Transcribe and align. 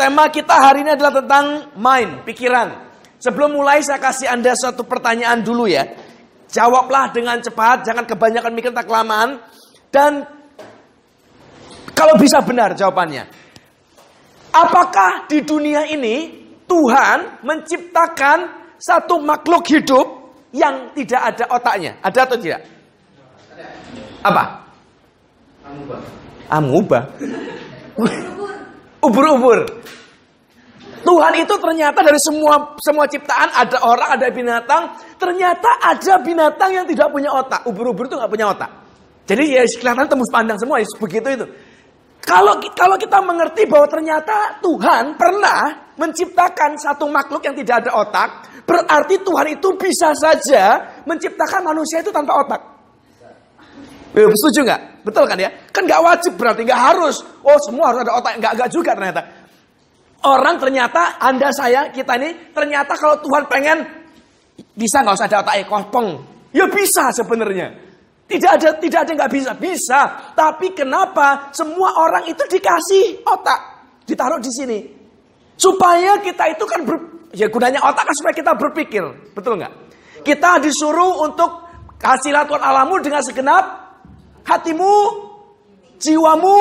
tema 0.00 0.32
kita 0.32 0.56
hari 0.56 0.80
ini 0.80 0.96
adalah 0.96 1.20
tentang 1.20 1.76
mind, 1.76 2.24
pikiran. 2.24 2.88
Sebelum 3.20 3.52
mulai 3.52 3.84
saya 3.84 4.00
kasih 4.00 4.32
Anda 4.32 4.56
satu 4.56 4.88
pertanyaan 4.88 5.44
dulu 5.44 5.68
ya. 5.68 5.84
Jawablah 6.48 7.12
dengan 7.12 7.36
cepat, 7.44 7.84
jangan 7.84 8.08
kebanyakan 8.08 8.56
mikir 8.56 8.72
tak 8.72 8.88
kelamaan. 8.88 9.36
Dan 9.92 10.24
kalau 11.92 12.16
bisa 12.16 12.40
benar 12.40 12.72
jawabannya. 12.72 13.28
Apakah 14.50 15.28
di 15.28 15.44
dunia 15.44 15.84
ini 15.84 16.32
Tuhan 16.64 17.44
menciptakan 17.44 18.38
satu 18.80 19.20
makhluk 19.20 19.68
hidup 19.68 20.06
yang 20.56 20.96
tidak 20.96 21.36
ada 21.36 21.44
otaknya? 21.54 21.92
Ada 22.00 22.24
atau 22.24 22.38
tidak? 22.40 22.64
Apa? 24.24 24.64
Amuba. 25.68 25.96
Amuba. 26.48 27.00
Ubur-ubur. 29.00 29.64
Tuhan 31.00 31.32
itu 31.40 31.54
ternyata 31.56 32.04
dari 32.04 32.20
semua 32.20 32.76
semua 32.76 33.08
ciptaan 33.08 33.48
ada 33.56 33.78
orang, 33.80 34.20
ada 34.20 34.28
binatang. 34.28 34.82
Ternyata 35.16 35.80
ada 35.80 36.20
binatang 36.20 36.70
yang 36.76 36.84
tidak 36.84 37.08
punya 37.08 37.32
otak. 37.32 37.64
Ubur-ubur 37.64 38.04
itu 38.04 38.16
nggak 38.20 38.30
punya 38.30 38.52
otak. 38.52 38.70
Jadi 39.24 39.56
ya 39.56 39.62
kelihatan 39.64 40.10
tembus 40.10 40.28
pandang 40.28 40.58
semua, 40.58 40.82
ya, 40.82 40.86
begitu 40.98 41.28
itu. 41.30 41.46
Kalau 42.20 42.60
kalau 42.76 43.00
kita 43.00 43.18
mengerti 43.24 43.64
bahwa 43.64 43.88
ternyata 43.88 44.60
Tuhan 44.60 45.16
pernah 45.16 45.92
menciptakan 45.96 46.76
satu 46.76 47.08
makhluk 47.08 47.40
yang 47.48 47.56
tidak 47.56 47.86
ada 47.86 47.90
otak, 47.96 48.28
berarti 48.68 49.16
Tuhan 49.24 49.46
itu 49.56 49.68
bisa 49.80 50.12
saja 50.12 50.84
menciptakan 51.08 51.72
manusia 51.72 52.04
itu 52.04 52.12
tanpa 52.12 52.44
otak. 52.44 52.79
Ya, 54.10 54.26
setuju 54.26 54.66
nggak? 54.66 54.80
Betul 55.06 55.24
kan 55.30 55.38
ya? 55.38 55.50
Kan 55.70 55.86
nggak 55.86 56.02
wajib 56.02 56.32
berarti 56.34 56.66
nggak 56.66 56.82
harus. 56.92 57.22
Oh 57.46 57.58
semua 57.62 57.94
harus 57.94 58.02
ada 58.02 58.12
otak. 58.18 58.32
Nggak 58.42 58.52
nggak 58.58 58.70
juga 58.70 58.90
ternyata. 58.98 59.22
Orang 60.20 60.60
ternyata, 60.60 61.16
Anda 61.16 61.48
saya, 61.48 61.88
kita 61.88 62.20
ini, 62.20 62.52
ternyata 62.52 62.92
kalau 62.92 63.16
Tuhan 63.24 63.48
pengen, 63.48 63.78
bisa 64.76 65.00
nggak 65.00 65.16
usah 65.16 65.28
ada 65.32 65.40
otak 65.40 65.64
kosong. 65.64 66.08
Ya 66.52 66.68
bisa 66.68 67.08
sebenarnya. 67.16 67.72
Tidak 68.28 68.50
ada, 68.50 68.68
tidak 68.76 69.00
ada 69.08 69.12
nggak 69.16 69.32
bisa, 69.32 69.50
bisa. 69.56 70.00
Tapi 70.36 70.76
kenapa 70.76 71.48
semua 71.56 71.96
orang 71.98 72.28
itu 72.28 72.44
dikasih 72.46 73.24
otak, 73.24 73.60
ditaruh 74.04 74.38
di 74.38 74.52
sini, 74.52 74.78
supaya 75.56 76.20
kita 76.20 76.52
itu 76.52 76.62
kan 76.68 76.84
ber, 76.84 77.00
ya 77.32 77.48
gunanya 77.48 77.80
otak 77.82 78.04
kan 78.06 78.14
supaya 78.14 78.34
kita 78.36 78.52
berpikir, 78.54 79.02
betul 79.34 79.56
nggak? 79.56 79.72
Kita 80.20 80.60
disuruh 80.60 81.26
untuk 81.26 81.64
kasih 81.96 82.30
Tuhan 82.36 82.60
alamu 82.62 83.00
dengan 83.00 83.24
segenap 83.24 83.89
hatimu, 84.50 84.94
jiwamu, 86.02 86.58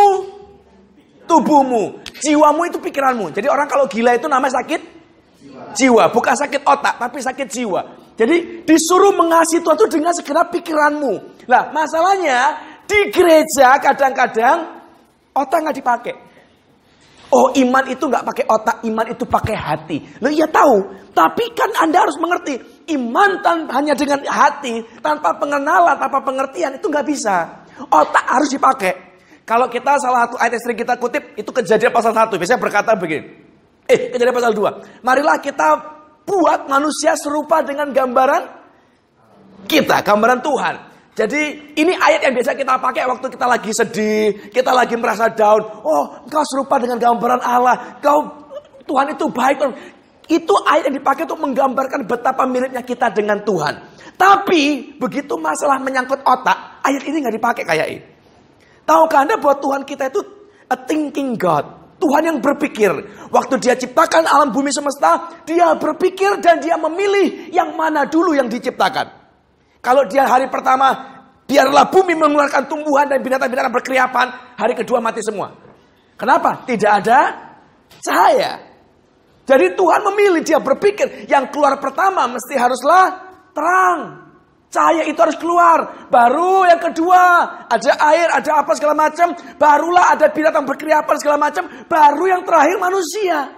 tubuhmu. 1.25 1.83
Jiwamu 2.19 2.61
itu 2.69 2.77
pikiranmu. 2.77 3.31
Jadi 3.33 3.47
orang 3.49 3.65
kalau 3.65 3.89
gila 3.89 4.13
itu 4.13 4.29
namanya 4.29 4.61
sakit 4.61 4.81
jiwa. 5.73 6.11
Bukan 6.13 6.35
sakit 6.35 6.61
otak, 6.67 6.99
tapi 6.99 7.17
sakit 7.23 7.47
jiwa. 7.49 7.81
Jadi 8.19 8.67
disuruh 8.67 9.15
mengasihi 9.15 9.63
Tuhan 9.63 9.77
itu 9.79 9.87
dengan 9.87 10.11
segenap 10.11 10.51
pikiranmu. 10.51 11.47
Lah 11.47 11.71
masalahnya 11.71 12.59
di 12.83 13.07
gereja 13.15 13.79
kadang-kadang 13.79 14.83
otak 15.31 15.57
nggak 15.63 15.77
dipakai. 15.79 16.15
Oh 17.29 17.53
iman 17.53 17.85
itu 17.85 18.09
nggak 18.09 18.25
pakai 18.25 18.45
otak, 18.49 18.77
iman 18.89 19.05
itu 19.05 19.23
pakai 19.23 19.55
hati. 19.55 19.97
Lo 20.17 20.33
iya 20.33 20.49
tahu, 20.49 20.81
tapi 21.13 21.45
kan 21.53 21.69
anda 21.77 22.01
harus 22.01 22.17
mengerti 22.17 22.57
iman 22.97 23.37
tanpa 23.45 23.77
hanya 23.77 23.93
dengan 23.93 24.25
hati, 24.25 24.81
tanpa 24.97 25.37
pengenalan, 25.37 25.93
tanpa 25.93 26.19
pengertian 26.25 26.81
itu 26.81 26.89
nggak 26.89 27.05
bisa. 27.05 27.58
Otak 27.87 28.25
harus 28.27 28.49
dipakai. 28.51 28.93
Kalau 29.47 29.65
kita 29.71 29.97
salah 29.97 30.27
satu 30.27 30.35
ayat 30.37 30.59
yang 30.59 30.63
sering 30.67 30.79
kita 30.79 30.93
kutip 30.99 31.23
itu 31.33 31.49
kejadian 31.49 31.89
pasal 31.95 32.11
1. 32.13 32.35
Biasanya 32.35 32.61
berkata 32.61 32.91
begini. 32.93 33.25
Eh, 33.89 34.13
kejadian 34.13 34.35
pasal 34.35 34.53
2. 34.53 35.01
Marilah 35.01 35.41
kita 35.41 35.67
buat 36.27 36.69
manusia 36.69 37.17
serupa 37.17 37.65
dengan 37.65 37.89
gambaran 37.89 38.43
kita, 39.65 40.05
gambaran 40.05 40.39
Tuhan. 40.45 40.75
Jadi 41.17 41.41
ini 41.75 41.91
ayat 41.97 42.29
yang 42.29 42.33
biasa 42.37 42.55
kita 42.55 42.79
pakai 42.79 43.03
waktu 43.09 43.27
kita 43.27 43.43
lagi 43.49 43.71
sedih, 43.75 44.53
kita 44.53 44.71
lagi 44.71 44.95
merasa 44.95 45.27
down. 45.27 45.59
Oh, 45.83 46.15
engkau 46.23 46.45
serupa 46.47 46.79
dengan 46.79 46.95
gambaran 46.95 47.41
Allah. 47.43 47.99
Kau 47.99 48.23
Tuhan 48.87 49.17
itu 49.17 49.27
baik. 49.27 49.57
Itu 50.29 50.53
ayat 50.63 50.87
yang 50.87 51.01
dipakai 51.01 51.25
untuk 51.25 51.41
menggambarkan 51.41 52.05
betapa 52.05 52.45
miripnya 52.45 52.85
kita 52.85 53.09
dengan 53.11 53.41
Tuhan. 53.41 53.99
Tapi 54.15 54.95
begitu 54.95 55.35
masalah 55.35 55.81
menyangkut 55.81 56.23
otak, 56.23 56.78
ayat 56.89 57.03
ini 57.05 57.17
nggak 57.21 57.35
dipakai 57.37 57.63
kayak 57.63 57.87
ini. 57.93 58.01
Tahukah 58.89 59.21
Anda 59.21 59.37
bahwa 59.37 59.55
Tuhan 59.61 59.81
kita 59.85 60.09
itu 60.09 60.21
a 60.65 60.75
thinking 60.75 61.37
God? 61.37 61.79
Tuhan 61.99 62.23
yang 62.25 62.37
berpikir. 62.39 62.89
Waktu 63.29 63.59
dia 63.59 63.75
ciptakan 63.75 64.25
alam 64.25 64.49
bumi 64.49 64.71
semesta, 64.71 65.29
dia 65.43 65.75
berpikir 65.75 66.39
dan 66.41 66.63
dia 66.63 66.79
memilih 66.79 67.51
yang 67.51 67.75
mana 67.75 68.07
dulu 68.07 68.33
yang 68.33 68.47
diciptakan. 68.47 69.11
Kalau 69.83 70.07
dia 70.07 70.25
hari 70.25 70.47
pertama, 70.47 70.95
biarlah 71.45 71.91
bumi 71.91 72.15
mengeluarkan 72.15 72.71
tumbuhan 72.71 73.05
dan 73.11 73.19
binatang-binatang 73.19 73.71
berkeriapan, 73.75 74.27
hari 74.55 74.73
kedua 74.79 75.03
mati 75.03 75.19
semua. 75.19 75.51
Kenapa? 76.15 76.63
Tidak 76.63 76.91
ada 77.03 77.19
cahaya. 77.99 78.63
Jadi 79.43 79.75
Tuhan 79.75 80.01
memilih, 80.13 80.41
dia 80.45 80.59
berpikir 80.61 81.27
yang 81.27 81.51
keluar 81.51 81.75
pertama 81.83 82.31
mesti 82.31 82.55
haruslah 82.55 83.05
terang. 83.51 84.28
Cahaya 84.69 85.01
itu 85.09 85.17
harus 85.17 85.33
keluar. 85.41 86.07
Baru 86.13 86.61
yang 86.69 86.77
kedua, 86.77 87.21
ada 87.65 87.91
air, 88.13 88.29
ada 88.29 88.61
apa 88.61 88.77
segala 88.77 88.93
macam. 88.93 89.33
Barulah 89.57 90.13
ada 90.13 90.29
binatang 90.29 90.61
berkeriapan 90.61 91.15
segala 91.17 91.41
macam. 91.41 91.65
Baru 91.89 92.29
yang 92.29 92.45
terakhir 92.45 92.77
manusia. 92.77 93.49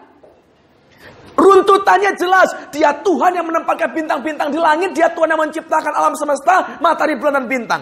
Runtutannya 1.35 2.15
jelas. 2.15 2.55
Dia 2.71 2.95
Tuhan 3.03 3.35
yang 3.35 3.43
menempatkan 3.43 3.91
bintang-bintang 3.91 4.55
di 4.55 4.59
langit. 4.59 4.95
Dia 4.95 5.11
Tuhan 5.11 5.35
yang 5.35 5.41
menciptakan 5.43 5.91
alam 5.91 6.15
semesta, 6.15 6.79
matahari, 6.79 7.19
bulan, 7.19 7.43
dan 7.43 7.47
bintang. 7.51 7.81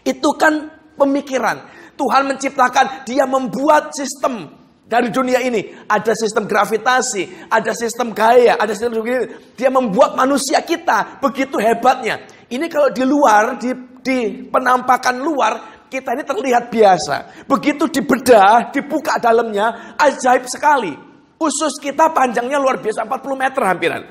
Itu 0.00 0.32
kan 0.32 0.72
pemikiran. 0.96 1.68
Tuhan 2.00 2.22
menciptakan, 2.32 3.04
dia 3.04 3.28
membuat 3.28 3.92
sistem 3.92 4.63
dari 4.84 5.08
dunia 5.08 5.40
ini. 5.40 5.84
Ada 5.88 6.12
sistem 6.14 6.44
gravitasi, 6.44 7.48
ada 7.48 7.72
sistem 7.72 8.12
gaya, 8.12 8.56
ada 8.60 8.72
sistem 8.76 9.00
begini. 9.00 9.56
Dia 9.56 9.72
membuat 9.72 10.14
manusia 10.14 10.60
kita 10.60 11.18
begitu 11.20 11.56
hebatnya. 11.58 12.24
Ini 12.48 12.66
kalau 12.68 12.92
di 12.92 13.04
luar, 13.04 13.56
di, 13.56 13.72
di 14.04 14.46
penampakan 14.46 15.16
luar, 15.24 15.52
kita 15.88 16.12
ini 16.14 16.24
terlihat 16.26 16.64
biasa. 16.68 17.46
Begitu 17.48 17.88
dibedah, 17.88 18.70
dibuka 18.74 19.16
dalamnya, 19.18 19.96
ajaib 19.96 20.46
sekali. 20.50 20.92
Usus 21.40 21.76
kita 21.82 22.14
panjangnya 22.14 22.60
luar 22.62 22.78
biasa, 22.78 23.04
40 23.04 23.42
meter 23.42 23.62
hampiran. 23.62 24.02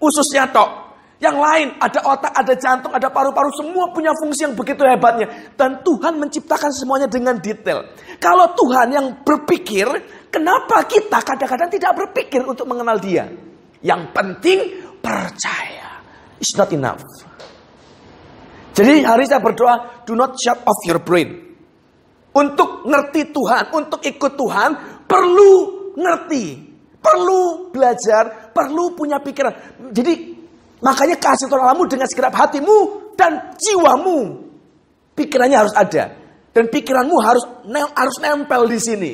Ususnya 0.00 0.48
tok. 0.48 0.90
Yang 1.20 1.36
lain, 1.36 1.68
ada 1.76 2.00
otak, 2.08 2.32
ada 2.32 2.54
jantung, 2.56 2.96
ada 2.96 3.12
paru-paru, 3.12 3.52
semua 3.52 3.92
punya 3.92 4.08
fungsi 4.16 4.48
yang 4.48 4.56
begitu 4.56 4.80
hebatnya. 4.88 5.28
Dan 5.52 5.84
Tuhan 5.84 6.16
menciptakan 6.16 6.72
semuanya 6.72 7.04
dengan 7.04 7.36
detail. 7.36 7.84
Kalau 8.20 8.52
Tuhan 8.52 8.92
yang 8.92 9.06
berpikir, 9.24 9.88
kenapa 10.28 10.84
kita 10.84 11.24
kadang-kadang 11.24 11.72
tidak 11.72 11.92
berpikir 11.96 12.44
untuk 12.44 12.68
mengenal 12.68 13.00
dia? 13.00 13.24
Yang 13.80 14.02
penting 14.12 14.58
percaya. 15.00 16.04
It's 16.36 16.52
not 16.52 16.68
enough. 16.76 17.00
Jadi 18.76 19.00
hari 19.08 19.24
saya 19.24 19.40
berdoa, 19.40 20.04
do 20.04 20.12
not 20.12 20.36
shut 20.36 20.60
off 20.68 20.84
your 20.84 21.00
brain. 21.00 21.32
Untuk 22.36 22.84
ngerti 22.84 23.32
Tuhan, 23.32 23.72
untuk 23.72 24.04
ikut 24.04 24.32
Tuhan, 24.36 24.70
perlu 25.08 25.52
ngerti. 25.96 26.68
Perlu 27.00 27.72
belajar, 27.72 28.52
perlu 28.52 28.92
punya 28.92 29.16
pikiran. 29.16 29.80
Jadi 29.88 30.36
makanya 30.84 31.16
kasih 31.16 31.48
Tuhan 31.48 31.64
Allahmu 31.64 31.88
dengan 31.88 32.04
segenap 32.04 32.36
hatimu 32.36 32.78
dan 33.16 33.56
jiwamu. 33.56 34.44
Pikirannya 35.16 35.56
harus 35.56 35.72
ada. 35.72 36.19
Dan 36.50 36.66
pikiranmu 36.66 37.16
harus 37.22 37.44
harus 37.94 38.16
nempel 38.18 38.66
di 38.66 38.78
sini. 38.82 39.12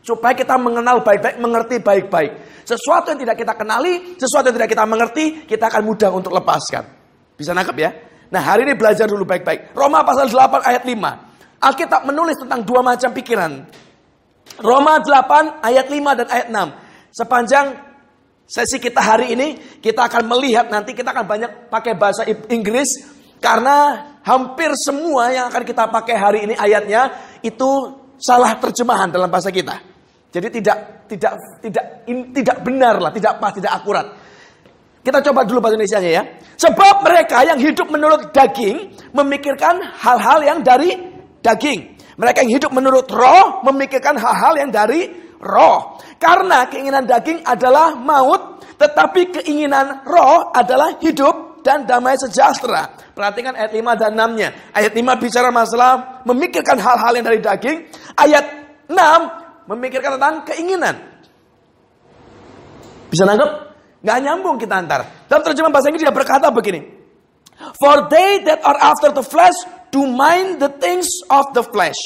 Supaya 0.00 0.32
kita 0.32 0.56
mengenal 0.56 1.04
baik-baik, 1.04 1.36
mengerti 1.36 1.76
baik-baik. 1.84 2.64
Sesuatu 2.64 3.12
yang 3.12 3.20
tidak 3.20 3.36
kita 3.44 3.52
kenali, 3.52 4.16
sesuatu 4.16 4.48
yang 4.48 4.56
tidak 4.56 4.70
kita 4.72 4.84
mengerti, 4.88 5.24
kita 5.44 5.68
akan 5.68 5.82
mudah 5.84 6.10
untuk 6.12 6.32
lepaskan. 6.32 6.84
Bisa 7.36 7.52
nangkep 7.52 7.76
ya? 7.76 7.90
Nah 8.28 8.40
hari 8.44 8.68
ini 8.68 8.76
belajar 8.76 9.08
dulu 9.08 9.24
baik-baik. 9.24 9.72
Roma 9.76 10.04
pasal 10.04 10.28
8 10.28 10.64
ayat 10.64 10.82
5. 10.84 11.60
Alkitab 11.60 12.06
menulis 12.06 12.36
tentang 12.40 12.60
dua 12.62 12.80
macam 12.84 13.10
pikiran. 13.12 13.52
Roma 14.60 15.00
8 15.00 15.64
ayat 15.64 15.86
5 15.88 16.18
dan 16.24 16.26
ayat 16.28 16.46
6. 16.52 17.14
Sepanjang 17.14 17.66
sesi 18.48 18.80
kita 18.80 19.00
hari 19.00 19.36
ini, 19.36 19.60
kita 19.80 20.08
akan 20.08 20.24
melihat 20.28 20.72
nanti 20.72 20.96
kita 20.96 21.12
akan 21.12 21.24
banyak 21.24 21.50
pakai 21.68 21.92
bahasa 21.96 22.24
Inggris. 22.52 23.16
Karena 23.38 24.08
hampir 24.28 24.68
semua 24.76 25.32
yang 25.32 25.48
akan 25.48 25.64
kita 25.64 25.88
pakai 25.88 26.16
hari 26.20 26.38
ini 26.44 26.52
ayatnya 26.52 27.08
itu 27.40 27.96
salah 28.20 28.52
terjemahan 28.60 29.08
dalam 29.08 29.32
bahasa 29.32 29.48
kita. 29.48 29.80
Jadi 30.28 30.60
tidak 30.60 31.08
tidak 31.08 31.32
tidak 31.64 31.84
in, 32.04 32.28
tidak 32.36 32.60
benar 32.60 33.00
lah, 33.00 33.08
tidak 33.08 33.40
pas, 33.40 33.56
tidak 33.56 33.72
akurat. 33.72 34.06
Kita 35.00 35.24
coba 35.24 35.48
dulu 35.48 35.64
bahasa 35.64 35.80
Indonesia 35.80 35.98
ya. 36.04 36.22
Sebab 36.60 37.00
mereka 37.00 37.40
yang 37.48 37.56
hidup 37.56 37.88
menurut 37.88 38.28
daging 38.28 38.92
memikirkan 39.16 39.80
hal-hal 39.80 40.44
yang 40.44 40.60
dari 40.60 40.92
daging. 41.40 41.96
Mereka 42.18 42.44
yang 42.44 42.52
hidup 42.60 42.70
menurut 42.76 43.08
roh 43.08 43.64
memikirkan 43.64 44.20
hal-hal 44.20 44.58
yang 44.60 44.68
dari 44.68 45.08
roh. 45.40 45.96
Karena 46.18 46.66
keinginan 46.68 47.06
daging 47.06 47.46
adalah 47.46 47.94
maut, 47.94 48.60
tetapi 48.76 49.40
keinginan 49.40 50.02
roh 50.04 50.50
adalah 50.50 50.98
hidup 50.98 51.62
dan 51.62 51.86
damai 51.86 52.18
sejahtera. 52.18 53.07
Perhatikan 53.18 53.50
ayat 53.58 53.74
5 53.74 53.98
dan 53.98 54.14
6-nya. 54.14 54.48
Ayat 54.70 54.94
5 54.94 55.02
bicara 55.18 55.50
masalah 55.50 56.22
memikirkan 56.22 56.78
hal-hal 56.78 57.18
yang 57.18 57.26
dari 57.26 57.42
daging. 57.42 57.90
Ayat 58.14 58.46
6 58.86 58.94
memikirkan 59.66 60.14
tentang 60.14 60.46
keinginan. 60.46 60.94
Bisa 63.10 63.26
nangkep? 63.26 63.50
Nggak 64.06 64.18
nyambung 64.22 64.54
kita 64.62 64.78
antar. 64.78 65.00
Dalam 65.26 65.42
terjemahan 65.42 65.74
bahasa 65.74 65.90
Inggris 65.90 66.06
dia 66.06 66.14
berkata 66.14 66.46
begini. 66.54 66.94
For 67.82 68.06
they 68.06 68.46
that 68.46 68.62
are 68.62 68.78
after 68.78 69.10
the 69.10 69.26
flesh 69.26 69.58
do 69.90 70.06
mind 70.06 70.62
the 70.62 70.70
things 70.78 71.10
of 71.26 71.50
the 71.58 71.66
flesh. 71.66 71.98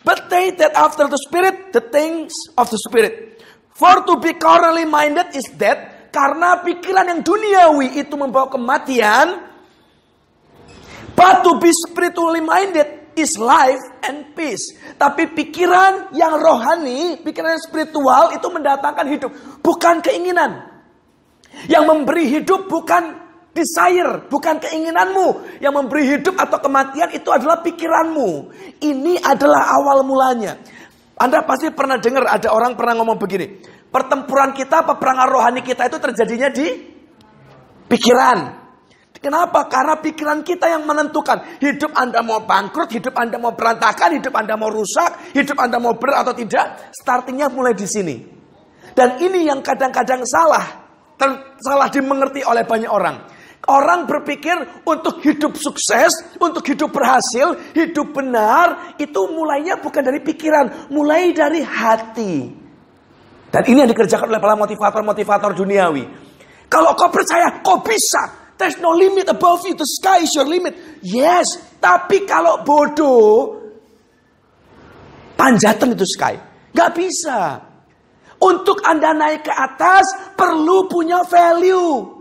But 0.00 0.32
they 0.32 0.56
that 0.56 0.72
after 0.72 1.12
the 1.12 1.20
spirit, 1.20 1.76
the 1.76 1.84
things 1.92 2.32
of 2.56 2.72
the 2.72 2.80
spirit. 2.80 3.44
For 3.76 4.00
to 4.00 4.16
be 4.16 4.32
carnally 4.40 4.88
minded 4.88 5.36
is 5.36 5.44
death. 5.52 6.08
Karena 6.08 6.64
pikiran 6.64 7.04
yang 7.04 7.20
duniawi 7.20 8.00
itu 8.00 8.16
membawa 8.16 8.48
kematian. 8.48 9.47
But 11.18 11.42
to 11.42 11.58
be 11.58 11.74
spiritually 11.74 12.38
minded 12.38 13.10
is 13.18 13.34
life 13.34 13.82
and 14.06 14.30
peace. 14.38 14.70
Tapi 14.94 15.34
pikiran 15.34 16.14
yang 16.14 16.38
rohani, 16.38 17.18
pikiran 17.18 17.58
yang 17.58 17.64
spiritual 17.66 18.30
itu 18.30 18.46
mendatangkan 18.46 19.06
hidup. 19.10 19.30
Bukan 19.58 19.98
keinginan. 19.98 20.62
Yang 21.66 21.84
memberi 21.90 22.30
hidup 22.30 22.70
bukan 22.70 23.18
desire, 23.50 24.30
bukan 24.30 24.62
keinginanmu. 24.62 25.58
Yang 25.58 25.74
memberi 25.74 26.02
hidup 26.06 26.38
atau 26.38 26.62
kematian 26.62 27.10
itu 27.10 27.26
adalah 27.34 27.66
pikiranmu. 27.66 28.54
Ini 28.78 29.18
adalah 29.18 29.74
awal 29.74 30.06
mulanya. 30.06 30.54
Anda 31.18 31.42
pasti 31.42 31.74
pernah 31.74 31.98
dengar 31.98 32.30
ada 32.30 32.54
orang 32.54 32.78
pernah 32.78 32.94
ngomong 33.02 33.18
begini. 33.18 33.58
Pertempuran 33.90 34.54
kita, 34.54 34.86
peperangan 34.86 35.26
rohani 35.26 35.66
kita 35.66 35.90
itu 35.90 35.98
terjadinya 35.98 36.46
di 36.46 36.66
pikiran. 37.90 38.67
Kenapa? 39.18 39.66
Karena 39.66 39.98
pikiran 39.98 40.46
kita 40.46 40.70
yang 40.70 40.86
menentukan. 40.86 41.58
Hidup 41.58 41.90
Anda 41.94 42.22
mau 42.22 42.42
bangkrut, 42.46 42.90
hidup 42.94 43.18
Anda 43.18 43.34
mau 43.38 43.50
berantakan, 43.50 44.14
hidup 44.14 44.30
Anda 44.30 44.54
mau 44.54 44.70
rusak, 44.70 45.34
hidup 45.34 45.58
Anda 45.58 45.82
mau 45.82 45.98
ber 45.98 46.22
atau 46.22 46.34
tidak. 46.34 46.94
Startingnya 46.94 47.50
mulai 47.50 47.74
di 47.74 47.86
sini. 47.86 48.16
Dan 48.94 49.18
ini 49.18 49.50
yang 49.50 49.58
kadang-kadang 49.58 50.22
salah. 50.22 50.86
Salah 51.58 51.90
dimengerti 51.90 52.46
oleh 52.46 52.62
banyak 52.62 52.90
orang. 52.90 53.16
Orang 53.68 54.06
berpikir 54.06 54.54
untuk 54.86 55.18
hidup 55.20 55.58
sukses, 55.58 56.14
untuk 56.38 56.62
hidup 56.62 56.94
berhasil, 56.94 57.58
hidup 57.74 58.14
benar, 58.14 58.96
itu 59.02 59.18
mulainya 59.28 59.76
bukan 59.82 60.00
dari 60.00 60.22
pikiran, 60.22 60.88
mulai 60.94 61.34
dari 61.34 61.60
hati. 61.60 62.54
Dan 63.50 63.62
ini 63.66 63.82
yang 63.82 63.90
dikerjakan 63.90 64.30
oleh 64.30 64.40
para 64.40 64.54
motivator-motivator 64.54 65.52
duniawi. 65.58 66.04
Kalau 66.70 66.94
kau 66.94 67.10
percaya, 67.10 67.60
kau 67.60 67.82
bisa. 67.82 68.47
There's 68.58 68.82
no 68.82 68.90
limit 68.90 69.30
above 69.30 69.62
you, 69.70 69.78
the 69.78 69.86
sky 69.86 70.26
is 70.26 70.34
your 70.34 70.44
limit. 70.44 70.74
Yes, 71.00 71.78
tapi 71.78 72.26
kalau 72.26 72.66
bodoh, 72.66 73.54
panjatan 75.38 75.94
itu 75.94 76.02
sky. 76.02 76.34
Gak 76.74 76.90
bisa. 76.98 77.62
Untuk 78.38 78.82
Anda 78.82 79.14
naik 79.14 79.46
ke 79.46 79.54
atas, 79.54 80.34
perlu 80.34 80.90
punya 80.90 81.22
value. 81.26 82.18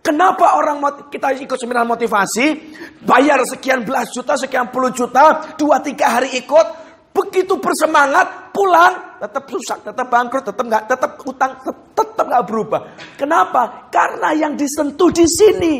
Kenapa 0.00 0.56
orang 0.56 0.80
kita 1.12 1.36
ikut 1.36 1.56
seminar 1.60 1.84
motivasi, 1.84 2.76
bayar 3.04 3.44
sekian 3.44 3.84
belas 3.84 4.08
juta, 4.08 4.36
sekian 4.40 4.72
puluh 4.72 4.88
juta, 4.88 5.56
dua 5.60 5.84
tiga 5.84 6.16
hari 6.16 6.32
ikut, 6.40 6.87
begitu 7.18 7.58
bersemangat, 7.58 8.54
pulang, 8.54 9.18
tetap 9.18 9.44
rusak, 9.50 9.78
tetap 9.82 10.06
bangkrut, 10.06 10.46
tetap 10.46 10.62
nggak, 10.62 10.84
tetap 10.86 11.10
utang, 11.26 11.52
tetap 11.92 12.24
nggak 12.30 12.44
berubah. 12.46 12.80
Kenapa? 13.18 13.90
Karena 13.90 14.30
yang 14.38 14.54
disentuh 14.54 15.10
di 15.10 15.26
sini. 15.26 15.74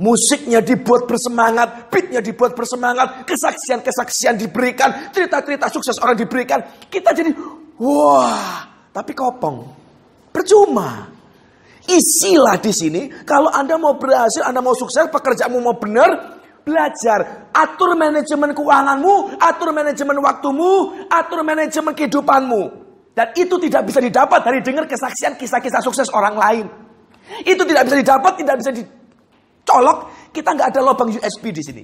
Musiknya 0.00 0.64
dibuat 0.64 1.04
bersemangat, 1.04 1.92
beatnya 1.92 2.24
dibuat 2.24 2.56
bersemangat, 2.56 3.28
kesaksian-kesaksian 3.28 4.32
diberikan, 4.40 5.12
cerita-cerita 5.12 5.68
sukses 5.68 6.00
orang 6.00 6.16
diberikan. 6.16 6.64
Kita 6.88 7.12
jadi, 7.12 7.28
wah, 7.76 8.64
tapi 8.96 9.12
kopong. 9.12 9.60
Percuma. 10.32 11.04
Isilah 11.84 12.56
di 12.56 12.72
sini. 12.72 13.12
Kalau 13.28 13.52
Anda 13.52 13.76
mau 13.76 14.00
berhasil, 14.00 14.40
Anda 14.40 14.64
mau 14.64 14.72
sukses, 14.72 15.04
pekerjaanmu 15.12 15.60
mau 15.60 15.76
benar, 15.76 16.40
belajar. 16.64 17.39
Atur 17.50 17.98
manajemen 17.98 18.54
keuanganmu, 18.54 19.42
atur 19.42 19.74
manajemen 19.74 20.16
waktumu, 20.22 20.94
atur 21.10 21.42
manajemen 21.42 21.92
kehidupanmu. 21.94 22.62
Dan 23.10 23.34
itu 23.34 23.58
tidak 23.58 23.90
bisa 23.90 23.98
didapat 23.98 24.40
dari 24.46 24.62
dengar 24.62 24.86
kesaksian 24.86 25.34
kisah-kisah 25.34 25.82
sukses 25.82 26.08
orang 26.14 26.38
lain. 26.38 26.66
Itu 27.42 27.66
tidak 27.66 27.90
bisa 27.90 27.96
didapat, 27.98 28.32
tidak 28.38 28.56
bisa 28.62 28.70
dicolok. 28.70 29.98
Kita 30.30 30.54
nggak 30.54 30.68
ada 30.70 30.80
lubang 30.80 31.10
USB 31.10 31.50
di 31.50 31.62
sini. 31.62 31.82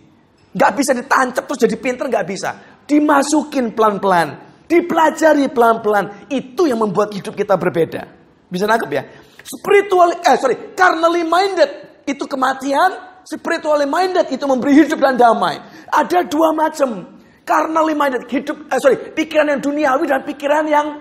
Nggak 0.57 0.73
bisa 0.73 0.95
ditancap 0.95 1.45
terus 1.45 1.61
jadi 1.67 1.77
pinter, 1.77 2.07
nggak 2.07 2.27
bisa. 2.27 2.51
Dimasukin 2.87 3.75
pelan-pelan. 3.75 4.29
Dipelajari 4.71 5.51
pelan-pelan. 5.51 6.31
Itu 6.31 6.71
yang 6.71 6.81
membuat 6.81 7.11
hidup 7.11 7.35
kita 7.35 7.59
berbeda. 7.59 8.07
Bisa 8.47 8.65
nangkep 8.65 8.91
ya? 8.95 9.03
Spiritual, 9.43 10.23
eh 10.23 10.37
sorry, 10.39 10.75
carnally 10.75 11.27
minded 11.27 12.03
itu 12.07 12.25
kematian, 12.27 13.16
spiritually 13.27 13.85
minded 13.85 14.31
itu 14.31 14.47
memberi 14.47 14.87
hidup 14.87 15.03
dan 15.03 15.19
damai. 15.19 15.59
Ada 15.91 16.25
dua 16.31 16.55
macam. 16.55 17.19
Carnally 17.47 17.95
minded, 17.95 18.27
hidup, 18.27 18.59
eh 18.75 18.79
sorry, 18.83 18.99
pikiran 19.15 19.47
yang 19.47 19.63
duniawi 19.63 20.11
dan 20.11 20.27
pikiran 20.27 20.67
yang 20.67 20.99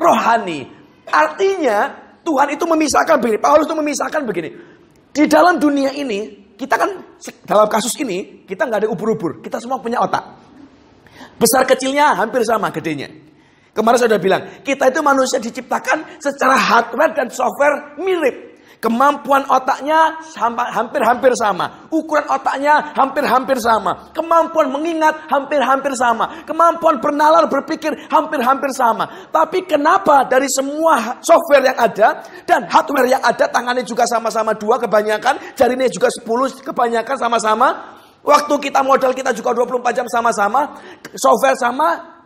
rohani. 0.00 0.64
Artinya 1.04 1.92
Tuhan 2.24 2.56
itu 2.56 2.64
memisahkan 2.64 3.20
begini, 3.20 3.36
Paulus 3.36 3.68
itu 3.68 3.76
memisahkan 3.76 4.24
begini. 4.24 4.48
Di 5.12 5.28
dalam 5.28 5.60
dunia 5.60 5.92
ini, 5.92 6.52
kita 6.56 6.72
kan 6.72 6.88
dalam 7.44 7.68
kasus 7.68 7.92
ini, 8.00 8.48
kita 8.48 8.64
nggak 8.64 8.84
ada 8.84 8.88
ubur-ubur, 8.88 9.44
kita 9.44 9.60
semua 9.60 9.76
punya 9.76 10.00
otak. 10.00 10.24
Besar 11.36 11.68
kecilnya 11.68 12.16
hampir 12.16 12.48
sama 12.48 12.72
gedenya. 12.72 13.12
Kemarin 13.76 14.00
saya 14.00 14.08
sudah 14.16 14.22
bilang, 14.24 14.42
kita 14.64 14.88
itu 14.88 15.04
manusia 15.04 15.36
diciptakan 15.36 16.16
secara 16.16 16.56
hardware 16.56 17.12
dan 17.12 17.28
software 17.28 17.92
mirip. 18.00 18.47
Kemampuan 18.78 19.42
otaknya 19.50 20.22
hampir-hampir 20.70 21.34
sama. 21.34 21.90
Ukuran 21.90 22.30
otaknya 22.30 22.94
hampir-hampir 22.94 23.58
sama. 23.58 24.14
Kemampuan 24.14 24.70
mengingat 24.70 25.26
hampir-hampir 25.26 25.98
sama. 25.98 26.46
Kemampuan 26.46 27.02
bernalar 27.02 27.50
berpikir 27.50 27.90
hampir-hampir 28.06 28.70
sama. 28.70 29.28
Tapi 29.34 29.66
kenapa 29.66 30.22
dari 30.30 30.46
semua 30.46 31.18
software 31.18 31.74
yang 31.74 31.78
ada 31.78 32.22
dan 32.46 32.70
hardware 32.70 33.10
yang 33.10 33.22
ada 33.22 33.50
tangannya 33.50 33.82
juga 33.82 34.06
sama-sama 34.06 34.54
dua 34.54 34.78
kebanyakan, 34.78 35.58
jarinya 35.58 35.90
juga 35.90 36.06
10 36.14 36.62
kebanyakan 36.62 37.16
sama-sama. 37.18 37.98
Waktu 38.22 38.54
kita 38.70 38.86
modal 38.86 39.10
kita 39.10 39.34
juga 39.34 39.54
24 39.58 39.90
jam 39.94 40.06
sama-sama, 40.06 40.78
software 41.18 41.58
sama, 41.58 42.17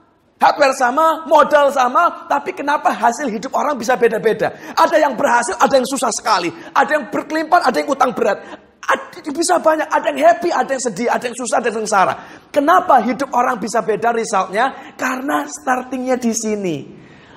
Hardware 0.42 0.75
sama, 0.75 1.22
modal 1.30 1.70
sama, 1.70 2.26
tapi 2.26 2.50
kenapa 2.50 2.90
hasil 2.90 3.30
hidup 3.30 3.54
orang 3.54 3.78
bisa 3.78 3.94
beda-beda? 3.94 4.50
Ada 4.75 4.99
yang 4.99 5.14
berhasil, 5.14 5.54
ada 5.54 5.78
yang 5.78 5.87
susah 5.87 6.11
sekali. 6.11 6.50
Ada 6.75 6.99
yang 6.99 7.04
berkelimpahan, 7.14 7.70
ada 7.70 7.76
yang 7.78 7.87
utang 7.87 8.11
berat. 8.11 8.42
Ada, 8.82 9.30
bisa 9.30 9.62
banyak, 9.62 9.87
ada 9.87 10.11
yang 10.11 10.18
happy, 10.18 10.50
ada 10.50 10.75
yang 10.75 10.82
sedih, 10.82 11.06
ada 11.06 11.30
yang 11.30 11.37
susah, 11.38 11.62
ada 11.62 11.70
yang 11.70 11.78
sengsara. 11.87 12.14
Kenapa 12.50 12.99
hidup 13.06 13.30
orang 13.30 13.62
bisa 13.62 13.87
beda 13.87 14.11
resultnya? 14.11 14.99
Karena 14.99 15.46
startingnya 15.46 16.18
di 16.18 16.34
sini. 16.34 16.76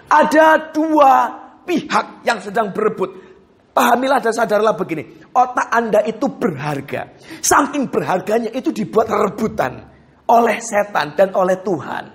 Ada 0.09 0.73
dua 0.73 1.13
pihak 1.61 2.25
yang 2.25 2.41
sedang 2.41 2.73
berebut. 2.73 3.21
Pahamilah 3.69 4.17
dan 4.17 4.33
sadarlah 4.33 4.73
begini. 4.73 5.29
Otak 5.29 5.69
Anda 5.69 6.01
itu 6.01 6.25
berharga. 6.25 7.21
Saking 7.21 7.85
berharganya 7.93 8.49
itu 8.49 8.73
dibuat 8.73 9.13
rebutan 9.13 9.77
oleh 10.25 10.57
setan 10.57 11.13
dan 11.13 11.35
oleh 11.37 11.61
Tuhan. 11.61 12.14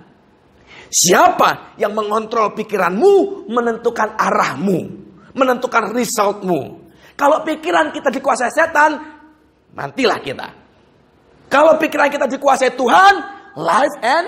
Siapa 0.91 1.79
yang 1.79 1.95
mengontrol 1.95 2.51
pikiranmu, 2.51 3.47
menentukan 3.47 4.11
arahmu, 4.19 4.79
menentukan 5.31 5.95
resultmu. 5.95 6.83
Kalau 7.15 7.47
pikiran 7.47 7.95
kita 7.95 8.11
dikuasai 8.11 8.51
setan, 8.51 8.91
nantilah 9.71 10.19
kita. 10.19 10.47
Kalau 11.47 11.79
pikiran 11.79 12.11
kita 12.11 12.27
dikuasai 12.27 12.75
Tuhan, 12.75 13.13
life 13.55 13.95
and 14.03 14.27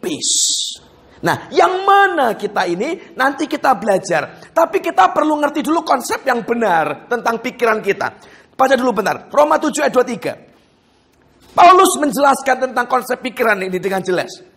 peace. 0.00 0.80
Nah, 1.20 1.48
yang 1.52 1.84
mana 1.84 2.32
kita 2.36 2.64
ini 2.64 3.12
nanti 3.12 3.44
kita 3.44 3.76
belajar. 3.76 4.48
Tapi 4.56 4.80
kita 4.80 5.12
perlu 5.12 5.36
ngerti 5.44 5.60
dulu 5.60 5.84
konsep 5.84 6.24
yang 6.24 6.40
benar 6.40 7.04
tentang 7.04 7.36
pikiran 7.40 7.84
kita. 7.84 8.16
Baca 8.56 8.74
dulu 8.80 9.04
benar. 9.04 9.28
Roma 9.28 9.60
7 9.60 9.84
ayat 9.84 9.92
23. 9.92 11.52
Paulus 11.56 11.92
menjelaskan 12.00 12.68
tentang 12.68 12.88
konsep 12.88 13.20
pikiran 13.20 13.60
ini 13.60 13.76
dengan 13.76 14.00
jelas. 14.00 14.55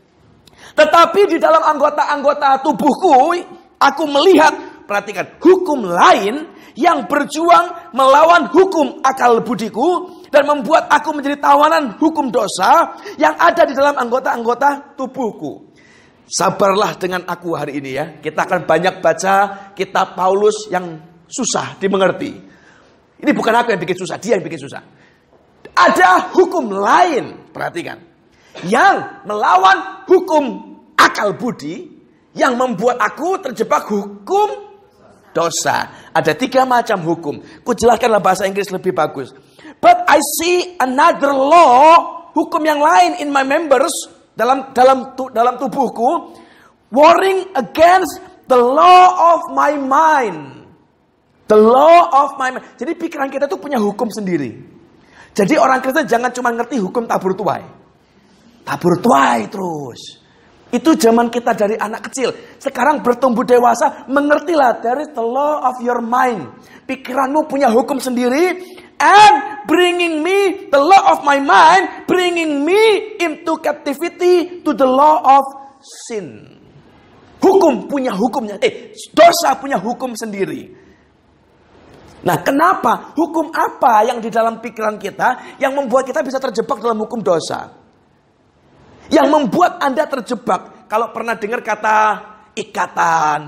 Tetapi 0.75 1.22
di 1.36 1.38
dalam 1.38 1.60
anggota-anggota 1.66 2.63
tubuhku, 2.63 3.36
aku 3.80 4.04
melihat, 4.08 4.84
perhatikan, 4.88 5.39
hukum 5.44 5.88
lain 5.88 6.48
yang 6.80 7.10
berjuang 7.12 7.92
melawan 7.92 8.48
hukum 8.48 9.04
akal 9.04 9.44
budiku 9.44 10.24
dan 10.32 10.48
membuat 10.48 10.88
aku 10.88 11.12
menjadi 11.12 11.42
tawanan 11.42 12.00
hukum 12.00 12.32
dosa 12.32 12.96
yang 13.20 13.36
ada 13.36 13.68
di 13.68 13.75
dalam 13.75 14.00
anggota-anggota 14.00 14.96
tubuhku. 14.96 15.68
Sabarlah 16.30 16.94
dengan 16.96 17.25
aku 17.25 17.58
hari 17.58 17.82
ini 17.82 17.98
ya. 17.98 18.06
Kita 18.22 18.46
akan 18.46 18.70
banyak 18.70 19.01
baca 19.01 19.36
kitab 19.74 20.13
Paulus 20.13 20.70
yang 20.70 21.01
susah 21.25 21.75
dimengerti. 21.82 22.32
Ini 23.20 23.32
bukan 23.36 23.51
aku 23.51 23.75
yang 23.75 23.82
bikin 23.82 23.98
susah, 24.00 24.16
dia 24.22 24.38
yang 24.39 24.46
bikin 24.46 24.62
susah. 24.62 24.80
Ada 25.75 26.32
hukum 26.32 26.72
lain, 26.72 27.51
perhatikan. 27.51 28.09
Yang 28.68 29.24
melawan 29.24 30.04
hukum 30.10 30.44
akal 31.00 31.36
budi, 31.36 31.88
yang 32.36 32.60
membuat 32.60 33.00
aku 33.00 33.39
terjebak 33.39 33.88
hukum 33.88 34.50
dosa. 35.32 36.10
Ada 36.12 36.36
tiga 36.36 36.66
macam 36.66 37.00
hukum. 37.04 37.39
Ku 37.63 37.72
jelaskanlah 37.72 38.20
bahasa 38.20 38.46
Inggris 38.50 38.70
lebih 38.74 38.92
bagus. 38.92 39.32
But 39.80 40.04
I 40.12 40.20
see 40.20 40.75
another 40.75 41.32
law, 41.32 42.32
hukum 42.36 42.60
yang 42.68 42.84
lain 42.84 43.24
in 43.24 43.32
my 43.32 43.48
members, 43.48 43.94
dalam 44.36 44.75
dalam 44.75 45.16
dalam 45.32 45.56
tubuhku 45.56 46.36
warring 46.92 47.51
against 47.56 48.20
the 48.51 48.60
law 48.60 49.36
of 49.36 49.56
my 49.56 49.75
mind. 49.80 50.68
The 51.50 51.58
law 51.58 52.12
of 52.13 52.38
my 52.38 52.54
mind. 52.54 52.78
Jadi 52.78 52.94
pikiran 52.94 53.32
kita 53.32 53.50
tuh 53.50 53.58
punya 53.58 53.82
hukum 53.82 54.12
sendiri. 54.12 54.54
Jadi 55.34 55.56
orang 55.58 55.82
Kristen 55.82 56.06
jangan 56.06 56.30
cuma 56.30 56.54
ngerti 56.54 56.78
hukum 56.78 57.10
tabur 57.10 57.34
tuai. 57.34 57.78
Tabur 58.69 59.01
tuai 59.01 59.49
terus. 59.49 60.21
Itu 60.69 60.93
zaman 60.93 61.33
kita 61.33 61.57
dari 61.57 61.73
anak 61.73 62.05
kecil. 62.05 62.29
Sekarang 62.61 63.01
bertumbuh 63.01 63.41
dewasa, 63.41 64.05
mengertilah 64.05 64.77
is 65.01 65.09
the 65.17 65.25
law 65.25 65.65
of 65.65 65.81
your 65.81 65.97
mind. 66.05 66.53
Pikiranmu 66.85 67.49
punya 67.49 67.73
hukum 67.73 67.97
sendiri 67.97 68.61
and 69.01 69.35
bringing 69.65 70.21
me 70.21 70.69
the 70.69 70.77
law 70.77 71.17
of 71.17 71.25
my 71.25 71.41
mind, 71.41 72.05
bringing 72.05 72.61
me 72.61 73.17
into 73.17 73.57
captivity 73.57 74.61
to 74.61 74.77
the 74.77 74.85
law 74.85 75.17
of 75.25 75.43
sin. 76.05 76.45
Hukum 77.41 77.89
punya 77.89 78.13
hukumnya, 78.13 78.61
eh 78.61 78.93
dosa 79.17 79.57
punya 79.57 79.81
hukum 79.81 80.13
sendiri. 80.13 80.69
Nah, 82.21 82.45
kenapa? 82.45 83.17
Hukum 83.17 83.49
apa 83.49 84.05
yang 84.05 84.21
di 84.21 84.29
dalam 84.29 84.61
pikiran 84.61 85.01
kita 85.01 85.57
yang 85.57 85.73
membuat 85.73 86.05
kita 86.05 86.21
bisa 86.21 86.38
terjebak 86.38 86.77
dalam 86.77 87.01
hukum 87.01 87.23
dosa? 87.25 87.78
Yang 89.10 89.28
membuat 89.28 89.82
Anda 89.82 90.06
terjebak. 90.06 90.89
Kalau 90.89 91.13
pernah 91.13 91.38
dengar 91.38 91.62
kata 91.62 91.98
ikatan, 92.54 93.39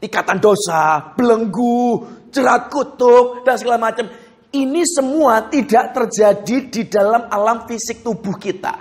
ikatan 0.00 0.38
dosa, 0.40 1.12
belenggu, 1.12 2.04
jerat 2.32 2.72
kutuk, 2.72 3.44
dan 3.44 3.56
segala 3.60 3.76
macam. 3.76 4.08
Ini 4.50 4.82
semua 4.82 5.46
tidak 5.46 5.94
terjadi 5.94 6.56
di 6.66 6.82
dalam 6.90 7.30
alam 7.30 7.70
fisik 7.70 8.02
tubuh 8.02 8.34
kita. 8.34 8.74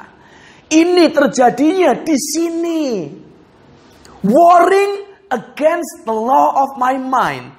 Ini 0.65 1.13
terjadinya 1.13 1.93
di 2.01 2.17
sini. 2.17 2.83
Warring 4.25 4.93
against 5.29 6.09
the 6.09 6.15
law 6.15 6.65
of 6.65 6.73
my 6.81 6.97
mind. 6.97 7.53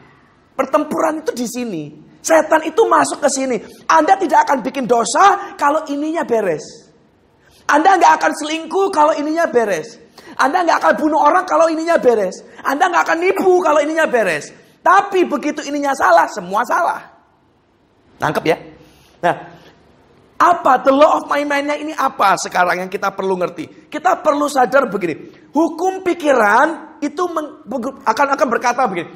Pertempuran 0.58 1.22
itu 1.22 1.32
di 1.32 1.46
sini. 1.46 1.82
Setan 2.20 2.66
itu 2.66 2.82
masuk 2.84 3.22
ke 3.22 3.30
sini. 3.30 3.56
Anda 3.86 4.18
tidak 4.18 4.44
akan 4.50 4.58
bikin 4.60 4.90
dosa 4.90 5.54
kalau 5.54 5.86
ininya 5.88 6.26
beres. 6.26 6.89
Anda 7.70 7.96
nggak 7.96 8.12
akan 8.18 8.32
selingkuh 8.34 8.90
kalau 8.90 9.14
ininya 9.14 9.46
beres. 9.46 9.96
Anda 10.34 10.66
nggak 10.66 10.78
akan 10.82 10.94
bunuh 10.98 11.20
orang 11.22 11.46
kalau 11.46 11.70
ininya 11.70 11.96
beres. 12.02 12.42
Anda 12.66 12.90
nggak 12.90 13.02
akan 13.06 13.18
nipu 13.22 13.62
kalau 13.62 13.78
ininya 13.78 14.10
beres. 14.10 14.50
Tapi 14.80 15.28
begitu 15.28 15.62
ininya 15.62 15.94
salah, 15.94 16.26
semua 16.26 16.66
salah. 16.66 17.00
Nangkep 18.18 18.44
ya? 18.48 18.56
Nah, 19.20 19.34
apa 20.40 20.80
the 20.80 20.88
law 20.88 21.20
of 21.20 21.28
my 21.28 21.44
mind-nya 21.44 21.76
ini 21.76 21.92
apa 21.92 22.32
sekarang 22.40 22.80
yang 22.80 22.90
kita 22.90 23.12
perlu 23.12 23.36
ngerti? 23.36 23.88
Kita 23.92 24.18
perlu 24.24 24.48
sadar 24.48 24.88
begini. 24.88 25.46
Hukum 25.52 26.00
pikiran 26.00 26.98
itu 27.04 27.22
akan 28.04 28.26
akan 28.34 28.46
berkata 28.48 28.88
begini. 28.88 29.12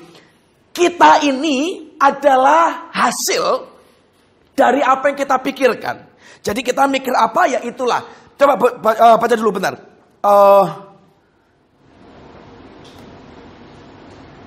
Kita 0.74 1.24
ini 1.24 1.90
adalah 1.96 2.92
hasil 2.92 3.72
dari 4.52 4.84
apa 4.84 5.10
yang 5.10 5.16
kita 5.16 5.36
pikirkan. 5.40 5.96
Jadi 6.44 6.60
kita 6.60 6.84
mikir 6.84 7.16
apa 7.16 7.48
ya 7.48 7.64
itulah. 7.64 8.04
Coba 8.34 8.54
baca 9.18 9.34
dulu 9.38 9.50
bentar. 9.54 9.78
Uh, 10.24 10.66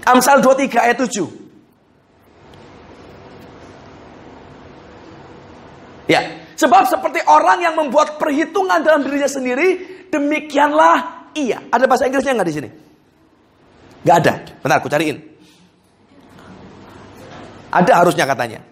Amsal 0.07 0.39
23 0.39 0.87
ayat 0.87 0.97
7. 1.03 1.27
Ya, 6.07 6.23
sebab 6.55 6.87
seperti 6.87 7.19
orang 7.27 7.59
yang 7.59 7.75
membuat 7.75 8.15
perhitungan 8.15 8.79
dalam 8.79 9.03
dirinya 9.03 9.27
sendiri, 9.27 9.83
demikianlah 10.07 11.27
ia. 11.35 11.59
Ada 11.67 11.83
bahasa 11.83 12.07
Inggrisnya 12.07 12.39
nggak 12.39 12.47
di 12.47 12.55
sini? 12.55 12.69
Gak 14.07 14.15
ada. 14.23 14.33
Bentar, 14.63 14.79
aku 14.79 14.87
cariin. 14.87 15.19
Ada 17.67 17.91
harusnya 17.99 18.23
katanya. 18.23 18.63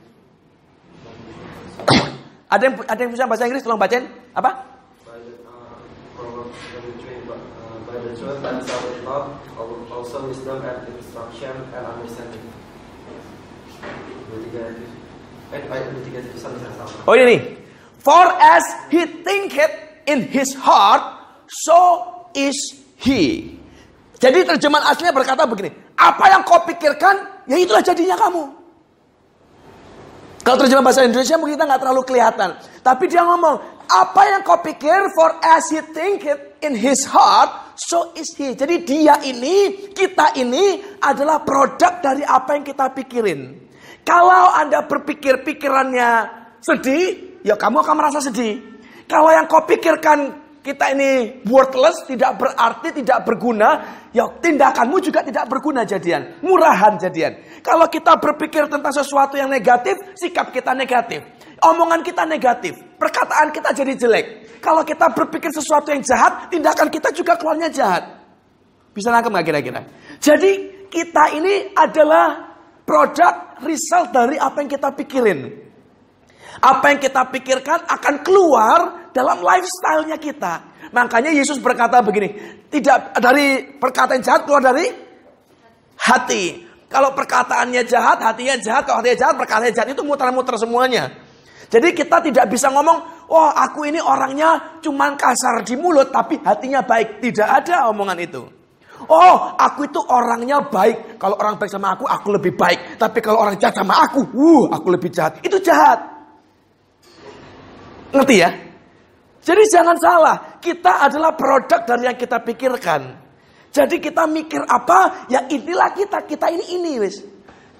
ada 2.56 2.64
yang 2.64 2.76
ada 2.88 3.00
yang 3.04 3.12
bisa 3.12 3.28
bahasa 3.28 3.44
Inggris? 3.44 3.68
Tolong 3.68 3.76
bacain. 3.76 4.08
Apa? 4.32 4.75
Also 9.92 10.28
wisdom 10.28 10.62
and 10.62 10.80
instruction 10.98 11.54
and 11.74 11.84
understanding. 11.86 12.46
Oh 17.08 17.16
ini. 17.16 17.58
For 18.00 18.26
as 18.38 18.62
he 18.94 19.06
thinketh 19.26 19.74
in 20.06 20.30
his 20.30 20.54
heart, 20.54 21.02
so 21.50 21.78
is 22.38 22.54
he. 23.02 23.56
Jadi 24.22 24.46
terjemahan 24.46 24.94
aslinya 24.94 25.14
berkata 25.14 25.50
begini. 25.50 25.74
Apa 25.98 26.30
yang 26.30 26.46
kau 26.46 26.62
pikirkan, 26.70 27.46
ya 27.50 27.58
itulah 27.58 27.82
jadinya 27.82 28.14
kamu. 28.14 28.46
Kalau 30.46 30.58
terjemahan 30.62 30.86
bahasa 30.86 31.02
Indonesia 31.02 31.36
mungkin 31.42 31.58
kita 31.58 31.66
nggak 31.66 31.82
terlalu 31.82 32.02
kelihatan. 32.06 32.50
Tapi 32.86 33.10
dia 33.10 33.26
ngomong, 33.26 33.75
apa 33.88 34.22
yang 34.30 34.42
kau 34.42 34.60
pikir, 34.62 35.14
for 35.14 35.38
as 35.42 35.70
he 35.70 35.82
thinketh 35.94 36.60
in 36.66 36.74
his 36.74 37.06
heart, 37.06 37.78
so 37.78 38.12
is 38.18 38.34
he. 38.34 38.58
Jadi 38.58 38.86
dia 38.86 39.22
ini, 39.24 39.90
kita 39.94 40.36
ini 40.38 40.82
adalah 41.02 41.42
produk 41.42 42.02
dari 42.02 42.26
apa 42.26 42.58
yang 42.58 42.66
kita 42.66 42.92
pikirin. 42.92 43.42
Kalau 44.06 44.54
Anda 44.54 44.86
berpikir 44.86 45.42
pikirannya 45.42 46.10
sedih, 46.62 47.42
ya 47.42 47.58
kamu 47.58 47.82
akan 47.82 47.96
merasa 47.98 48.22
sedih. 48.22 48.62
Kalau 49.06 49.30
yang 49.34 49.46
kau 49.46 49.66
pikirkan 49.66 50.46
kita 50.66 50.98
ini 50.98 51.42
worthless, 51.46 52.10
tidak 52.10 52.42
berarti, 52.42 52.90
tidak 53.02 53.22
berguna, 53.22 53.70
ya 54.10 54.26
tindakanmu 54.26 54.98
juga 54.98 55.22
tidak 55.22 55.46
berguna 55.46 55.86
jadian. 55.86 56.42
Murahan 56.42 56.98
jadian. 56.98 57.62
Kalau 57.62 57.86
kita 57.86 58.18
berpikir 58.18 58.66
tentang 58.66 58.90
sesuatu 58.90 59.38
yang 59.38 59.50
negatif, 59.50 59.98
sikap 60.18 60.50
kita 60.50 60.74
negatif. 60.74 61.22
Omongan 61.62 62.02
kita 62.02 62.26
negatif. 62.26 62.95
Perkataan 63.06 63.54
kita 63.54 63.70
jadi 63.70 63.94
jelek. 63.94 64.26
Kalau 64.58 64.82
kita 64.82 65.14
berpikir 65.14 65.54
sesuatu 65.54 65.94
yang 65.94 66.02
jahat, 66.02 66.50
tindakan 66.50 66.90
kita 66.90 67.14
juga 67.14 67.38
keluarnya 67.38 67.70
jahat. 67.70 68.02
Bisa 68.98 69.14
nangkep 69.14 69.30
nggak 69.30 69.46
kira-kira? 69.46 69.82
Jadi 70.18 70.52
kita 70.90 71.38
ini 71.38 71.70
adalah 71.78 72.58
produk 72.82 73.62
result 73.62 74.10
dari 74.10 74.42
apa 74.42 74.58
yang 74.58 74.70
kita 74.74 74.90
pikirin. 74.98 75.40
Apa 76.66 76.98
yang 76.98 77.00
kita 77.04 77.30
pikirkan 77.30 77.86
akan 77.86 78.26
keluar 78.26 79.12
dalam 79.14 79.38
lifestyle-nya 79.38 80.18
kita. 80.18 80.66
Makanya 80.90 81.30
Yesus 81.30 81.62
berkata 81.62 82.02
begini, 82.02 82.34
tidak 82.74 83.22
dari 83.22 83.70
perkataan 83.78 84.26
jahat 84.26 84.50
keluar 84.50 84.66
dari 84.66 84.90
hati. 86.02 86.66
Kalau 86.90 87.14
perkataannya 87.14 87.86
jahat, 87.86 88.18
hatinya 88.18 88.58
jahat. 88.58 88.90
Kalau 88.90 88.98
hatinya 89.04 89.18
jahat, 89.20 89.36
perkataannya 89.38 89.74
jahat 89.78 89.90
itu 89.94 90.02
muter-muter 90.02 90.58
semuanya. 90.58 91.25
Jadi 91.76 91.92
kita 91.92 92.24
tidak 92.24 92.48
bisa 92.48 92.72
ngomong, 92.72 93.28
oh 93.28 93.52
aku 93.52 93.84
ini 93.84 94.00
orangnya 94.00 94.80
cuman 94.80 95.20
kasar 95.20 95.60
di 95.68 95.76
mulut, 95.76 96.08
tapi 96.08 96.40
hatinya 96.40 96.80
baik. 96.80 97.20
Tidak 97.20 97.44
ada 97.44 97.92
omongan 97.92 98.16
itu. 98.24 98.48
Oh, 99.12 99.36
aku 99.60 99.84
itu 99.84 100.00
orangnya 100.08 100.64
baik. 100.72 101.20
Kalau 101.20 101.36
orang 101.36 101.60
baik 101.60 101.68
sama 101.68 102.00
aku, 102.00 102.08
aku 102.08 102.32
lebih 102.32 102.56
baik. 102.56 102.96
Tapi 102.96 103.20
kalau 103.20 103.44
orang 103.44 103.60
jahat 103.60 103.76
sama 103.76 104.08
aku, 104.08 104.24
uh, 104.24 104.72
aku 104.72 104.88
lebih 104.88 105.12
jahat. 105.12 105.44
Itu 105.44 105.60
jahat. 105.60 106.00
Ngerti 108.16 108.36
ya? 108.40 108.56
Jadi 109.44 109.64
jangan 109.68 110.00
salah, 110.00 110.38
kita 110.64 111.12
adalah 111.12 111.36
produk 111.36 111.84
dari 111.84 112.08
yang 112.08 112.16
kita 112.16 112.40
pikirkan. 112.40 113.20
Jadi 113.76 114.00
kita 114.00 114.24
mikir 114.32 114.64
apa, 114.64 115.28
ya 115.28 115.44
inilah 115.52 115.92
kita, 115.92 116.24
kita 116.24 116.48
ini 116.56 116.80
ini 116.80 117.04
wis. 117.04 117.20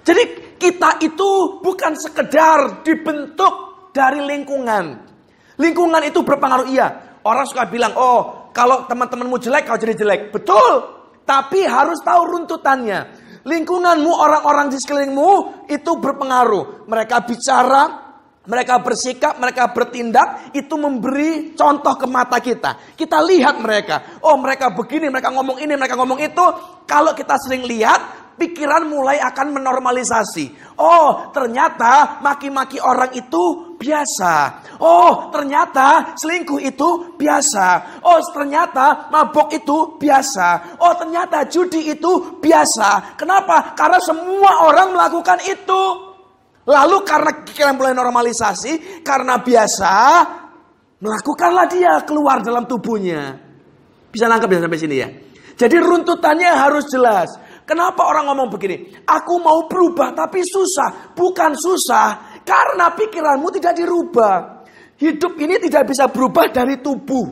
Jadi 0.04 0.54
kita 0.60 1.00
itu 1.00 1.58
bukan 1.64 1.96
sekedar 1.96 2.84
dibentuk 2.84 3.65
dari 3.96 4.20
lingkungan. 4.20 4.84
Lingkungan 5.56 6.04
itu 6.04 6.20
berpengaruh 6.20 6.68
iya. 6.68 7.16
Orang 7.24 7.48
suka 7.48 7.64
bilang, 7.64 7.96
oh 7.96 8.52
kalau 8.52 8.84
teman-temanmu 8.84 9.40
jelek, 9.40 9.64
kau 9.64 9.80
jadi 9.80 9.96
jelek. 9.96 10.20
Betul, 10.36 10.72
tapi 11.24 11.64
harus 11.64 11.96
tahu 12.04 12.36
runtutannya. 12.36 13.24
Lingkunganmu, 13.46 14.10
orang-orang 14.10 14.68
di 14.68 14.76
sekelilingmu 14.76 15.64
itu 15.70 15.92
berpengaruh. 15.96 16.84
Mereka 16.90 17.24
bicara, 17.24 17.82
mereka 18.46 18.82
bersikap, 18.82 19.38
mereka 19.38 19.70
bertindak, 19.70 20.50
itu 20.54 20.74
memberi 20.74 21.54
contoh 21.54 21.94
ke 21.94 22.06
mata 22.10 22.38
kita. 22.42 22.94
Kita 22.94 23.22
lihat 23.22 23.58
mereka. 23.62 24.18
Oh 24.22 24.34
mereka 24.38 24.74
begini, 24.74 25.10
mereka 25.10 25.30
ngomong 25.30 25.62
ini, 25.62 25.74
mereka 25.78 25.94
ngomong 25.98 26.18
itu. 26.22 26.46
Kalau 26.86 27.14
kita 27.14 27.38
sering 27.42 27.66
lihat, 27.66 28.25
pikiran 28.36 28.86
mulai 28.86 29.18
akan 29.20 29.56
menormalisasi. 29.56 30.76
Oh 30.78 31.32
ternyata 31.32 32.20
maki-maki 32.20 32.76
orang 32.78 33.12
itu 33.16 33.76
biasa. 33.80 34.64
Oh 34.80 35.32
ternyata 35.32 36.16
selingkuh 36.16 36.60
itu 36.60 37.16
biasa. 37.16 38.00
Oh 38.04 38.20
ternyata 38.30 39.08
mabok 39.08 39.52
itu 39.56 39.96
biasa. 39.96 40.78
Oh 40.80 40.92
ternyata 40.94 41.48
judi 41.48 41.92
itu 41.92 42.38
biasa. 42.38 43.16
Kenapa? 43.16 43.72
Karena 43.72 43.98
semua 44.04 44.68
orang 44.68 44.92
melakukan 44.92 45.40
itu. 45.44 45.82
Lalu 46.66 47.06
karena 47.06 47.30
pikiran 47.46 47.78
mulai 47.78 47.94
normalisasi, 47.94 48.98
karena 49.06 49.38
biasa, 49.38 49.94
melakukanlah 50.98 51.70
dia 51.70 52.02
keluar 52.02 52.42
dalam 52.42 52.66
tubuhnya. 52.66 53.38
Bisa 54.10 54.26
nangkep 54.26 54.50
ya 54.50 54.60
sampai 54.66 54.80
sini 54.82 54.96
ya. 54.98 55.08
Jadi 55.56 55.76
runtutannya 55.78 56.50
harus 56.52 56.90
jelas. 56.90 57.30
Kenapa 57.66 58.06
orang 58.06 58.30
ngomong 58.30 58.48
begini? 58.54 58.94
Aku 59.02 59.42
mau 59.42 59.66
berubah 59.66 60.14
tapi 60.14 60.46
susah. 60.46 61.10
Bukan 61.18 61.58
susah, 61.58 62.38
karena 62.46 62.94
pikiranmu 62.94 63.50
tidak 63.58 63.74
dirubah. 63.74 64.62
Hidup 64.96 65.34
ini 65.42 65.58
tidak 65.58 65.90
bisa 65.90 66.06
berubah 66.06 66.46
dari 66.54 66.78
tubuh. 66.78 67.26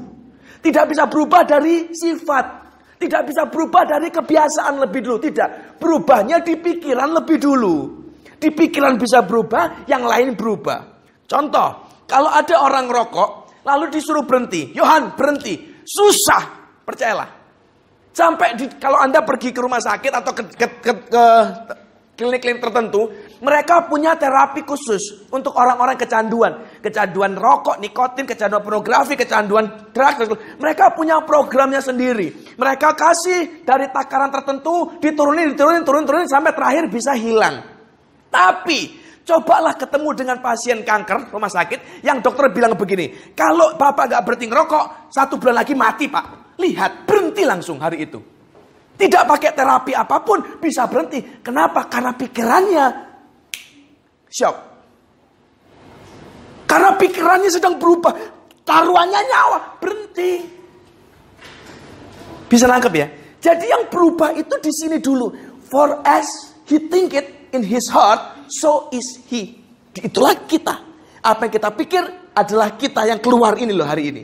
Tidak 0.58 0.84
bisa 0.90 1.06
berubah 1.06 1.46
dari 1.46 1.94
sifat. 1.94 2.66
Tidak 2.98 3.22
bisa 3.30 3.46
berubah 3.46 3.86
dari 3.86 4.10
kebiasaan 4.10 4.82
lebih 4.82 5.00
dulu. 5.06 5.18
Tidak. 5.22 5.78
Berubahnya 5.78 6.42
di 6.42 6.58
pikiran 6.58 7.14
lebih 7.14 7.38
dulu. 7.38 7.76
Di 8.34 8.50
pikiran 8.50 8.98
bisa 8.98 9.22
berubah, 9.22 9.86
yang 9.86 10.02
lain 10.02 10.34
berubah. 10.34 11.06
Contoh, 11.30 12.02
kalau 12.10 12.28
ada 12.28 12.58
orang 12.58 12.90
rokok, 12.90 13.62
lalu 13.62 13.88
disuruh 13.94 14.26
berhenti. 14.26 14.74
Yohan, 14.74 15.14
berhenti. 15.14 15.78
Susah, 15.86 16.74
percayalah. 16.82 17.43
Sampai 18.14 18.54
di, 18.54 18.70
kalau 18.78 19.02
Anda 19.02 19.26
pergi 19.26 19.50
ke 19.50 19.58
rumah 19.58 19.82
sakit 19.82 20.12
atau 20.14 20.30
ke, 20.30 20.46
klinik-klinik 22.14 22.62
tertentu, 22.62 23.10
mereka 23.42 23.90
punya 23.90 24.14
terapi 24.14 24.62
khusus 24.62 25.26
untuk 25.34 25.50
orang-orang 25.58 25.98
kecanduan. 25.98 26.78
Kecanduan 26.78 27.34
rokok, 27.34 27.82
nikotin, 27.82 28.22
kecanduan 28.22 28.62
pornografi, 28.62 29.18
kecanduan 29.18 29.90
drugs. 29.90 30.30
Mereka 30.62 30.94
punya 30.94 31.26
programnya 31.26 31.82
sendiri. 31.82 32.54
Mereka 32.54 32.94
kasih 32.94 33.66
dari 33.66 33.90
takaran 33.90 34.30
tertentu, 34.30 34.94
diturunin, 35.02 35.58
diturunin, 35.58 35.82
turunin, 35.82 36.06
turunin, 36.06 36.30
sampai 36.30 36.54
terakhir 36.54 36.86
bisa 36.86 37.18
hilang. 37.18 37.66
Tapi 38.30 39.02
cobalah 39.26 39.74
ketemu 39.74 40.08
dengan 40.14 40.38
pasien 40.38 40.86
kanker 40.86 41.34
rumah 41.34 41.50
sakit 41.50 42.04
yang 42.06 42.22
dokter 42.22 42.46
bilang 42.54 42.78
begini, 42.78 43.34
kalau 43.34 43.74
bapak 43.74 44.06
gak 44.06 44.22
berhenti 44.22 44.46
ngerokok, 44.46 45.10
satu 45.10 45.34
bulan 45.34 45.66
lagi 45.66 45.74
mati 45.74 46.06
pak. 46.06 46.43
Lihat, 46.58 47.08
berhenti 47.08 47.42
langsung 47.42 47.82
hari 47.82 48.06
itu. 48.06 48.20
Tidak 48.94 49.26
pakai 49.26 49.50
terapi 49.50 49.92
apa 49.94 50.22
pun, 50.22 50.62
bisa 50.62 50.86
berhenti. 50.86 51.42
Kenapa? 51.42 51.90
Karena 51.90 52.14
pikirannya 52.14 52.86
shock. 54.30 54.56
Karena 56.70 56.94
pikirannya 56.94 57.50
sedang 57.50 57.74
berubah. 57.78 58.14
Taruhannya 58.62 59.20
nyawa, 59.28 59.58
berhenti. 59.82 60.32
Bisa 62.46 62.70
nangkep 62.70 62.92
ya? 62.94 63.06
Jadi 63.42 63.66
yang 63.66 63.90
berubah 63.90 64.32
itu 64.38 64.54
di 64.62 64.72
sini 64.72 64.96
dulu. 65.02 65.28
For 65.66 66.00
as 66.06 66.54
he 66.70 66.78
think 66.86 67.12
it, 67.18 67.44
in 67.54 67.62
his 67.62 67.86
heart, 67.86 68.50
so 68.50 68.90
is 68.90 69.22
he. 69.30 69.54
Itulah 69.94 70.34
kita. 70.46 70.74
Apa 71.22 71.46
yang 71.46 71.54
kita 71.54 71.70
pikir 71.72 72.02
adalah 72.34 72.74
kita 72.74 73.06
yang 73.06 73.22
keluar 73.22 73.54
ini 73.56 73.70
loh 73.70 73.86
hari 73.86 74.10
ini. 74.10 74.22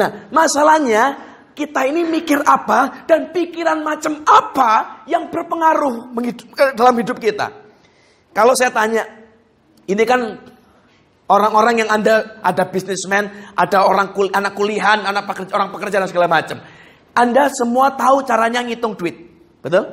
Nah, 0.00 0.32
masalahnya 0.32 1.27
kita 1.58 1.90
ini 1.90 2.06
mikir 2.06 2.38
apa 2.46 3.02
dan 3.10 3.34
pikiran 3.34 3.82
macam 3.82 4.22
apa 4.22 5.02
yang 5.10 5.26
berpengaruh 5.26 6.14
dalam 6.78 6.94
hidup 7.02 7.18
kita. 7.18 7.50
Kalau 8.30 8.54
saya 8.54 8.70
tanya, 8.70 9.02
ini 9.90 10.04
kan 10.06 10.38
orang-orang 11.26 11.82
yang 11.82 11.90
Anda 11.90 12.38
ada 12.38 12.70
bisnismen, 12.70 13.26
ada 13.58 13.82
orang 13.82 14.14
kul, 14.14 14.30
anak 14.30 14.54
kuliahan, 14.54 15.02
anak 15.02 15.26
pekerja, 15.26 15.50
orang 15.58 15.74
pekerja 15.74 15.96
dan 15.98 16.06
segala 16.06 16.30
macam. 16.30 16.62
Anda 17.18 17.50
semua 17.50 17.90
tahu 17.98 18.22
caranya 18.22 18.62
ngitung 18.62 18.94
duit. 18.94 19.18
Betul? 19.58 19.90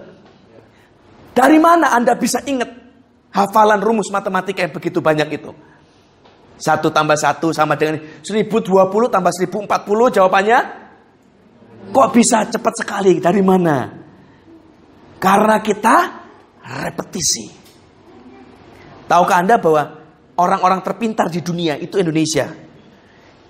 Dari 1.33 1.57
mana 1.57 1.97
Anda 1.97 2.13
bisa 2.13 2.45
ingat 2.45 2.69
hafalan 3.33 3.81
rumus 3.81 4.13
matematika 4.13 4.61
yang 4.61 4.69
begitu 4.69 5.01
banyak 5.01 5.33
itu? 5.33 5.49
Satu 6.55 6.93
tambah 6.93 7.17
satu 7.17 7.51
sama 7.51 7.75
dengan 7.75 7.99
1020 8.21 8.61
tambah 9.09 9.33
1040 9.33 10.15
jawabannya? 10.15 10.84
Kok 11.91 12.09
bisa 12.13 12.45
cepat 12.49 12.73
sekali? 12.81 13.19
Dari 13.21 13.41
mana? 13.43 13.89
Karena 15.19 15.57
kita 15.61 15.95
repetisi. 16.65 17.45
Tahukah 19.05 19.37
Anda 19.41 19.61
bahwa 19.61 19.83
orang-orang 20.37 20.81
terpintar 20.81 21.29
di 21.29 21.41
dunia 21.45 21.77
itu 21.77 22.01
Indonesia? 22.01 22.49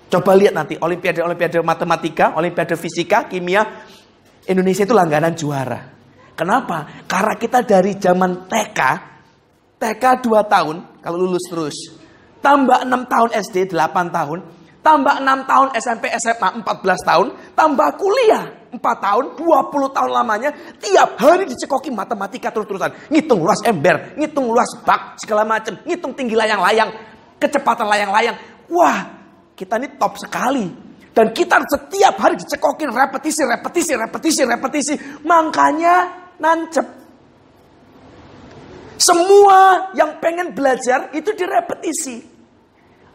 Coba 0.06 0.38
lihat 0.38 0.54
nanti 0.54 0.78
olimpiade-olimpiade 0.78 1.58
matematika, 1.64 2.38
olimpiade 2.38 2.78
fisika, 2.78 3.26
kimia, 3.26 3.66
Indonesia 4.46 4.86
itu 4.86 4.94
langganan 4.94 5.34
juara. 5.34 5.80
Kenapa? 6.36 7.02
Karena 7.08 7.34
kita 7.34 7.64
dari 7.66 7.96
zaman 7.98 8.46
TK, 8.46 8.80
TK 9.80 10.04
2 10.22 10.52
tahun, 10.52 10.76
kalau 11.02 11.16
lulus 11.26 11.44
terus. 11.50 11.76
Tambah 12.38 12.86
6 12.86 13.12
tahun 13.12 13.30
SD 13.34 13.56
8 13.74 14.14
tahun, 14.14 14.38
tambah 14.86 15.18
6 15.18 15.50
tahun 15.50 15.68
SMP 15.82 16.04
SMA 16.22 16.48
14 16.62 17.10
tahun, 17.10 17.26
tambah 17.58 17.88
kuliah 17.98 18.46
4 18.70 18.78
tahun, 18.78 19.24
20 19.34 19.96
tahun 19.96 20.10
lamanya, 20.14 20.54
tiap 20.78 21.18
hari 21.18 21.42
dicekoki 21.50 21.90
matematika 21.90 22.54
terus-terusan. 22.54 23.10
Ngitung 23.10 23.42
luas 23.42 23.58
ember, 23.66 24.14
ngitung 24.14 24.46
luas 24.46 24.70
bak, 24.86 25.18
segala 25.18 25.42
macam, 25.42 25.74
ngitung 25.82 26.14
tinggi 26.14 26.38
layang-layang, 26.38 26.94
kecepatan 27.42 27.90
layang-layang. 27.90 28.38
Wah, 28.70 29.10
kita 29.58 29.74
ini 29.82 29.90
top 29.98 30.22
sekali. 30.22 30.70
Dan 31.10 31.32
kita 31.34 31.58
setiap 31.66 32.14
hari 32.20 32.38
dicekokin 32.38 32.92
repetisi, 32.92 33.42
repetisi, 33.42 33.92
repetisi, 33.96 34.42
repetisi. 34.44 34.94
Makanya 35.24 35.94
nancep. 36.36 36.86
Semua 39.00 39.90
yang 39.96 40.20
pengen 40.20 40.52
belajar 40.52 41.08
itu 41.16 41.32
direpetisi. 41.32 42.35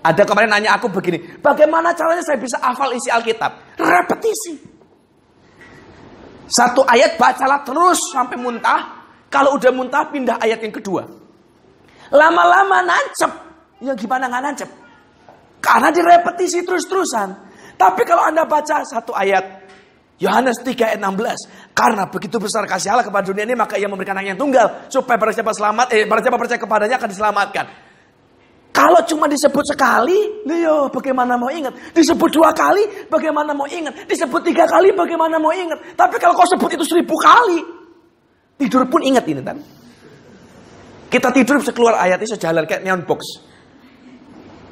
Ada 0.01 0.25
kemarin 0.25 0.49
nanya 0.49 0.73
aku 0.81 0.89
begini, 0.89 1.37
bagaimana 1.45 1.93
caranya 1.93 2.25
saya 2.25 2.41
bisa 2.41 2.57
hafal 2.57 2.89
isi 2.97 3.13
Alkitab? 3.13 3.77
Repetisi. 3.77 4.57
Satu 6.49 6.81
ayat 6.83 7.21
bacalah 7.21 7.61
terus 7.61 8.11
sampai 8.11 8.35
muntah. 8.35 9.05
Kalau 9.31 9.55
udah 9.55 9.71
muntah 9.71 10.03
pindah 10.11 10.41
ayat 10.41 10.59
yang 10.59 10.73
kedua. 10.73 11.07
Lama-lama 12.11 12.83
nancep. 12.83 13.31
Ya 13.79 13.95
gimana 13.95 14.27
nggak 14.27 14.43
nancep? 14.43 14.69
Karena 15.63 15.93
direpetisi 15.93 16.65
terus-terusan. 16.65 17.29
Tapi 17.79 18.01
kalau 18.03 18.25
Anda 18.27 18.43
baca 18.43 18.83
satu 18.83 19.15
ayat, 19.15 19.63
Yohanes 20.19 20.59
3 20.65 20.97
ayat 20.97 20.99
16. 20.99 21.73
Karena 21.77 22.09
begitu 22.09 22.37
besar 22.41 22.67
kasih 22.67 22.93
Allah 22.93 23.05
kepada 23.05 23.25
dunia 23.31 23.47
ini, 23.47 23.55
maka 23.55 23.79
ia 23.79 23.87
memberikan 23.87 24.17
anak 24.17 24.35
yang 24.35 24.39
tunggal. 24.41 24.85
Supaya 24.91 25.15
barang 25.17 25.33
siapa 25.37 25.53
selamat, 25.55 25.87
eh, 25.95 26.03
barang 26.03 26.23
siapa 26.25 26.37
percaya 26.37 26.59
kepadanya 26.59 26.95
akan 26.99 27.09
diselamatkan. 27.09 27.65
Kalau 28.71 29.03
cuma 29.03 29.27
disebut 29.27 29.67
sekali, 29.67 30.47
yo 30.47 30.87
bagaimana 30.87 31.35
mau 31.35 31.51
ingat? 31.51 31.91
Disebut 31.91 32.31
dua 32.31 32.55
kali, 32.55 33.07
bagaimana 33.11 33.51
mau 33.51 33.67
ingat? 33.67 34.07
Disebut 34.07 34.47
tiga 34.47 34.63
kali, 34.63 34.95
bagaimana 34.95 35.35
mau 35.35 35.51
ingat? 35.51 35.99
Tapi 35.99 36.15
kalau 36.15 36.31
kau 36.39 36.47
sebut 36.47 36.71
itu 36.79 36.87
seribu 36.87 37.19
kali, 37.19 37.59
tidur 38.55 38.87
pun 38.87 39.03
ingat 39.03 39.27
ini 39.27 39.43
kan? 39.43 39.59
Kita 41.11 41.35
tidur 41.35 41.59
bisa 41.59 41.75
keluar 41.75 41.99
ayat 41.99 42.23
itu 42.23 42.39
jalan 42.39 42.63
kayak 42.63 42.87
neon 42.87 43.03
box. 43.03 43.43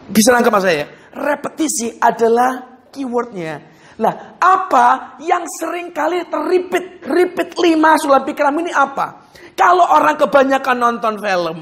Bisa 0.08 0.32
nangkep 0.32 0.52
mas 0.56 0.64
saya? 0.64 0.88
Repetisi 1.12 2.00
adalah 2.00 2.80
keywordnya. 2.96 3.60
Nah, 4.00 4.40
apa 4.40 5.20
yang 5.28 5.44
sering 5.44 5.92
kali 5.92 6.24
terrepeat, 6.32 7.04
repeat 7.04 7.52
lima 7.60 8.00
sulam 8.00 8.24
pikiran 8.24 8.56
ini 8.64 8.72
apa? 8.72 9.28
Kalau 9.60 9.84
orang 9.84 10.16
kebanyakan 10.16 10.78
nonton 10.80 11.20
film, 11.20 11.60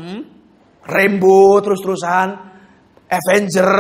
Rainbow 0.87 1.59
terus-terusan, 1.59 2.27
Avenger, 3.11 3.71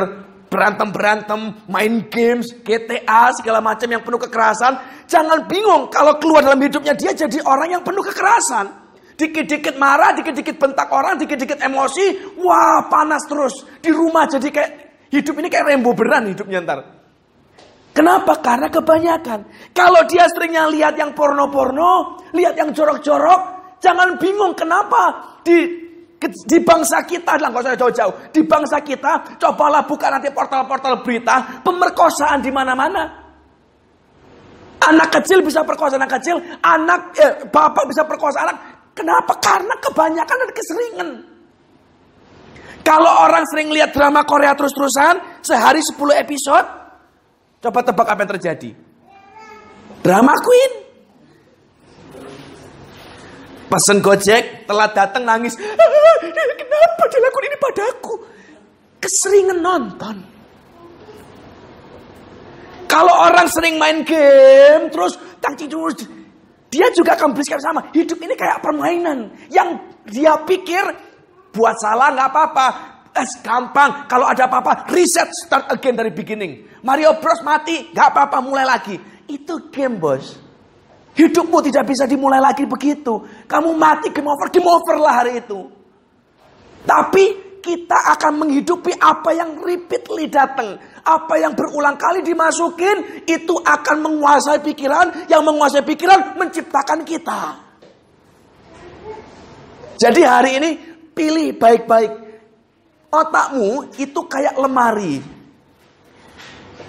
berantem-berantem, 0.47 1.67
main 1.67 2.07
games, 2.07 2.51
GTA, 2.63 3.31
segala 3.35 3.59
macam 3.59 3.87
yang 3.87 4.03
penuh 4.03 4.19
kekerasan, 4.19 5.05
jangan 5.07 5.47
bingung 5.47 5.91
kalau 5.91 6.15
keluar 6.19 6.43
dalam 6.43 6.59
hidupnya 6.59 6.95
dia 6.95 7.11
jadi 7.11 7.43
orang 7.43 7.79
yang 7.79 7.83
penuh 7.83 8.03
kekerasan. 8.03 8.87
Dikit-dikit 9.17 9.81
marah, 9.81 10.13
dikit-dikit 10.13 10.61
bentak 10.61 10.93
orang, 10.93 11.17
dikit-dikit 11.17 11.57
emosi, 11.57 12.37
wah 12.37 12.85
panas 12.85 13.25
terus. 13.25 13.65
Di 13.81 13.89
rumah 13.89 14.29
jadi 14.29 14.47
kayak, 14.53 14.71
hidup 15.09 15.35
ini 15.41 15.47
kayak 15.49 15.73
Rainbow 15.73 15.97
beran 15.97 16.29
hidupnya 16.29 16.61
ntar. 16.61 16.79
Kenapa? 17.97 18.37
Karena 18.45 18.69
kebanyakan. 18.69 19.39
Kalau 19.73 20.05
dia 20.05 20.29
seringnya 20.29 20.69
lihat 20.69 21.01
yang 21.01 21.17
porno-porno, 21.17 22.21
lihat 22.29 22.53
yang 22.53 22.69
jorok-jorok, 22.69 23.73
jangan 23.81 24.21
bingung 24.21 24.53
kenapa 24.53 25.33
di 25.41 25.86
di 26.25 26.57
bangsa 26.65 27.05
kita, 27.05 27.37
lah 27.37 27.53
nggak 27.53 27.77
jauh-jauh. 27.77 28.33
Di 28.33 28.41
bangsa 28.41 28.81
kita, 28.81 29.37
cobalah 29.37 29.85
buka 29.85 30.09
nanti 30.09 30.33
portal-portal 30.33 31.05
berita, 31.05 31.61
pemerkosaan 31.61 32.41
di 32.41 32.49
mana-mana. 32.49 33.05
Anak 34.81 35.09
kecil 35.21 35.45
bisa 35.45 35.61
perkosa 35.61 35.97
anak 36.01 36.17
kecil, 36.17 36.41
anak 36.61 37.13
eh, 37.21 37.33
bapak 37.49 37.85
bisa 37.85 38.01
perkosa 38.05 38.49
anak. 38.49 38.57
Kenapa? 38.97 39.37
Karena 39.37 39.77
kebanyakan 39.77 40.37
ada 40.41 40.53
keseringan. 40.53 41.09
Kalau 42.81 43.13
orang 43.27 43.43
sering 43.51 43.69
lihat 43.69 43.93
drama 43.93 44.25
Korea 44.25 44.55
terus-terusan, 44.57 45.43
sehari 45.43 45.83
10 45.83 46.23
episode, 46.23 46.67
coba 47.61 47.79
tebak 47.83 48.07
apa 48.09 48.21
yang 48.25 48.31
terjadi. 48.39 48.69
Drama 50.01 50.33
Queen. 50.39 50.86
Pesen 53.67 53.99
Gojek, 53.99 54.63
telat 54.63 54.91
datang 54.95 55.27
nangis. 55.27 55.59
Kenapa 56.59 57.03
dilakukan 57.11 57.47
ini 57.51 57.57
padaku? 57.59 58.13
Keseringan 59.03 59.59
nonton. 59.59 60.15
Kalau 62.87 63.11
orang 63.11 63.51
sering 63.51 63.75
main 63.75 64.07
game, 64.07 64.87
terus 64.87 65.19
tangcing 65.43 65.67
terus, 65.67 66.07
dia 66.71 66.87
juga 66.95 67.19
akan 67.19 67.35
bersikap 67.35 67.59
sama. 67.59 67.91
Hidup 67.91 68.15
ini 68.23 68.33
kayak 68.33 68.63
permainan. 68.63 69.35
Yang 69.51 69.83
dia 70.07 70.39
pikir, 70.47 70.87
buat 71.51 71.75
salah 71.83 72.15
nggak 72.15 72.29
apa-apa. 72.31 72.67
Es 73.11 73.35
gampang. 73.43 74.07
Kalau 74.07 74.31
ada 74.31 74.47
apa-apa, 74.47 74.87
reset, 74.87 75.27
start 75.43 75.67
again 75.75 75.99
dari 75.99 76.15
beginning. 76.15 76.63
Mario 76.87 77.19
Bros 77.19 77.43
mati, 77.43 77.91
nggak 77.91 78.07
apa-apa, 78.15 78.37
mulai 78.39 78.63
lagi. 78.63 78.95
Itu 79.27 79.67
game 79.67 79.99
bos. 79.99 80.46
Hidupmu 81.17 81.65
tidak 81.65 81.89
bisa 81.89 82.05
dimulai 82.05 82.37
lagi 82.37 82.69
begitu. 82.69 83.25
Kamu 83.49 83.73
mati 83.73 84.13
game 84.13 84.29
over, 84.29 84.53
game 84.53 84.69
over 84.69 85.01
lah 85.01 85.25
hari 85.25 85.41
itu. 85.41 85.65
Tapi 86.85 87.57
kita 87.57 88.13
akan 88.13 88.45
menghidupi 88.45 88.93
apa 89.01 89.33
yang 89.33 89.57
repeatedly 89.57 90.29
datang. 90.29 90.77
Apa 91.01 91.41
yang 91.41 91.57
berulang 91.57 91.97
kali 91.97 92.21
dimasukin, 92.21 93.25
itu 93.25 93.57
akan 93.57 93.97
menguasai 94.05 94.61
pikiran. 94.61 95.25
Yang 95.25 95.41
menguasai 95.41 95.81
pikiran 95.81 96.37
menciptakan 96.37 97.01
kita. 97.01 97.65
Jadi 99.97 100.21
hari 100.21 100.51
ini 100.61 100.69
pilih 101.17 101.57
baik-baik. 101.57 102.13
Otakmu 103.09 103.97
itu 103.97 104.21
kayak 104.29 104.53
lemari. 104.53 105.17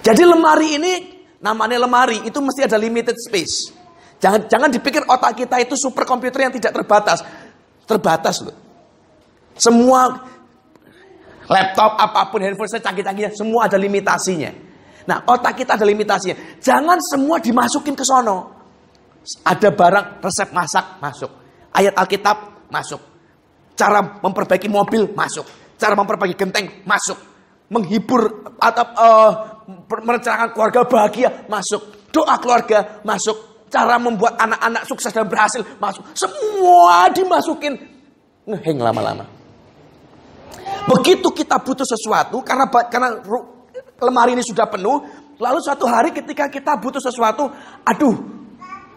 Jadi 0.05 0.21
lemari 0.21 0.77
ini 0.77 0.93
namanya 1.41 1.81
lemari, 1.81 2.21
itu 2.29 2.37
mesti 2.37 2.69
ada 2.69 2.77
limited 2.77 3.17
space. 3.17 3.78
Jangan 4.19 4.51
jangan 4.51 4.69
dipikir 4.69 5.07
otak 5.07 5.31
kita 5.39 5.63
itu 5.63 5.79
super 5.79 6.03
komputer 6.03 6.51
yang 6.51 6.53
tidak 6.53 6.75
terbatas. 6.75 7.23
Terbatas 7.87 8.43
loh. 8.43 8.55
Semua 9.55 10.11
laptop 11.49 11.91
apa 11.97 12.27
pun 12.29 12.43
handphone 12.43 12.69
saya 12.69 12.83
canggih-canggihnya 12.83 13.31
semua 13.33 13.71
ada 13.71 13.79
limitasinya. 13.79 14.51
Nah, 15.07 15.25
otak 15.25 15.63
kita 15.63 15.79
ada 15.79 15.87
limitasinya. 15.87 16.61
Jangan 16.61 16.99
semua 17.01 17.41
dimasukin 17.41 17.97
ke 17.97 18.05
sono. 18.05 18.59
Ada 19.41 19.73
barang 19.73 20.05
resep 20.21 20.53
masak 20.53 21.01
masuk. 21.01 21.31
Ayat 21.73 21.97
Alkitab 21.97 22.69
masuk. 22.69 23.01
Cara 23.73 24.03
memperbaiki 24.03 24.69
mobil 24.69 25.09
masuk. 25.15 25.47
Cara 25.79 25.97
memperbaiki 25.97 26.35
genteng 26.37 26.85
masuk. 26.85 27.17
Menghibur 27.73 28.53
atau 28.59 28.85
uh, 28.99 29.31
merencanakan 29.87 30.53
keluarga 30.53 30.79
bahagia 30.85 31.29
masuk. 31.49 32.11
Doa 32.13 32.37
keluarga 32.37 33.01
masuk 33.01 33.48
cara 33.69 33.95
membuat 34.01 34.35
anak-anak 34.35 34.83
sukses 34.89 35.13
dan 35.13 35.29
berhasil 35.29 35.61
masuk. 35.77 36.03
Semua 36.17 37.07
dimasukin 37.13 37.77
ngeheng 38.49 38.81
lama-lama. 38.81 39.25
Begitu 40.89 41.29
kita 41.29 41.61
butuh 41.61 41.85
sesuatu 41.85 42.41
karena 42.41 42.65
karena 42.89 43.09
lemari 44.01 44.33
ini 44.33 44.43
sudah 44.43 44.65
penuh, 44.65 45.05
lalu 45.37 45.59
suatu 45.61 45.85
hari 45.85 46.09
ketika 46.09 46.49
kita 46.49 46.81
butuh 46.81 46.99
sesuatu, 46.99 47.45
aduh, 47.85 48.15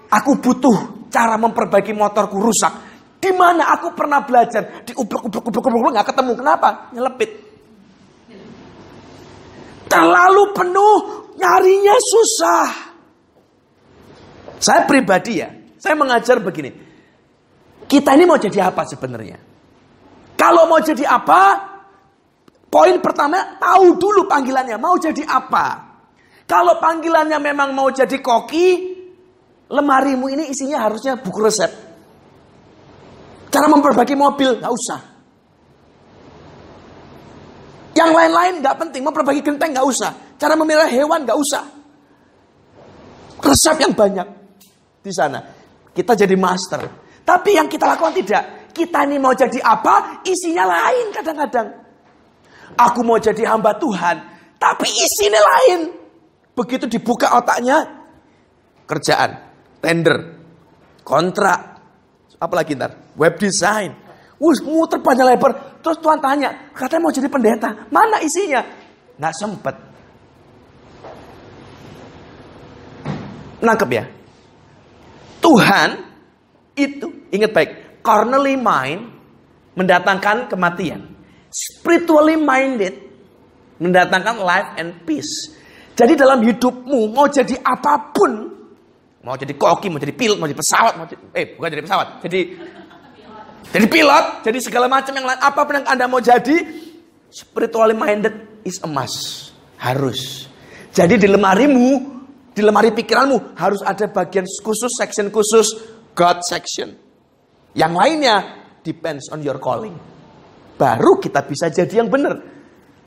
aku 0.08 0.32
butuh 0.40 1.06
cara 1.12 1.36
memperbaiki 1.36 1.92
motorku 1.92 2.40
rusak. 2.40 2.90
Di 3.22 3.30
mana 3.30 3.70
aku 3.70 3.94
pernah 3.94 4.24
belajar 4.26 4.82
di 4.82 4.90
ubruk 4.98 5.30
ubruk 5.30 5.46
ubruk 5.46 5.62
ubruk 5.62 5.92
nggak 5.94 6.10
ketemu. 6.10 6.32
Kenapa? 6.34 6.90
Nyelepit. 6.90 7.30
Terlalu 9.86 10.42
penuh, 10.56 10.96
nyarinya 11.36 11.96
susah. 12.00 12.91
Saya 14.62 14.86
pribadi 14.86 15.42
ya, 15.42 15.50
saya 15.74 15.98
mengajar 15.98 16.38
begini. 16.38 16.70
Kita 17.82 18.14
ini 18.14 18.22
mau 18.22 18.38
jadi 18.38 18.70
apa 18.70 18.86
sebenarnya? 18.86 19.34
Kalau 20.38 20.70
mau 20.70 20.78
jadi 20.78 21.02
apa, 21.02 21.58
poin 22.70 22.94
pertama 23.02 23.58
tahu 23.58 23.98
dulu 23.98 24.30
panggilannya, 24.30 24.78
mau 24.78 24.94
jadi 24.94 25.26
apa. 25.26 25.90
Kalau 26.46 26.78
panggilannya 26.78 27.42
memang 27.42 27.74
mau 27.74 27.90
jadi 27.90 28.22
koki, 28.22 28.94
lemarimu 29.66 30.30
ini 30.30 30.54
isinya 30.54 30.86
harusnya 30.86 31.18
buku 31.18 31.42
resep. 31.42 31.72
Cara 33.50 33.66
memperbaiki 33.66 34.14
mobil, 34.14 34.62
nggak 34.62 34.72
usah. 34.72 35.00
Yang 37.98 38.10
lain-lain 38.14 38.54
nggak 38.62 38.76
penting, 38.78 39.02
memperbaiki 39.02 39.42
genteng 39.42 39.74
nggak 39.74 39.86
usah. 39.90 40.38
Cara 40.38 40.54
memelihara 40.54 40.86
hewan 40.86 41.26
nggak 41.26 41.34
usah. 41.34 41.66
Resep 43.42 43.76
yang 43.82 43.90
banyak 43.90 44.41
di 45.02 45.12
sana. 45.12 45.42
Kita 45.92 46.14
jadi 46.14 46.38
master. 46.38 46.80
Tapi 47.26 47.58
yang 47.58 47.66
kita 47.66 47.84
lakukan 47.84 48.14
tidak. 48.16 48.72
Kita 48.72 49.04
ini 49.04 49.20
mau 49.20 49.36
jadi 49.36 49.60
apa? 49.60 50.24
Isinya 50.24 50.64
lain 50.64 51.12
kadang-kadang. 51.12 51.68
Aku 52.78 53.04
mau 53.04 53.20
jadi 53.20 53.44
hamba 53.44 53.76
Tuhan. 53.76 54.16
Tapi 54.56 54.88
isinya 54.88 55.42
lain. 55.42 55.92
Begitu 56.56 56.88
dibuka 56.88 57.36
otaknya. 57.36 57.84
Kerjaan. 58.88 59.30
Tender. 59.82 60.16
Kontrak. 61.04 61.60
Apalagi 62.40 62.72
ntar? 62.78 63.12
Web 63.18 63.36
design. 63.36 63.92
Wus, 64.40 64.58
muter 64.64 64.98
panjang 64.98 65.28
lebar. 65.30 65.78
Terus 65.78 65.98
Tuhan 66.02 66.18
tanya, 66.18 66.50
katanya 66.74 67.02
mau 67.06 67.14
jadi 67.14 67.28
pendeta. 67.30 67.70
Mana 67.94 68.18
isinya? 68.18 68.58
Nggak 69.14 69.34
sempet. 69.38 69.74
Nangkep 73.62 73.90
ya? 73.94 74.04
Tuhan 75.42 75.88
itu, 76.78 77.28
ingat 77.34 77.50
baik, 77.50 77.70
carnally 78.00 78.54
mind 78.54 79.10
mendatangkan 79.74 80.46
kematian. 80.46 81.10
Spiritually 81.52 82.38
minded 82.38 82.96
mendatangkan 83.82 84.40
life 84.40 84.70
and 84.78 85.02
peace. 85.02 85.52
Jadi 85.92 86.16
dalam 86.16 86.40
hidupmu 86.40 87.12
mau 87.12 87.28
jadi 87.28 87.58
apa 87.60 88.14
pun, 88.14 88.32
mau 89.20 89.36
jadi 89.36 89.52
koki, 89.52 89.92
mau 89.92 90.00
jadi 90.00 90.14
pilot, 90.16 90.38
mau 90.40 90.48
jadi 90.48 90.56
pesawat, 90.56 90.92
mau 90.96 91.04
jadi, 91.04 91.20
eh 91.36 91.46
bukan 91.58 91.68
jadi 91.68 91.84
pesawat, 91.84 92.06
jadi 92.24 92.40
jadi 93.72 93.86
pilot, 93.88 94.24
jadi 94.46 94.58
segala 94.64 94.86
macam 94.88 95.12
yang 95.12 95.26
lain, 95.28 95.40
apa 95.40 95.60
pun 95.68 95.74
yang 95.76 95.86
anda 95.88 96.08
mau 96.08 96.22
jadi, 96.24 96.56
spiritually 97.28 97.92
minded 97.92 98.32
is 98.64 98.80
must, 98.88 99.52
harus. 99.76 100.48
Jadi 100.92 101.20
di 101.20 101.28
lemarimu 101.28 102.21
di 102.52 102.60
lemari 102.60 102.92
pikiranmu 102.92 103.56
harus 103.56 103.80
ada 103.80 104.08
bagian 104.12 104.44
khusus, 104.44 104.92
section 104.92 105.32
khusus, 105.32 105.72
God 106.12 106.44
section. 106.44 106.92
Yang 107.72 107.92
lainnya 107.96 108.36
depends 108.84 109.32
on 109.32 109.40
your 109.40 109.56
calling. 109.56 109.96
Baru 110.76 111.16
kita 111.16 111.48
bisa 111.48 111.72
jadi 111.72 112.04
yang 112.04 112.12
benar. 112.12 112.36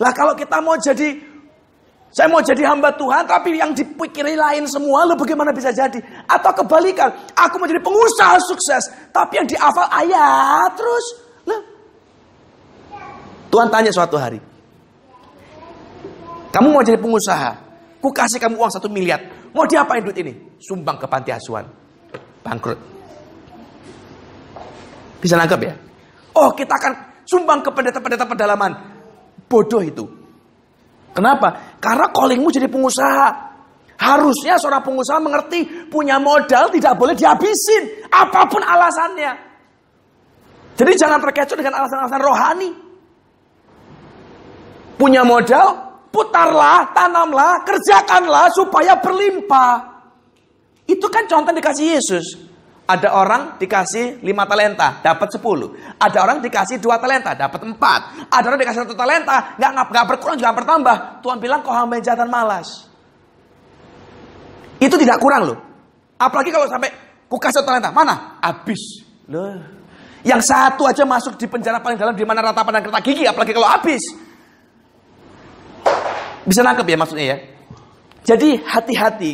Lah 0.02 0.12
kalau 0.18 0.34
kita 0.34 0.58
mau 0.66 0.74
jadi 0.82 1.14
saya 2.16 2.32
mau 2.32 2.40
jadi 2.40 2.64
hamba 2.64 2.96
Tuhan 2.96 3.28
tapi 3.28 3.60
yang 3.60 3.76
dipikiri 3.76 4.40
lain 4.40 4.64
semua, 4.72 5.04
lo 5.04 5.20
bagaimana 5.20 5.52
bisa 5.52 5.76
jadi? 5.76 6.00
Atau 6.26 6.64
kebalikan, 6.64 7.12
aku 7.36 7.60
mau 7.60 7.68
jadi 7.68 7.84
pengusaha 7.84 8.40
sukses 8.40 8.88
tapi 9.12 9.44
yang 9.44 9.48
dihafal 9.48 9.84
ayat 9.92 10.72
terus. 10.80 11.06
Lah. 11.44 11.62
Tuhan 13.52 13.68
tanya 13.68 13.92
suatu 13.92 14.16
hari. 14.16 14.40
Kamu 16.56 16.72
mau 16.72 16.82
jadi 16.88 16.96
pengusaha? 16.96 17.65
Ku 18.06 18.14
kasih 18.14 18.38
kamu 18.38 18.62
uang 18.62 18.70
satu 18.70 18.86
miliar. 18.86 19.50
Mau 19.50 19.66
diapain 19.66 19.98
duit 20.06 20.14
ini? 20.22 20.30
Sumbang 20.62 21.02
ke 21.02 21.10
panti 21.10 21.34
asuhan. 21.34 21.66
Bangkrut. 22.46 22.78
Bisa 25.18 25.34
nangkep 25.34 25.60
ya? 25.66 25.74
Oh 26.38 26.54
kita 26.54 26.78
akan 26.78 26.94
sumbang 27.26 27.66
ke 27.66 27.74
pendeta-pendeta 27.74 28.30
pedalaman. 28.30 28.78
Bodoh 29.50 29.82
itu. 29.82 30.06
Kenapa? 31.18 31.82
Karena 31.82 32.06
callingmu 32.14 32.54
jadi 32.54 32.70
pengusaha. 32.70 33.58
Harusnya 33.98 34.62
seorang 34.62 34.86
pengusaha 34.86 35.18
mengerti 35.18 35.90
punya 35.90 36.22
modal 36.22 36.70
tidak 36.70 36.94
boleh 37.02 37.18
dihabisin. 37.18 38.06
Apa 38.14 38.46
pun 38.46 38.62
alasannya. 38.62 39.34
Jadi 40.78 40.94
jangan 40.94 41.18
terkecoh 41.26 41.58
dengan 41.58 41.82
alasan-alasan 41.82 42.22
rohani. 42.22 42.70
Punya 44.94 45.26
modal, 45.26 45.85
putarlah, 46.16 46.96
tanamlah, 46.96 47.68
kerjakanlah 47.68 48.48
supaya 48.56 48.96
berlimpah. 48.96 50.00
Itu 50.88 51.12
kan 51.12 51.28
contoh 51.28 51.52
dikasih 51.52 52.00
Yesus. 52.00 52.26
Ada 52.86 53.18
orang 53.18 53.58
dikasih 53.58 54.22
5 54.22 54.46
talenta, 54.46 55.02
dapat 55.02 55.28
10. 55.34 55.98
Ada 55.98 56.18
orang 56.22 56.38
dikasih 56.40 56.78
2 56.78 57.02
talenta, 57.02 57.34
dapat 57.34 57.66
4. 57.66 58.30
Ada 58.30 58.46
orang 58.46 58.60
dikasih 58.62 58.80
1 58.86 58.94
talenta, 58.94 59.58
nggak 59.58 59.72
nggak 59.92 60.06
berkurang 60.16 60.38
juga 60.38 60.54
bertambah. 60.54 60.96
Tuhan 61.26 61.38
bilang 61.42 61.66
kau 61.66 61.74
hamba 61.74 61.98
jahat 62.00 62.24
dan 62.24 62.30
malas. 62.30 62.88
Itu 64.78 64.96
tidak 65.02 65.18
kurang 65.18 65.50
loh. 65.50 65.58
Apalagi 66.22 66.54
kalau 66.54 66.70
sampai 66.70 66.94
ku 67.26 67.42
kasih 67.42 67.66
talenta, 67.66 67.90
mana? 67.90 68.38
Habis. 68.40 69.02
Loh. 69.34 69.58
Yang 70.22 70.54
satu 70.54 70.86
aja 70.86 71.04
masuk 71.10 71.42
di 71.42 71.50
penjara 71.50 71.82
paling 71.82 71.98
dalam 71.98 72.14
di 72.14 72.22
mana 72.22 72.46
ratapan 72.46 72.80
dan 72.80 72.82
kereta 72.86 73.02
gigi, 73.02 73.26
apalagi 73.26 73.52
kalau 73.54 73.70
habis. 73.70 74.25
Bisa 76.46 76.62
nangkep 76.62 76.86
ya 76.86 76.98
maksudnya 76.98 77.26
ya? 77.26 77.38
Jadi 78.26 78.62
hati-hati. 78.62 79.32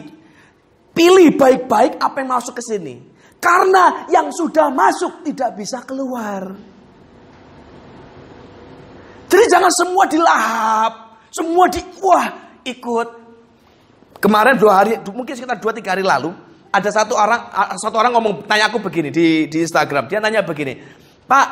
Pilih 0.91 1.35
baik-baik 1.39 1.99
apa 1.99 2.15
yang 2.23 2.29
masuk 2.35 2.59
ke 2.59 2.63
sini. 2.63 2.99
Karena 3.39 4.07
yang 4.11 4.31
sudah 4.31 4.67
masuk 4.71 5.23
tidak 5.27 5.55
bisa 5.59 5.83
keluar. 5.83 6.51
Jadi 9.31 9.45
jangan 9.47 9.71
semua 9.71 10.03
dilahap. 10.07 10.93
Semua 11.31 11.65
di, 11.71 11.79
wah 12.03 12.27
ikut. 12.67 13.07
Kemarin 14.19 14.59
dua 14.59 14.83
hari, 14.83 14.99
mungkin 15.09 15.33
sekitar 15.33 15.57
dua 15.57 15.73
tiga 15.73 15.95
hari 15.97 16.05
lalu, 16.05 16.29
ada 16.69 16.89
satu 16.93 17.17
orang 17.17 17.41
satu 17.79 17.97
orang 17.97 18.13
ngomong 18.13 18.45
tanya 18.45 18.69
aku 18.69 18.77
begini 18.77 19.09
di 19.09 19.49
di 19.49 19.65
Instagram. 19.65 20.05
Dia 20.05 20.21
nanya 20.21 20.45
begini, 20.45 20.77
Pak, 21.25 21.47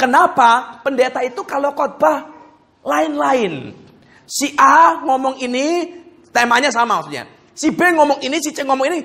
kenapa 0.00 0.80
pendeta 0.80 1.20
itu 1.20 1.44
kalau 1.44 1.76
khotbah 1.76 2.24
lain-lain? 2.86 3.85
Si 4.26 4.52
A 4.58 5.00
ngomong 5.06 5.38
ini, 5.38 5.86
temanya 6.34 6.68
sama 6.74 6.98
maksudnya. 6.98 7.24
Si 7.54 7.70
B 7.70 7.80
ngomong 7.94 8.20
ini, 8.20 8.36
si 8.42 8.50
C 8.50 8.66
ngomong 8.66 8.86
ini, 8.90 8.98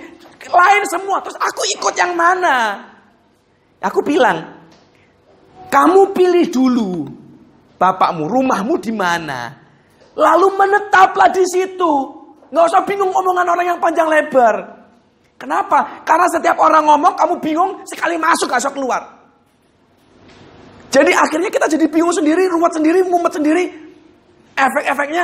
lain 0.49 0.83
semua. 0.89 1.21
Terus 1.21 1.37
aku 1.37 1.61
ikut 1.77 1.93
yang 1.95 2.17
mana? 2.17 2.81
Aku 3.81 4.01
bilang, 4.01 4.41
kamu 5.69 6.11
pilih 6.11 6.45
dulu 6.49 6.91
bapakmu, 7.77 8.25
rumahmu 8.27 8.75
di 8.81 8.91
mana. 8.91 9.55
Lalu 10.17 10.47
menetaplah 10.57 11.31
di 11.31 11.45
situ. 11.47 11.93
Nggak 12.51 12.65
usah 12.67 12.83
bingung 12.83 13.09
omongan 13.09 13.47
orang 13.47 13.65
yang 13.73 13.79
panjang 13.79 14.11
lebar. 14.11 14.83
Kenapa? 15.39 16.05
Karena 16.05 16.29
setiap 16.29 16.59
orang 16.61 16.85
ngomong, 16.85 17.17
kamu 17.17 17.33
bingung, 17.41 17.71
sekali 17.89 18.13
masuk, 18.13 18.45
gak 18.45 18.61
keluar. 18.69 19.01
Jadi 20.93 21.15
akhirnya 21.15 21.49
kita 21.49 21.65
jadi 21.65 21.89
bingung 21.89 22.13
sendiri, 22.13 22.45
ruwet 22.45 22.77
sendiri, 22.77 23.01
mumet 23.09 23.33
sendiri. 23.33 23.63
Efek-efeknya 24.61 25.23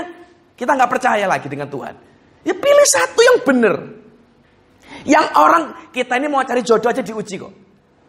kita 0.58 0.72
nggak 0.74 0.90
percaya 0.90 1.26
lagi 1.30 1.46
dengan 1.46 1.70
Tuhan. 1.70 1.94
Ya 2.42 2.54
pilih 2.58 2.88
satu 2.90 3.20
yang 3.22 3.38
benar. 3.46 3.76
Yang 5.06 5.26
orang 5.38 5.64
kita 5.94 6.18
ini 6.18 6.28
mau 6.32 6.42
cari 6.42 6.66
jodoh 6.66 6.90
aja 6.90 7.04
diuji 7.06 7.36
kok. 7.38 7.54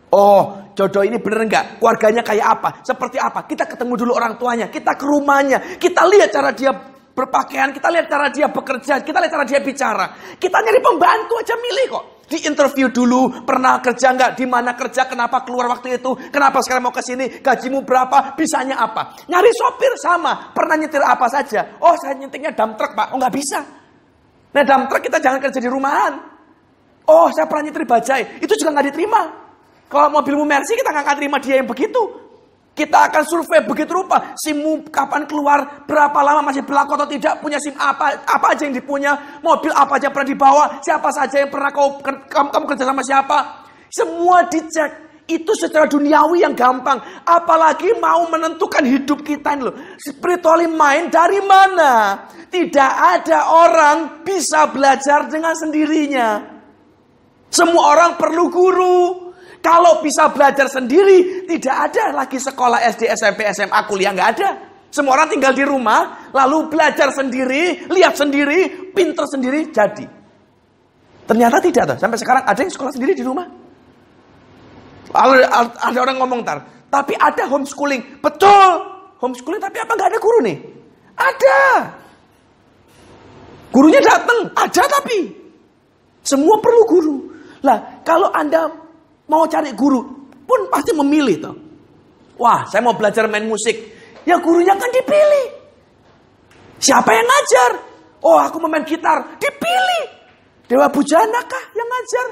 Oh, 0.08 0.72
jodoh 0.72 1.04
ini 1.04 1.20
bener 1.20 1.44
enggak? 1.44 1.64
Keluarganya 1.76 2.24
kayak 2.24 2.46
apa? 2.58 2.68
Seperti 2.80 3.20
apa? 3.20 3.44
Kita 3.44 3.68
ketemu 3.68 3.92
dulu 3.92 4.12
orang 4.16 4.40
tuanya, 4.40 4.72
kita 4.72 4.96
ke 4.96 5.04
rumahnya, 5.04 5.76
kita 5.76 6.08
lihat 6.08 6.32
cara 6.32 6.50
dia 6.56 6.72
berpakaian, 7.12 7.76
kita 7.76 7.92
lihat 7.92 8.06
cara 8.08 8.32
dia 8.32 8.48
bekerja, 8.48 9.04
kita 9.04 9.18
lihat 9.20 9.32
cara 9.36 9.44
dia 9.44 9.60
bicara. 9.60 10.06
Kita 10.40 10.56
nyari 10.64 10.80
pembantu 10.80 11.34
aja 11.36 11.54
milih 11.60 11.86
kok. 11.92 12.04
Di 12.28 12.44
interview 12.44 12.92
dulu, 12.92 13.40
pernah 13.48 13.80
kerja 13.80 14.12
nggak? 14.12 14.36
Di 14.36 14.44
mana 14.44 14.76
kerja? 14.76 15.08
Kenapa 15.08 15.48
keluar 15.48 15.72
waktu 15.72 15.96
itu? 15.96 16.12
Kenapa 16.28 16.60
sekarang 16.60 16.84
mau 16.84 16.92
ke 16.92 17.00
sini? 17.00 17.40
Gajimu 17.40 17.88
berapa? 17.88 18.36
Bisanya 18.36 18.76
apa? 18.84 19.16
Nyari 19.24 19.48
sopir 19.56 19.96
sama. 19.96 20.52
Pernah 20.52 20.76
nyetir 20.76 21.00
apa 21.00 21.24
saja? 21.32 21.80
Oh, 21.80 21.96
saya 21.96 22.20
nyetirnya 22.20 22.52
dump 22.52 22.76
truck, 22.76 22.92
Pak. 22.92 23.16
Oh, 23.16 23.18
nggak 23.18 23.32
bisa. 23.32 23.64
Nah, 24.52 24.60
dump 24.60 24.92
truck 24.92 25.08
kita 25.08 25.16
jangan 25.24 25.40
kerja 25.40 25.56
di 25.56 25.72
rumahan. 25.72 26.20
Oh, 27.08 27.32
saya 27.32 27.48
pernah 27.48 27.72
nyetir 27.72 27.88
bajai. 27.88 28.44
Itu 28.44 28.52
juga 28.60 28.76
nggak 28.76 28.86
diterima. 28.92 29.22
Kalau 29.88 30.12
mobilmu 30.12 30.44
Mercy, 30.44 30.76
kita 30.76 30.92
nggak 30.92 31.04
akan 31.08 31.16
terima 31.16 31.36
dia 31.40 31.64
yang 31.64 31.68
begitu. 31.68 32.27
Kita 32.78 33.10
akan 33.10 33.22
survei 33.26 33.66
begitu 33.66 33.90
rupa. 33.90 34.38
SIMmu 34.38 34.86
kapan 34.94 35.26
keluar, 35.26 35.82
berapa 35.82 36.14
lama 36.22 36.46
masih 36.46 36.62
berlaku 36.62 36.94
atau 36.94 37.10
tidak, 37.10 37.42
punya 37.42 37.58
SIM 37.58 37.74
apa, 37.74 38.22
apa 38.22 38.54
aja 38.54 38.70
yang 38.70 38.78
dipunya, 38.78 39.18
mobil 39.42 39.74
apa 39.74 39.98
aja 39.98 40.06
yang 40.06 40.14
pernah 40.14 40.30
dibawa, 40.30 40.64
siapa 40.78 41.10
saja 41.10 41.42
yang 41.42 41.50
pernah 41.50 41.74
kau, 41.74 41.98
kamu, 41.98 42.48
kamu 42.54 42.64
kerja 42.70 42.84
sama 42.86 43.02
siapa. 43.02 43.38
Semua 43.90 44.46
dicek. 44.46 45.10
Itu 45.28 45.52
secara 45.52 45.84
duniawi 45.84 46.40
yang 46.40 46.56
gampang. 46.56 47.02
Apalagi 47.26 47.92
mau 48.00 48.24
menentukan 48.32 48.80
hidup 48.80 49.20
kita 49.20 49.60
ini 49.60 49.68
loh. 49.68 49.76
Spiritually 50.00 50.64
mind 50.64 51.12
dari 51.12 51.44
mana? 51.44 52.24
Tidak 52.48 52.92
ada 52.96 53.52
orang 53.52 54.24
bisa 54.24 54.72
belajar 54.72 55.28
dengan 55.28 55.52
sendirinya. 55.52 56.40
Semua 57.52 57.92
orang 57.92 58.16
perlu 58.16 58.48
guru. 58.48 59.27
Kalau 59.58 60.00
bisa 60.00 60.30
belajar 60.30 60.70
sendiri, 60.70 61.44
tidak 61.44 61.90
ada 61.90 62.14
lagi 62.24 62.38
sekolah 62.38 62.78
SD, 62.94 63.10
SMP, 63.10 63.42
SMA, 63.50 63.80
kuliah, 63.90 64.14
nggak 64.14 64.30
ada. 64.38 64.50
Semua 64.88 65.20
orang 65.20 65.28
tinggal 65.28 65.52
di 65.52 65.66
rumah, 65.66 66.30
lalu 66.32 66.72
belajar 66.72 67.12
sendiri, 67.12 67.90
lihat 67.92 68.16
sendiri, 68.16 68.90
pinter 68.94 69.26
sendiri, 69.28 69.68
jadi. 69.68 70.06
Ternyata 71.28 71.60
tidak 71.60 71.84
tuh. 71.94 71.98
Sampai 72.00 72.16
sekarang 72.16 72.42
ada 72.48 72.56
yang 72.56 72.72
sekolah 72.72 72.92
sendiri 72.94 73.12
di 73.12 73.20
rumah. 73.20 73.44
Ada, 75.12 75.44
ada 75.92 75.98
orang 76.00 76.16
ngomong 76.20 76.40
tar, 76.44 76.64
tapi 76.88 77.12
ada 77.16 77.44
homeschooling. 77.48 78.20
Betul, 78.24 78.70
homeschooling 79.20 79.60
tapi 79.60 79.76
apa 79.80 79.92
nggak 79.92 80.08
ada 80.08 80.20
guru 80.20 80.38
nih? 80.44 80.58
Ada. 81.18 81.60
Gurunya 83.68 84.00
datang, 84.00 84.48
ada 84.56 84.82
tapi. 84.88 85.28
Semua 86.24 86.56
perlu 86.60 86.82
guru. 86.88 87.16
Lah, 87.64 88.00
kalau 88.04 88.32
Anda 88.32 88.88
mau 89.28 89.44
cari 89.46 89.70
guru, 89.76 90.00
pun 90.48 90.60
pasti 90.72 90.96
memilih 90.96 91.36
toh. 91.38 91.56
Wah, 92.40 92.64
saya 92.66 92.80
mau 92.80 92.96
belajar 92.96 93.28
main 93.28 93.44
musik. 93.44 93.76
Ya 94.24 94.40
gurunya 94.40 94.74
kan 94.74 94.88
dipilih. 94.88 95.46
Siapa 96.78 97.10
yang 97.10 97.26
ngajar? 97.26 97.70
Oh, 98.22 98.38
aku 98.38 98.58
mau 98.62 98.70
main 98.70 98.86
gitar. 98.86 99.38
Dipilih. 99.38 100.04
Dewa 100.68 100.86
Bujana 100.92 101.40
kah 101.48 101.64
yang 101.74 101.88
ngajar? 101.88 102.26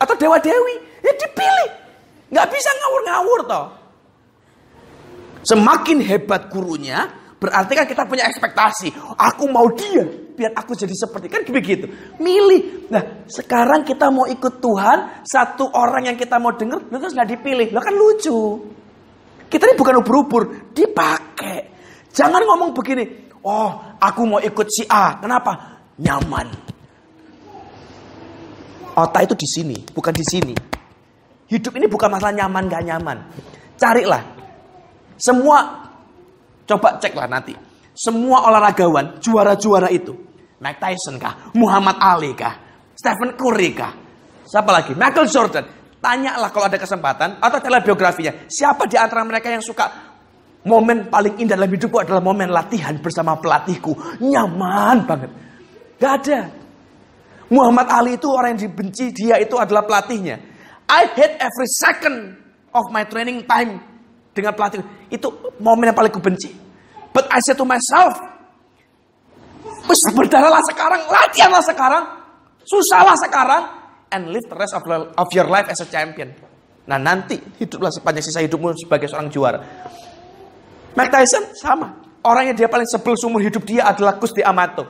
Atau 0.00 0.14
Dewa 0.16 0.40
Dewi? 0.40 0.76
Ya 1.04 1.12
dipilih. 1.14 1.70
Nggak 2.32 2.48
bisa 2.48 2.70
ngawur-ngawur 2.72 3.40
toh. 3.44 3.66
Semakin 5.42 5.98
hebat 6.00 6.48
gurunya, 6.48 7.10
berarti 7.36 7.72
kan 7.74 7.86
kita 7.86 8.02
punya 8.06 8.24
ekspektasi. 8.30 8.94
Aku 9.18 9.50
mau 9.50 9.66
dia 9.74 10.21
biar 10.32 10.56
aku 10.56 10.72
jadi 10.72 10.92
seperti 10.92 11.28
kan 11.28 11.44
begitu. 11.48 11.86
Milih. 12.18 12.88
Nah, 12.88 13.24
sekarang 13.28 13.84
kita 13.84 14.08
mau 14.08 14.24
ikut 14.28 14.58
Tuhan, 14.58 15.24
satu 15.24 15.70
orang 15.72 16.12
yang 16.12 16.16
kita 16.16 16.40
mau 16.40 16.52
dengar, 16.56 16.82
terus 16.88 17.14
nggak 17.14 17.30
dipilih. 17.38 17.66
Lo 17.70 17.80
kan 17.80 17.94
lucu. 17.94 18.38
Kita 19.48 19.68
ini 19.68 19.76
bukan 19.76 19.94
ubur-ubur, 20.00 20.42
dipakai. 20.72 21.58
Jangan 22.12 22.40
ngomong 22.40 22.72
begini, 22.72 23.32
oh 23.44 23.96
aku 24.00 24.20
mau 24.24 24.40
ikut 24.40 24.66
si 24.68 24.84
A. 24.88 25.20
Kenapa? 25.20 25.80
Nyaman. 26.00 26.48
Otak 28.92 29.24
itu 29.24 29.34
di 29.36 29.48
sini, 29.48 29.76
bukan 29.92 30.12
di 30.12 30.24
sini. 30.24 30.54
Hidup 31.48 31.72
ini 31.76 31.88
bukan 31.88 32.08
masalah 32.12 32.32
nyaman 32.32 32.64
gak 32.68 32.84
nyaman. 32.84 33.18
Carilah. 33.76 34.24
Semua 35.20 35.84
coba 36.64 36.96
ceklah 36.96 37.28
nanti 37.28 37.71
semua 37.92 38.48
olahragawan, 38.48 39.20
juara-juara 39.20 39.92
itu. 39.92 40.16
Mike 40.62 40.80
Tyson 40.80 41.20
kah? 41.20 41.52
Muhammad 41.58 41.98
Ali 42.00 42.32
kah? 42.32 42.54
Stephen 42.96 43.36
Curry 43.36 43.70
kah? 43.74 43.92
Siapa 44.46 44.70
lagi? 44.70 44.92
Michael 44.94 45.28
Jordan. 45.28 45.64
Tanyalah 46.02 46.50
kalau 46.50 46.66
ada 46.66 46.78
kesempatan 46.82 47.38
atau 47.38 47.58
biografinya. 47.82 48.34
Siapa 48.50 48.90
di 48.90 48.98
antara 48.98 49.22
mereka 49.22 49.46
yang 49.50 49.62
suka 49.62 49.86
momen 50.66 51.06
paling 51.06 51.38
indah 51.38 51.54
dalam 51.54 51.70
hidupku 51.70 51.98
adalah 52.02 52.22
momen 52.22 52.50
latihan 52.50 52.98
bersama 52.98 53.38
pelatihku. 53.38 54.18
Nyaman 54.18 55.06
banget. 55.06 55.30
Gak 56.02 56.12
ada. 56.26 56.40
Muhammad 57.52 57.86
Ali 57.92 58.16
itu 58.16 58.26
orang 58.32 58.56
yang 58.56 58.72
dibenci, 58.72 59.12
dia 59.12 59.36
itu 59.38 59.54
adalah 59.60 59.84
pelatihnya. 59.84 60.40
I 60.88 61.06
hate 61.12 61.36
every 61.38 61.68
second 61.68 62.34
of 62.72 62.88
my 62.90 63.04
training 63.06 63.44
time 63.44 63.78
dengan 64.32 64.56
pelatih. 64.56 64.82
Itu 65.12 65.54
momen 65.60 65.92
yang 65.92 65.96
paling 65.96 66.10
kubenci. 66.10 66.50
But 67.12 67.28
I 67.28 67.38
said 67.44 67.60
to 67.60 67.66
myself, 67.68 68.16
berdarahlah 70.16 70.64
sekarang, 70.68 71.00
latihanlah 71.08 71.64
sekarang, 71.64 72.04
susahlah 72.64 73.16
sekarang, 73.20 73.62
and 74.12 74.32
live 74.32 74.44
the 74.48 74.56
rest 74.56 74.72
of, 74.76 74.84
of 74.92 75.28
your 75.32 75.48
life 75.48 75.68
as 75.68 75.80
a 75.80 75.88
champion. 75.88 76.32
Nah 76.88 76.98
nanti 76.98 77.38
hiduplah 77.38 77.92
sepanjang 77.92 78.24
sisa 78.26 78.40
hidupmu 78.42 78.74
sebagai 78.74 79.06
seorang 79.06 79.28
juara. 79.30 79.60
Mike 80.92 81.12
Tyson 81.12 81.44
sama. 81.56 81.88
Orang 82.22 82.46
yang 82.46 82.56
dia 82.56 82.70
paling 82.70 82.86
sebel 82.86 83.18
seumur 83.18 83.42
hidup 83.42 83.66
dia 83.66 83.82
adalah 83.90 84.14
Gusti 84.14 84.46
Amato. 84.46 84.86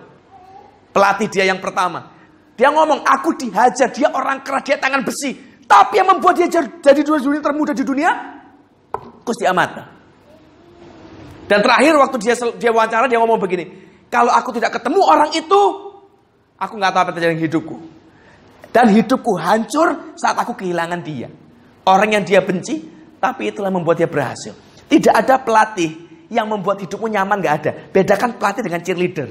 Pelatih 0.93 1.33
dia 1.33 1.49
yang 1.49 1.57
pertama. 1.57 2.13
Dia 2.53 2.69
ngomong, 2.69 3.01
aku 3.01 3.33
dihajar, 3.33 3.89
dia 3.89 4.13
orang 4.13 4.45
keras, 4.45 4.61
dia 4.69 4.77
tangan 4.77 5.01
besi. 5.01 5.33
Tapi 5.65 5.97
yang 5.97 6.13
membuat 6.13 6.37
dia 6.37 6.53
jadi 6.53 7.01
dunia 7.01 7.41
termuda 7.41 7.73
di 7.73 7.81
dunia, 7.81 8.13
Gusti 9.25 9.49
Amato. 9.49 10.02
Dan 11.53 11.61
terakhir 11.61 11.93
waktu 12.01 12.17
dia 12.17 12.35
dia 12.57 12.73
wawancara 12.73 13.05
dia 13.13 13.21
ngomong 13.21 13.37
begini, 13.37 13.69
kalau 14.09 14.33
aku 14.33 14.57
tidak 14.57 14.81
ketemu 14.81 15.05
orang 15.05 15.29
itu, 15.37 15.61
aku 16.57 16.73
nggak 16.81 16.93
tahu 16.97 17.03
apa 17.05 17.13
terjadi 17.13 17.45
hidupku. 17.45 17.77
Dan 18.73 18.89
hidupku 18.89 19.37
hancur 19.37 20.17
saat 20.17 20.33
aku 20.41 20.57
kehilangan 20.57 21.05
dia. 21.05 21.29
Orang 21.85 22.09
yang 22.09 22.25
dia 22.25 22.41
benci, 22.41 22.81
tapi 23.21 23.53
itulah 23.53 23.69
membuat 23.69 24.01
dia 24.01 24.09
berhasil. 24.09 24.57
Tidak 24.89 25.13
ada 25.13 25.45
pelatih 25.45 25.93
yang 26.33 26.49
membuat 26.49 26.81
hidupmu 26.81 27.13
nyaman, 27.13 27.45
gak 27.45 27.55
ada. 27.61 27.71
Bedakan 27.93 28.41
pelatih 28.41 28.65
dengan 28.65 28.81
cheerleader. 28.81 29.29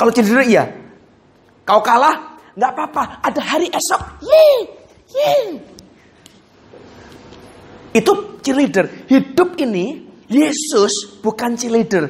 Kalau 0.00 0.08
cheerleader 0.16 0.48
iya, 0.48 0.64
kau 1.68 1.84
kalah, 1.84 2.40
nggak 2.56 2.70
apa-apa. 2.72 3.20
Ada 3.20 3.40
hari 3.44 3.68
esok, 3.68 4.00
yeay, 4.24 4.56
yeay. 5.12 5.44
Itu 8.00 8.40
cheerleader. 8.40 8.88
Hidup 9.12 9.60
ini, 9.60 10.11
Yesus 10.32 11.20
bukan 11.20 11.52
cheerleader. 11.60 12.08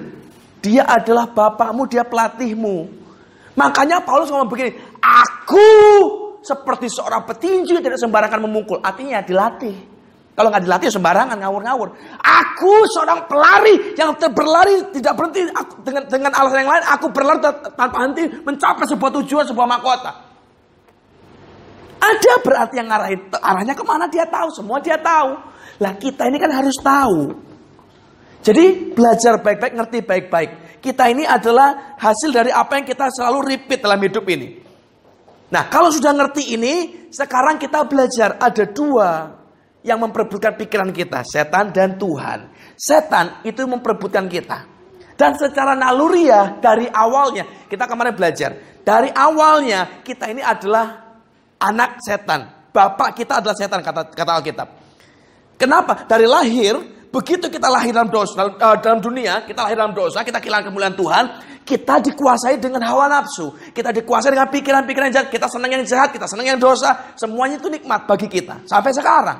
Dia 0.62 0.86
adalah 0.86 1.26
bapakmu, 1.26 1.90
dia 1.90 2.06
pelatihmu. 2.06 2.86
Makanya 3.58 3.98
Paulus 4.06 4.30
ngomong 4.30 4.46
begini, 4.46 4.78
aku 5.02 5.68
seperti 6.46 6.86
seorang 6.86 7.26
petinju 7.26 7.82
tidak 7.82 7.98
sembarangan 7.98 8.38
memukul. 8.46 8.78
Artinya 8.78 9.18
dilatih. 9.26 9.90
Kalau 10.32 10.48
nggak 10.48 10.64
dilatih 10.64 10.88
sembarangan 10.88 11.36
ngawur-ngawur. 11.36 11.88
Aku 12.22 12.72
seorang 12.88 13.28
pelari 13.28 13.92
yang 13.98 14.16
berlari 14.16 14.80
tidak 14.96 15.12
berhenti 15.12 15.44
aku, 15.52 15.84
dengan 15.84 16.08
dengan 16.08 16.32
alasan 16.32 16.64
yang 16.64 16.72
lain. 16.72 16.84
Aku 16.88 17.06
berlari 17.12 17.38
tanpa 17.76 17.98
henti 18.06 18.24
mencapai 18.40 18.86
sebuah 18.88 19.10
tujuan, 19.20 19.44
sebuah 19.44 19.66
mahkota. 19.68 20.12
Ada 22.02 22.32
berarti 22.42 22.74
yang 22.80 22.88
ngarahin 22.88 23.20
arahnya 23.30 23.74
ke 23.76 23.84
mana 23.84 24.08
dia 24.08 24.24
tahu, 24.24 24.48
semua 24.56 24.80
dia 24.80 24.96
tahu. 24.96 25.36
Lah 25.84 25.92
kita 26.00 26.26
ini 26.32 26.40
kan 26.40 26.50
harus 26.50 26.74
tahu. 26.80 27.51
Jadi 28.42 28.90
belajar 28.90 29.38
baik-baik, 29.38 29.74
ngerti 29.78 29.98
baik-baik. 30.02 30.50
Kita 30.82 31.06
ini 31.06 31.22
adalah 31.22 31.94
hasil 31.94 32.34
dari 32.34 32.50
apa 32.50 32.74
yang 32.74 32.86
kita 32.86 33.06
selalu 33.14 33.54
repeat 33.54 33.86
dalam 33.86 34.02
hidup 34.02 34.26
ini. 34.26 34.58
Nah, 35.54 35.70
kalau 35.70 35.94
sudah 35.94 36.10
ngerti 36.10 36.58
ini, 36.58 37.06
sekarang 37.14 37.62
kita 37.62 37.86
belajar 37.86 38.34
ada 38.42 38.64
dua 38.66 39.30
yang 39.86 40.02
memperebutkan 40.02 40.58
pikiran 40.58 40.90
kita, 40.90 41.22
setan 41.22 41.70
dan 41.70 41.94
Tuhan. 41.94 42.50
Setan 42.74 43.46
itu 43.46 43.62
memperebutkan 43.62 44.26
kita. 44.26 44.66
Dan 45.14 45.38
secara 45.38 45.78
naluriah 45.78 46.58
dari 46.58 46.90
awalnya, 46.90 47.46
kita 47.70 47.86
kemarin 47.86 48.16
belajar, 48.16 48.50
dari 48.82 49.12
awalnya 49.14 50.02
kita 50.02 50.26
ini 50.34 50.42
adalah 50.42 51.14
anak 51.62 52.02
setan. 52.02 52.66
Bapak 52.74 53.14
kita 53.14 53.38
adalah 53.38 53.54
setan 53.54 53.84
kata 53.84 54.10
kata 54.10 54.32
Alkitab. 54.40 54.68
Kenapa? 55.60 56.08
Dari 56.08 56.26
lahir 56.26 56.74
Begitu 57.12 57.52
kita 57.52 57.68
lahir 57.68 57.92
dalam 57.92 58.08
dosa, 58.08 58.32
dalam, 58.32 58.56
uh, 58.56 58.76
dalam 58.80 58.98
dunia, 59.04 59.44
kita 59.44 59.68
lahir 59.68 59.76
dalam 59.76 59.92
dosa, 59.92 60.24
kita 60.24 60.40
kehilangan 60.40 60.72
kemuliaan 60.72 60.96
Tuhan, 60.96 61.24
kita 61.60 62.00
dikuasai 62.00 62.56
dengan 62.56 62.80
hawa 62.88 63.04
nafsu. 63.12 63.52
Kita 63.68 63.92
dikuasai 63.92 64.32
dengan 64.32 64.48
pikiran-pikiran 64.48 65.12
jahat, 65.12 65.28
kita 65.28 65.44
senang 65.44 65.76
yang 65.76 65.84
jahat, 65.84 66.08
kita 66.08 66.24
senang 66.24 66.48
yang 66.48 66.56
dosa. 66.56 67.12
Semuanya 67.20 67.60
itu 67.60 67.68
nikmat 67.68 68.08
bagi 68.08 68.32
kita. 68.32 68.64
Sampai 68.64 68.96
sekarang. 68.96 69.38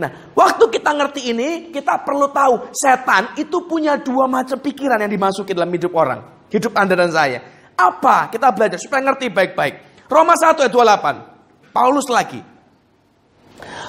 Nah, 0.00 0.32
waktu 0.32 0.64
kita 0.72 0.96
ngerti 0.96 1.36
ini, 1.36 1.68
kita 1.68 2.00
perlu 2.00 2.32
tahu 2.32 2.72
setan 2.72 3.36
itu 3.36 3.68
punya 3.68 4.00
dua 4.00 4.24
macam 4.24 4.56
pikiran 4.56 4.96
yang 4.96 5.12
dimasuki 5.12 5.52
dalam 5.52 5.68
hidup 5.68 5.92
orang. 5.92 6.48
Hidup 6.48 6.72
Anda 6.72 6.96
dan 6.96 7.12
saya. 7.12 7.38
Apa? 7.76 8.32
Kita 8.32 8.48
belajar 8.48 8.80
supaya 8.80 9.04
ngerti 9.04 9.28
baik-baik. 9.28 10.08
Roma 10.08 10.32
1 10.40 10.56
ayat 10.56 10.72
28. 10.72 11.76
Paulus 11.76 12.08
lagi. 12.08 12.40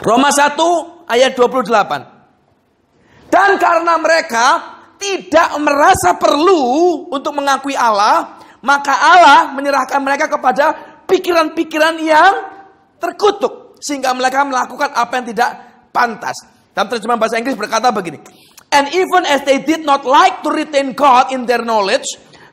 Roma 0.04 0.28
1 0.32 1.08
ayat 1.08 1.32
28. 1.32 2.13
Dan 3.34 3.58
karena 3.58 3.98
mereka 3.98 4.62
tidak 5.02 5.58
merasa 5.58 6.14
perlu 6.22 7.10
untuk 7.10 7.34
mengakui 7.34 7.74
Allah, 7.74 8.38
maka 8.62 8.94
Allah 8.94 9.58
menyerahkan 9.58 9.98
mereka 10.06 10.30
kepada 10.30 10.94
pikiran-pikiran 11.10 11.98
yang 11.98 12.34
terkutuk 13.02 13.82
sehingga 13.82 14.14
mereka 14.14 14.46
melakukan 14.46 14.94
apa 14.94 15.12
yang 15.18 15.26
tidak 15.34 15.50
pantas. 15.90 16.46
Dalam 16.78 16.94
terjemahan 16.94 17.18
bahasa 17.18 17.42
Inggris 17.42 17.58
berkata 17.58 17.90
begini, 17.90 18.22
And 18.70 18.90
even 18.94 19.26
as 19.26 19.42
they 19.50 19.62
did 19.62 19.82
not 19.82 20.06
like 20.06 20.46
to 20.46 20.50
retain 20.54 20.94
God 20.94 21.34
in 21.34 21.50
their 21.50 21.66
knowledge, 21.66 22.06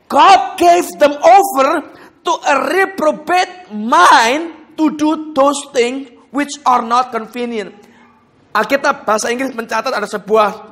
God 0.08 0.56
gave 0.56 0.88
them 0.96 1.12
over 1.12 1.84
to 2.24 2.32
a 2.44 2.54
reprobate 2.72 3.68
mind 3.72 4.76
to 4.80 4.96
do 4.96 5.32
those 5.36 5.60
things 5.76 6.08
which 6.32 6.56
are 6.64 6.84
not 6.84 7.12
convenient. 7.12 7.72
Alkitab 8.50 9.06
bahasa 9.06 9.30
Inggris 9.30 9.54
mencatat 9.54 9.94
ada 9.94 10.10
sebuah 10.10 10.69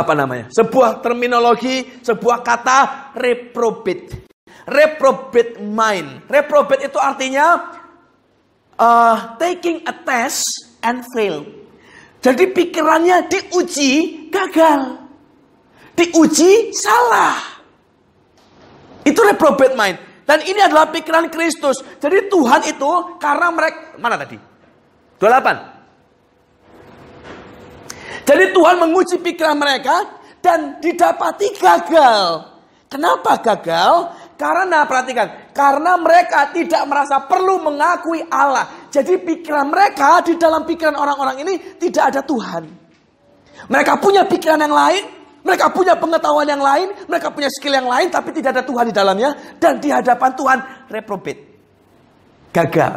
apa 0.00 0.12
namanya? 0.16 0.48
Sebuah 0.48 1.04
terminologi, 1.04 2.00
sebuah 2.00 2.40
kata 2.40 3.12
reprobate. 3.16 4.28
Reprobate 4.64 5.60
mind. 5.60 6.24
Reprobate 6.28 6.88
itu 6.88 6.98
artinya 7.00 7.76
uh, 8.80 9.16
taking 9.36 9.84
a 9.84 9.94
test 10.04 10.44
and 10.80 11.04
fail. 11.12 11.44
Jadi 12.20 12.52
pikirannya 12.52 13.28
diuji 13.28 13.90
gagal. 14.28 15.00
Diuji 15.96 16.72
salah. 16.76 17.60
Itu 19.04 19.20
reprobate 19.24 19.76
mind. 19.76 19.98
Dan 20.28 20.46
ini 20.46 20.60
adalah 20.62 20.92
pikiran 20.92 21.26
Kristus. 21.32 21.80
Jadi 21.98 22.30
Tuhan 22.30 22.62
itu 22.68 22.90
karena 23.18 23.48
mereka 23.50 23.98
mana 23.98 24.20
tadi? 24.20 24.38
28. 25.18 25.79
Jadi 28.30 28.54
Tuhan 28.54 28.78
menguji 28.78 29.18
pikiran 29.18 29.58
mereka 29.58 30.06
dan 30.38 30.78
didapati 30.78 31.50
gagal. 31.58 32.46
Kenapa 32.86 33.42
gagal? 33.42 34.14
Karena 34.38 34.86
perhatikan, 34.86 35.50
karena 35.50 35.98
mereka 35.98 36.54
tidak 36.54 36.86
merasa 36.86 37.26
perlu 37.26 37.58
mengakui 37.58 38.22
Allah. 38.30 38.86
Jadi 38.86 39.18
pikiran 39.18 39.66
mereka 39.66 40.22
di 40.22 40.38
dalam 40.38 40.62
pikiran 40.62 40.94
orang-orang 40.94 41.42
ini 41.42 41.58
tidak 41.82 42.14
ada 42.14 42.22
Tuhan. 42.22 42.70
Mereka 43.66 43.98
punya 43.98 44.22
pikiran 44.22 44.62
yang 44.62 44.78
lain, 44.78 45.02
mereka 45.42 45.66
punya 45.74 45.98
pengetahuan 45.98 46.46
yang 46.46 46.62
lain, 46.62 46.88
mereka 47.10 47.34
punya 47.34 47.50
skill 47.50 47.74
yang 47.74 47.90
lain, 47.90 48.14
tapi 48.14 48.30
tidak 48.30 48.56
ada 48.56 48.62
Tuhan 48.62 48.84
di 48.88 48.94
dalamnya. 48.94 49.30
Dan 49.58 49.82
di 49.82 49.90
hadapan 49.90 50.30
Tuhan, 50.38 50.58
reprobate. 50.86 51.40
Gagal. 52.54 52.94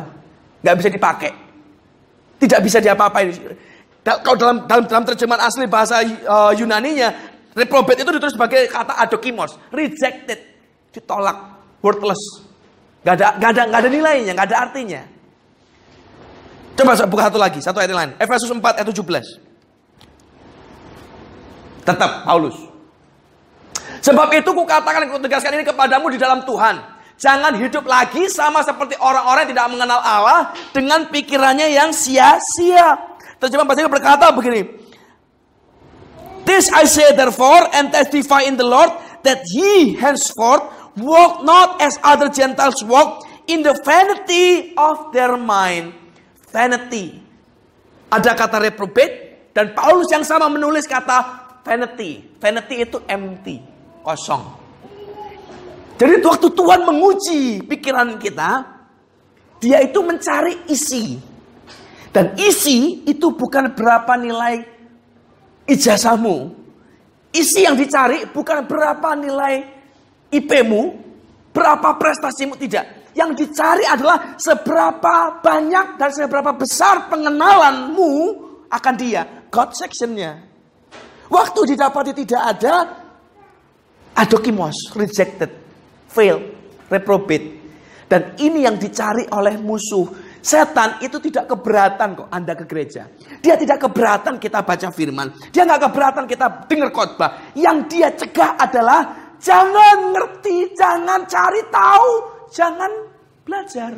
Gak 0.62 0.76
bisa 0.78 0.90
dipakai. 0.94 1.32
Tidak 2.38 2.60
bisa 2.62 2.78
diapa-apain. 2.78 3.34
Kalau 4.04 4.36
dalam 4.36 4.68
dalam 4.68 4.84
dalam 4.84 5.06
terjemahan 5.08 5.48
asli 5.48 5.64
bahasa 5.64 6.04
uh, 6.04 6.52
Yunaninya, 6.52 7.40
reprobate 7.56 8.04
itu 8.04 8.12
ditulis 8.12 8.36
sebagai 8.36 8.68
kata 8.68 9.00
adokimos, 9.00 9.56
rejected, 9.72 10.44
ditolak, 10.92 11.64
worthless. 11.80 12.20
Gak 13.04 13.20
ada, 13.20 13.36
gak 13.40 13.52
ada, 13.56 13.64
gak 13.68 13.80
ada 13.84 13.90
nilainya, 13.92 14.32
gak 14.36 14.48
ada 14.52 14.58
artinya. 14.68 15.02
Coba 16.74 16.98
buka 17.06 17.30
satu 17.30 17.40
lagi, 17.40 17.62
satu 17.62 17.80
ayat 17.80 17.94
lain. 17.94 18.12
Efesus 18.18 18.50
4 18.50 18.60
ayat 18.60 18.88
17. 18.90 21.86
Tetap 21.86 22.26
Paulus. 22.26 22.58
Sebab 24.04 24.28
itu 24.36 24.52
kukatakan, 24.52 25.08
kutegaskan 25.12 25.54
ini 25.60 25.66
kepadamu 25.68 26.10
di 26.12 26.18
dalam 26.18 26.42
Tuhan. 26.44 26.80
Jangan 27.14 27.54
hidup 27.62 27.86
lagi 27.86 28.26
sama 28.28 28.66
seperti 28.66 28.98
orang-orang 28.98 29.48
yang 29.48 29.52
tidak 29.54 29.68
mengenal 29.70 30.02
Allah 30.02 30.50
dengan 30.74 31.06
pikirannya 31.08 31.70
yang 31.72 31.94
sia-sia. 31.94 33.13
Terjemahan 33.44 33.68
bahasa 33.68 33.80
Inggris 33.84 33.96
berkata 34.00 34.26
begini. 34.32 34.62
This 36.48 36.72
I 36.72 36.88
say 36.88 37.12
therefore 37.12 37.68
and 37.76 37.92
testify 37.92 38.48
in 38.48 38.56
the 38.56 38.64
Lord 38.64 38.88
that 39.28 39.44
ye 39.52 40.00
henceforth 40.00 40.64
walk 40.96 41.44
not 41.44 41.84
as 41.84 42.00
other 42.08 42.32
Gentiles 42.32 42.80
walk 42.88 43.28
in 43.52 43.60
the 43.60 43.76
vanity 43.84 44.72
of 44.80 45.12
their 45.12 45.36
mind. 45.36 45.92
Vanity. 46.56 47.20
Ada 48.08 48.32
kata 48.32 48.64
reprobate 48.64 49.52
dan 49.52 49.76
Paulus 49.76 50.08
yang 50.08 50.24
sama 50.24 50.48
menulis 50.48 50.88
kata 50.88 51.44
vanity. 51.68 52.24
Vanity 52.40 52.88
itu 52.88 53.04
empty, 53.12 53.60
kosong. 54.08 54.56
Jadi 56.00 56.24
waktu 56.24 56.48
Tuhan 56.48 56.80
menguji 56.88 57.60
pikiran 57.68 58.16
kita, 58.16 58.64
dia 59.60 59.84
itu 59.84 60.00
mencari 60.00 60.64
isi. 60.72 61.33
Dan 62.14 62.38
isi 62.38 63.02
itu 63.10 63.34
bukan 63.34 63.74
berapa 63.74 64.14
nilai 64.22 64.62
ijazahmu. 65.66 66.54
Isi 67.34 67.66
yang 67.66 67.74
dicari 67.74 68.30
bukan 68.30 68.70
berapa 68.70 69.18
nilai 69.18 69.66
IP-mu, 70.30 70.94
berapa 71.50 71.98
prestasimu 71.98 72.54
tidak. 72.62 73.10
Yang 73.18 73.46
dicari 73.46 73.86
adalah 73.90 74.38
seberapa 74.38 75.42
banyak 75.42 75.98
dan 75.98 76.10
seberapa 76.14 76.54
besar 76.54 77.10
pengenalanmu 77.10 78.14
akan 78.70 78.94
dia. 78.98 79.26
God 79.50 79.74
sectionnya. 79.74 80.42
Waktu 81.30 81.74
didapati 81.74 82.14
tidak 82.14 82.42
ada, 82.42 82.74
adokimos, 84.18 84.94
rejected, 84.94 85.50
fail, 86.10 86.38
reprobate. 86.90 87.62
Dan 88.06 88.38
ini 88.38 88.66
yang 88.66 88.78
dicari 88.78 89.26
oleh 89.34 89.58
musuh. 89.58 90.06
Setan 90.44 91.00
itu 91.00 91.24
tidak 91.24 91.56
keberatan 91.56 92.20
kok 92.20 92.28
Anda 92.28 92.52
ke 92.52 92.68
gereja. 92.68 93.08
Dia 93.40 93.56
tidak 93.56 93.88
keberatan 93.88 94.36
kita 94.44 94.60
baca 94.60 94.92
firman. 94.92 95.32
Dia 95.56 95.64
nggak 95.64 95.88
keberatan 95.88 96.28
kita 96.28 96.68
dengar 96.68 96.92
khotbah. 96.92 97.56
Yang 97.56 97.78
dia 97.88 98.12
cegah 98.12 98.60
adalah 98.60 99.32
jangan 99.40 100.12
ngerti, 100.12 100.76
jangan 100.76 101.24
cari 101.32 101.64
tahu, 101.72 102.12
jangan 102.52 102.92
belajar. 103.48 103.92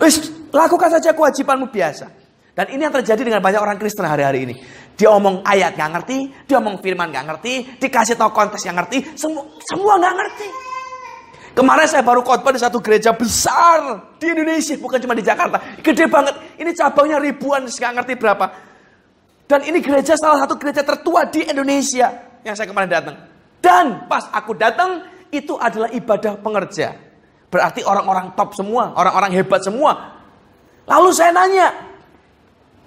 Wis, 0.00 0.16
lakukan 0.48 0.96
saja 0.96 1.12
kewajibanmu 1.12 1.68
biasa. 1.68 2.08
Dan 2.56 2.72
ini 2.72 2.88
yang 2.88 2.94
terjadi 3.04 3.20
dengan 3.20 3.44
banyak 3.44 3.60
orang 3.60 3.76
Kristen 3.76 4.08
hari-hari 4.08 4.48
ini. 4.48 4.54
Dia 4.96 5.12
omong 5.12 5.44
ayat 5.44 5.76
nggak 5.76 5.90
ngerti, 5.92 6.18
dia 6.48 6.56
omong 6.56 6.80
firman 6.80 7.12
nggak 7.12 7.26
ngerti, 7.28 7.52
dikasih 7.84 8.16
tahu 8.16 8.32
konteks 8.32 8.64
yang 8.64 8.80
ngerti, 8.80 9.12
semua 9.12 9.44
semua 9.68 10.00
nggak 10.00 10.14
ngerti. 10.16 10.65
Kemarin 11.56 11.88
saya 11.88 12.04
baru 12.04 12.20
khotbah 12.20 12.52
di 12.52 12.60
satu 12.60 12.84
gereja 12.84 13.16
besar 13.16 14.12
di 14.20 14.28
Indonesia, 14.28 14.76
bukan 14.76 15.00
cuma 15.00 15.16
di 15.16 15.24
Jakarta. 15.24 15.56
Gede 15.80 16.04
banget. 16.04 16.36
Ini 16.60 16.68
cabangnya 16.76 17.16
ribuan, 17.16 17.64
nggak 17.64 17.92
ngerti 17.96 18.12
berapa. 18.20 18.46
Dan 19.48 19.64
ini 19.64 19.80
gereja 19.80 20.12
salah 20.20 20.44
satu 20.44 20.60
gereja 20.60 20.84
tertua 20.84 21.24
di 21.32 21.48
Indonesia 21.48 22.12
yang 22.44 22.52
saya 22.52 22.68
kemarin 22.68 22.92
datang. 22.92 23.16
Dan 23.64 24.04
pas 24.04 24.28
aku 24.36 24.52
datang, 24.52 25.00
itu 25.32 25.56
adalah 25.56 25.88
ibadah 25.96 26.36
pengerja. 26.44 26.92
Berarti 27.48 27.80
orang-orang 27.88 28.36
top 28.36 28.52
semua, 28.52 28.92
orang-orang 28.92 29.32
hebat 29.40 29.64
semua. 29.64 30.12
Lalu 30.84 31.08
saya 31.16 31.32
nanya, 31.32 31.72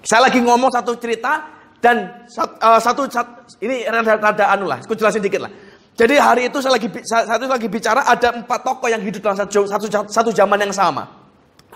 saya 0.06 0.30
lagi 0.30 0.38
ngomong 0.38 0.70
satu 0.70 0.94
cerita 0.94 1.42
dan 1.82 2.22
uh, 2.38 2.78
satu, 2.78 3.10
satu 3.10 3.50
ini 3.66 3.82
rada, 3.88 4.14
rada 4.14 4.44
anu 4.52 4.70
lah, 4.70 4.78
aku 4.78 4.94
jelasin 4.94 5.20
dikit 5.20 5.42
lah. 5.42 5.52
Jadi 6.00 6.16
hari 6.16 6.48
itu 6.48 6.64
saya 6.64 6.80
lagi 6.80 6.88
satu 7.04 7.44
lagi 7.44 7.68
bicara 7.68 8.00
ada 8.08 8.32
empat 8.32 8.64
tokoh 8.64 8.88
yang 8.88 9.04
hidup 9.04 9.20
dalam 9.20 9.36
satu, 9.36 9.68
satu, 9.68 9.84
satu 10.08 10.30
zaman 10.32 10.56
yang 10.56 10.72
sama. 10.72 11.04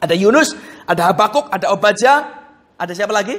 Ada 0.01 0.16
Yunus, 0.16 0.57
ada 0.89 1.12
Habakuk, 1.12 1.53
ada 1.53 1.68
Obaja, 1.77 2.25
ada 2.81 2.93
siapa 2.97 3.12
lagi? 3.12 3.37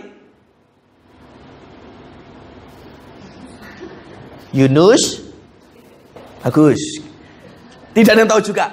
Yunus, 4.54 5.26
bagus. 6.46 7.02
Tidak 7.98 8.12
ada 8.14 8.22
yang 8.22 8.30
tahu 8.30 8.46
juga. 8.46 8.70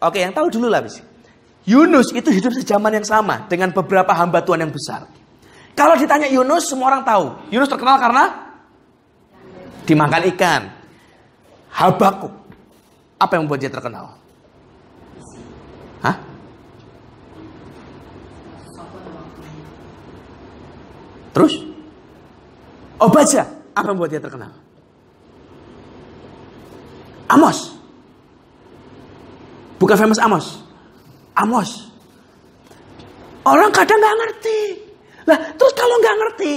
Oke, 0.00 0.24
yang 0.24 0.32
tahu 0.32 0.48
dulu 0.48 0.72
lah. 0.72 0.80
Yunus 1.68 2.08
itu 2.16 2.32
hidup 2.32 2.56
sejaman 2.56 2.96
yang 2.96 3.04
sama 3.04 3.44
dengan 3.52 3.68
beberapa 3.68 4.16
hamba 4.16 4.40
Tuhan 4.40 4.64
yang 4.64 4.72
besar. 4.72 5.04
Kalau 5.76 5.92
ditanya 6.00 6.24
Yunus, 6.24 6.72
semua 6.72 6.88
orang 6.88 7.04
tahu. 7.04 7.52
Yunus 7.52 7.68
terkenal 7.68 8.00
karena 8.00 8.48
dimakan 9.84 10.24
ikan. 10.32 10.79
Habakuk. 11.70 12.34
Apa 13.20 13.36
yang 13.36 13.44
membuat 13.46 13.60
dia 13.60 13.72
terkenal? 13.72 14.16
Hah? 16.00 16.16
Terus? 21.36 21.54
Oh 23.00 23.08
baca. 23.08 23.42
Apa 23.76 23.84
yang 23.90 23.96
membuat 23.96 24.12
dia 24.12 24.22
terkenal? 24.22 24.52
Amos. 27.30 27.78
Bukan 29.78 29.96
famous 29.96 30.20
Amos. 30.20 30.46
Amos. 31.38 31.70
Orang 33.46 33.72
kadang 33.72 33.96
nggak 33.96 34.16
ngerti. 34.20 34.58
Lah, 35.24 35.38
terus 35.56 35.72
kalau 35.72 35.96
nggak 36.02 36.16
ngerti, 36.20 36.52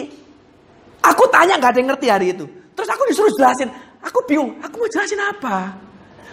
aku 1.06 1.24
tanya 1.32 1.56
nggak 1.62 1.72
ada 1.72 1.80
yang 1.80 1.90
ngerti 1.94 2.08
hari 2.10 2.28
itu. 2.36 2.46
Terus 2.74 2.90
aku 2.90 3.04
disuruh 3.08 3.32
jelasin, 3.38 3.70
aku 4.14 4.22
bingung, 4.30 4.54
aku 4.62 4.78
mau 4.78 4.90
jelasin 4.94 5.18
apa? 5.18 5.74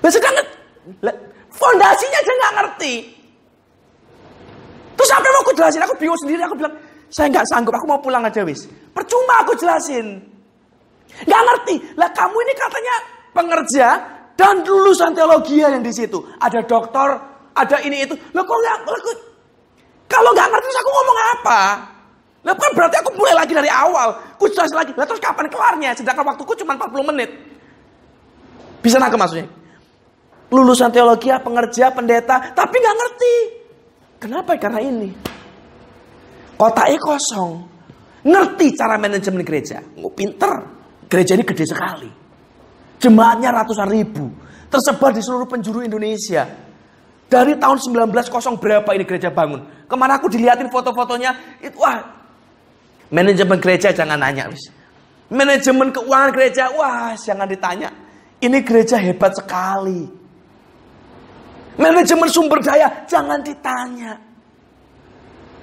Lah 0.04 0.10
sedangkan 0.12 0.44
fondasinya 1.48 2.18
aja 2.20 2.32
nggak 2.36 2.54
ngerti. 2.60 2.94
Terus 5.00 5.10
apa 5.16 5.24
mau 5.32 5.40
aku 5.48 5.52
jelasin? 5.56 5.80
Aku 5.88 5.96
bingung 5.96 6.20
sendiri, 6.20 6.44
aku 6.44 6.60
bilang, 6.60 6.76
saya 7.08 7.32
nggak 7.32 7.48
sanggup, 7.48 7.72
aku 7.72 7.88
mau 7.88 7.96
pulang 8.04 8.20
aja 8.20 8.44
wis. 8.44 8.68
Percuma 8.92 9.40
aku 9.40 9.56
jelasin. 9.56 10.20
Nggak 11.24 11.42
ngerti. 11.48 11.74
Lah 11.96 12.12
kamu 12.12 12.36
ini 12.36 12.52
katanya 12.52 12.94
pengerja 13.32 13.88
dan 14.36 14.60
lulusan 14.60 15.16
teologi 15.16 15.64
yang 15.64 15.80
di 15.80 15.88
situ. 15.88 16.20
Ada 16.36 16.60
doktor, 16.68 17.16
ada 17.56 17.76
ini 17.80 18.04
itu. 18.04 18.12
Lah 18.36 18.44
kok 18.44 18.58
nggak? 18.60 18.76
Kalau 20.04 20.30
nggak 20.36 20.48
ngerti, 20.52 20.66
terus 20.68 20.80
aku 20.84 20.90
ngomong 20.92 21.18
apa? 21.40 21.60
Lah 22.44 22.54
kan 22.56 22.70
berarti 22.76 22.96
aku 23.00 23.10
mulai 23.16 23.34
lagi 23.36 23.52
dari 23.56 23.72
awal. 23.72 24.16
Ku 24.36 24.48
jelas 24.52 24.72
lagi. 24.72 24.92
Lah 24.96 25.08
terus 25.08 25.20
kapan 25.20 25.48
kelarnya? 25.48 25.96
Sedangkan 25.96 26.28
waktuku 26.28 26.52
cuma 26.60 26.76
40 26.76 27.08
menit. 27.08 27.30
Bisa 28.80 28.96
nangkep 28.96 29.18
maksudnya? 29.20 29.46
Lulusan 30.50 30.90
teologi, 30.90 31.30
pengerja, 31.30 31.94
pendeta, 31.94 32.50
tapi 32.52 32.76
nggak 32.82 32.96
ngerti. 32.96 33.34
Kenapa? 34.18 34.58
Karena 34.58 34.80
ini. 34.82 35.08
Kotaknya 36.58 36.98
kosong. 37.00 37.52
Ngerti 38.26 38.66
cara 38.76 39.00
manajemen 39.00 39.46
gereja. 39.46 39.80
Nggak 39.80 40.12
pinter. 40.12 40.52
Gereja 41.08 41.32
ini 41.38 41.44
gede 41.46 41.64
sekali. 41.64 42.10
Jemaatnya 43.00 43.54
ratusan 43.54 43.88
ribu. 43.88 44.28
Tersebar 44.68 45.14
di 45.16 45.22
seluruh 45.24 45.48
penjuru 45.48 45.80
Indonesia. 45.80 46.44
Dari 47.30 47.54
tahun 47.56 47.78
1900 47.78 48.58
berapa 48.58 48.90
ini 48.92 49.04
gereja 49.06 49.30
bangun. 49.30 49.86
Ke 49.86 49.94
mana 49.94 50.18
aku 50.18 50.26
dilihatin 50.26 50.68
foto-fotonya. 50.68 51.62
Itu, 51.62 51.78
wah 51.78 52.20
Manajemen 53.10 53.58
gereja 53.58 53.90
jangan 53.90 54.22
nanya, 54.22 54.46
wis. 54.46 54.70
Manajemen 55.30 55.90
keuangan 55.90 56.30
gereja, 56.30 56.70
wah 56.78 57.10
jangan 57.18 57.46
ditanya. 57.46 57.90
Ini 58.40 58.58
gereja 58.64 58.96
hebat 58.96 59.36
sekali. 59.36 60.08
Manajemen 61.76 62.28
sumber 62.28 62.60
daya, 62.60 62.88
jangan 63.04 63.40
ditanya. 63.44 64.16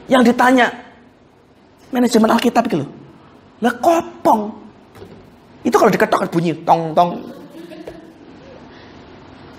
Yang 0.08 0.34
ditanya, 0.34 0.70
manajemen 1.90 2.32
Alkitab 2.32 2.66
gitu. 2.70 2.86
Lah 3.62 3.74
kopong. 3.82 4.54
Itu 5.66 5.76
kalau 5.76 5.90
diketok 5.90 6.30
bunyi 6.30 6.54
tong 6.64 6.94
tong. 6.94 7.18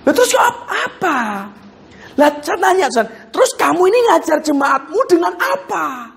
Lah 0.07 0.13
terus 0.15 0.33
apa? 0.39 1.45
Lah 2.19 2.31
saya 2.43 2.59
tanya, 2.59 2.87
terus 3.31 3.51
kamu 3.55 3.83
ini 3.91 3.99
ngajar 4.11 4.39
jemaatmu 4.43 4.99
dengan 5.07 5.35
apa? 5.39 6.11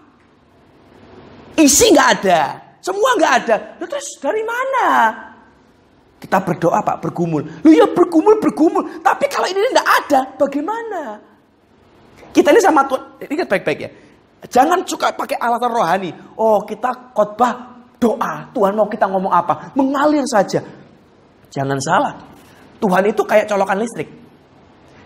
Isi 1.57 1.93
nggak 1.93 2.09
ada. 2.21 2.41
Semua 2.81 3.13
nggak 3.17 3.33
ada. 3.45 3.55
Lalu 3.77 3.87
terus 3.89 4.09
dari 4.17 4.41
mana? 4.41 4.87
Kita 6.21 6.37
berdoa 6.37 6.85
Pak, 6.85 7.01
bergumul. 7.01 7.41
Lu 7.65 7.73
ya 7.73 7.89
bergumul, 7.89 8.37
bergumul. 8.37 9.01
Tapi 9.01 9.25
kalau 9.25 9.49
ini 9.49 9.57
nggak 9.57 9.89
ada, 10.05 10.19
bagaimana? 10.37 11.17
Kita 12.29 12.53
ini 12.53 12.61
sama 12.61 12.85
Tuhan, 12.85 13.01
ingat 13.25 13.47
baik-baik 13.49 13.79
ya. 13.81 13.89
Jangan 14.45 14.85
suka 14.85 15.17
pakai 15.17 15.37
alasan 15.41 15.73
rohani. 15.73 16.09
Oh 16.37 16.61
kita 16.61 17.13
khotbah 17.13 17.81
doa. 17.97 18.49
Tuhan 18.53 18.73
mau 18.77 18.85
kita 18.85 19.09
ngomong 19.09 19.33
apa? 19.33 19.73
Mengalir 19.73 20.25
saja. 20.29 20.61
Jangan 21.49 21.77
salah. 21.81 22.13
Tuhan 22.81 23.03
itu 23.09 23.21
kayak 23.25 23.45
colokan 23.49 23.77
listrik. 23.81 24.09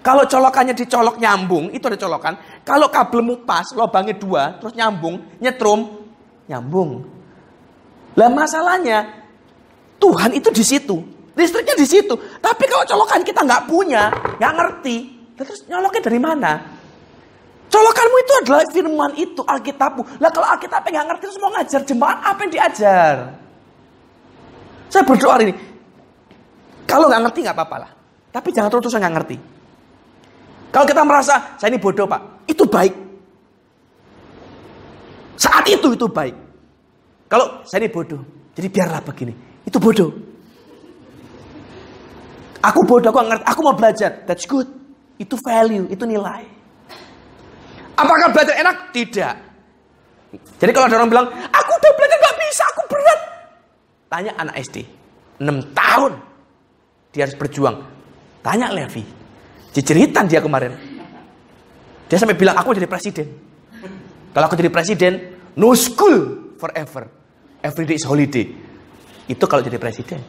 Kalau 0.05 0.22
colokannya 0.30 0.78
dicolok 0.78 1.18
nyambung, 1.18 1.74
itu 1.74 1.82
ada 1.89 1.97
colokan. 1.97 2.38
Kalau 2.61 2.93
kabelmu 2.93 3.41
pas, 3.41 3.66
lubangnya 3.74 4.13
dua, 4.13 4.53
terus 4.61 4.78
nyambung, 4.78 5.18
nyetrum, 5.41 5.82
nyambung. 6.45 7.01
Lah 8.13 8.30
masalahnya 8.30 9.24
Tuhan 9.96 10.32
itu 10.36 10.50
di 10.52 10.64
situ, 10.64 10.96
listriknya 11.34 11.76
di 11.76 11.88
situ. 11.88 12.14
Tapi 12.39 12.64
kalau 12.68 12.84
colokan 12.84 13.22
kita 13.24 13.41
nggak 13.43 13.64
punya, 13.68 14.12
nggak 14.38 14.54
ngerti, 14.54 14.98
terus 15.39 15.64
nyoloknya 15.68 16.02
dari 16.04 16.20
mana? 16.20 16.52
Colokanmu 17.66 18.18
itu 18.22 18.34
adalah 18.46 18.64
firman 18.72 19.12
itu, 19.18 19.41
Alkitabmu. 19.41 20.22
Lah 20.22 20.30
kalau 20.32 20.48
Alkitabnya 20.54 21.02
nggak 21.02 21.08
ngerti 21.12 21.24
terus 21.28 21.39
mau 21.41 21.52
ngajar 21.52 21.82
jemaat 21.84 22.18
apa 22.24 22.39
yang 22.46 22.52
diajar? 22.54 23.16
Saya 24.88 25.04
berdoa 25.04 25.36
ini. 25.43 25.54
Kalau 26.86 27.10
nggak 27.10 27.22
ngerti 27.28 27.39
nggak 27.43 27.58
apa-apa 27.58 27.78
lah. 27.84 27.91
Tapi 28.32 28.48
jangan 28.54 28.70
terus-terusan 28.72 29.02
nggak 29.02 29.16
ngerti. 29.20 29.38
Kalau 30.72 30.86
kita 30.86 31.02
merasa 31.08 31.56
saya 31.56 31.72
ini 31.72 31.80
bodoh 31.80 32.06
pak, 32.06 32.22
itu 32.52 32.64
baik. 32.68 32.93
Saat 35.36 35.66
itu 35.68 35.88
itu 35.96 36.08
baik. 36.08 36.36
Kalau 37.28 37.64
saya 37.68 37.84
ini 37.84 37.89
bodoh, 37.91 38.22
jadi 38.54 38.68
biarlah 38.72 39.02
begini. 39.04 39.55
Itu 39.66 39.78
bodoh. 39.82 40.13
Aku 42.66 42.82
bodoh, 42.82 43.09
aku 43.13 43.20
ngerti, 43.22 43.45
aku 43.45 43.59
mau 43.61 43.76
belajar. 43.78 44.26
That's 44.26 44.45
good. 44.49 44.66
Itu 45.22 45.38
value, 45.38 45.86
itu 45.89 46.01
nilai. 46.05 46.45
Apakah 47.95 48.34
belajar 48.34 48.55
enak? 48.57 48.91
Tidak. 48.91 49.36
Jadi 50.59 50.72
kalau 50.76 50.86
ada 50.89 50.95
orang 50.99 51.09
bilang, 51.09 51.28
aku 51.32 51.72
udah 51.78 51.91
belajar 51.95 52.18
gak 52.20 52.36
bisa, 52.41 52.63
aku 52.74 52.82
berat. 52.91 53.20
Tanya 54.11 54.32
anak 54.36 54.55
SD, 54.59 54.78
6 55.39 55.78
tahun. 55.78 56.11
Dia 57.16 57.22
harus 57.30 57.38
berjuang. 57.39 57.78
Tanya 58.43 58.68
Levi. 58.76 59.03
Ciceritan 59.72 60.28
dia 60.28 60.43
kemarin. 60.43 60.76
Dia 62.11 62.18
sampai 62.20 62.36
bilang, 62.36 62.59
aku 62.59 62.76
jadi 62.76 62.89
presiden. 62.89 63.28
Kalau 64.36 64.45
aku 64.51 64.59
jadi 64.59 64.68
presiden, 64.68 65.13
no 65.55 65.72
school 65.74 66.51
forever. 66.59 67.07
Every 67.63 67.88
day 67.88 67.95
is 67.95 68.03
holiday. 68.03 68.64
Itu 69.26 69.45
kalau 69.49 69.65
jadi 69.65 69.82
presiden. 69.82 70.21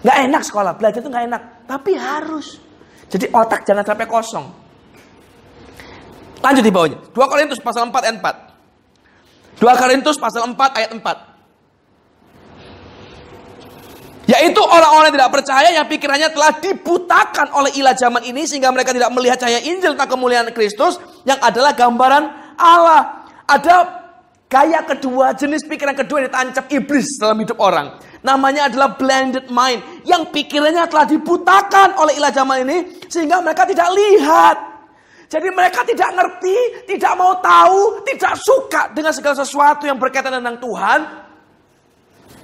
Nggak 0.00 0.18
enak 0.28 0.42
sekolah, 0.44 0.72
belajar 0.76 1.00
itu 1.02 1.10
nggak 1.10 1.24
enak. 1.28 1.42
Tapi 1.68 1.92
harus. 1.98 2.62
Jadi 3.06 3.30
otak 3.30 3.62
jangan 3.66 3.84
sampai 3.86 4.06
kosong. 4.08 4.46
Lanjut 6.42 6.62
di 6.62 6.72
bawahnya. 6.72 6.98
2 7.10 7.32
Korintus 7.32 7.58
pasal 7.58 7.88
4 7.90 8.06
ayat 8.06 8.16
4. 8.22 9.62
2 9.62 9.80
Korintus 9.80 10.16
pasal 10.20 10.42
4 10.46 10.78
ayat 10.78 10.90
4. 10.94 11.02
Yaitu 14.26 14.58
orang-orang 14.58 15.14
tidak 15.14 15.30
percaya 15.30 15.70
yang 15.70 15.86
pikirannya 15.86 16.34
telah 16.34 16.58
dibutakan 16.58 17.46
oleh 17.54 17.70
ilah 17.78 17.94
zaman 17.94 18.26
ini 18.26 18.42
sehingga 18.42 18.74
mereka 18.74 18.90
tidak 18.90 19.06
melihat 19.14 19.38
cahaya 19.38 19.62
Injil 19.62 19.94
tentang 19.94 20.10
kemuliaan 20.18 20.50
Kristus 20.50 20.98
yang 21.22 21.38
adalah 21.38 21.70
gambaran 21.78 22.26
Allah. 22.58 23.22
Ada 23.46 23.74
gaya 24.50 24.82
kedua, 24.82 25.30
jenis 25.30 25.62
pikiran 25.62 25.94
kedua 25.94 26.26
yang 26.26 26.34
ditancap 26.34 26.66
iblis 26.74 27.22
dalam 27.22 27.38
hidup 27.38 27.54
orang. 27.62 28.02
Namanya 28.26 28.66
adalah 28.66 28.98
blended 28.98 29.46
mind 29.54 30.02
yang 30.02 30.26
pikirannya 30.34 30.82
telah 30.90 31.06
dibutakan 31.06 31.94
oleh 31.94 32.18
ilah 32.18 32.34
zaman 32.34 32.66
ini 32.66 33.06
sehingga 33.06 33.38
mereka 33.38 33.62
tidak 33.62 33.86
lihat. 33.94 34.56
Jadi 35.30 35.48
mereka 35.54 35.86
tidak 35.86 36.10
ngerti, 36.10 36.86
tidak 36.90 37.12
mau 37.14 37.38
tahu, 37.38 38.02
tidak 38.02 38.34
suka 38.42 38.90
dengan 38.90 39.14
segala 39.14 39.38
sesuatu 39.38 39.86
yang 39.86 39.98
berkaitan 39.98 40.42
dengan 40.42 40.58
Tuhan. 40.58 41.00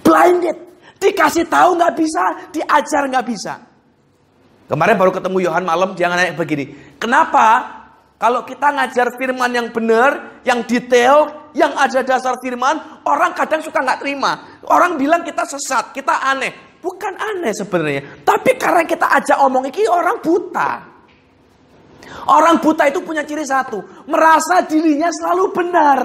Blinded 0.02 0.72
Dikasih 1.02 1.50
tahu 1.50 1.74
nggak 1.74 1.94
bisa, 1.98 2.24
diajar 2.54 3.02
nggak 3.10 3.26
bisa. 3.26 3.58
Kemarin 4.70 4.94
baru 4.94 5.10
ketemu 5.10 5.50
Yohan 5.50 5.66
malam, 5.66 5.98
jangan 5.98 6.14
nanya 6.14 6.38
begini. 6.38 6.70
Kenapa 7.02 7.81
kalau 8.22 8.46
kita 8.46 8.70
ngajar 8.70 9.18
firman 9.18 9.50
yang 9.50 9.74
benar, 9.74 10.38
yang 10.46 10.62
detail, 10.62 11.50
yang 11.58 11.74
ada 11.74 12.06
dasar 12.06 12.38
firman, 12.38 13.02
orang 13.02 13.34
kadang 13.34 13.58
suka 13.58 13.82
nggak 13.82 13.98
terima. 13.98 14.62
Orang 14.70 14.94
bilang 14.94 15.26
kita 15.26 15.42
sesat, 15.42 15.90
kita 15.90 16.22
aneh. 16.30 16.78
Bukan 16.78 17.18
aneh 17.18 17.50
sebenarnya. 17.50 18.22
Tapi 18.22 18.54
karena 18.54 18.86
kita 18.86 19.10
ajak 19.18 19.42
omong 19.42 19.66
ini 19.74 19.90
orang 19.90 20.22
buta. 20.22 20.70
Orang 22.30 22.62
buta 22.62 22.86
itu 22.86 23.02
punya 23.02 23.26
ciri 23.26 23.42
satu. 23.42 24.06
Merasa 24.06 24.70
dirinya 24.70 25.10
selalu 25.10 25.44
benar. 25.50 25.98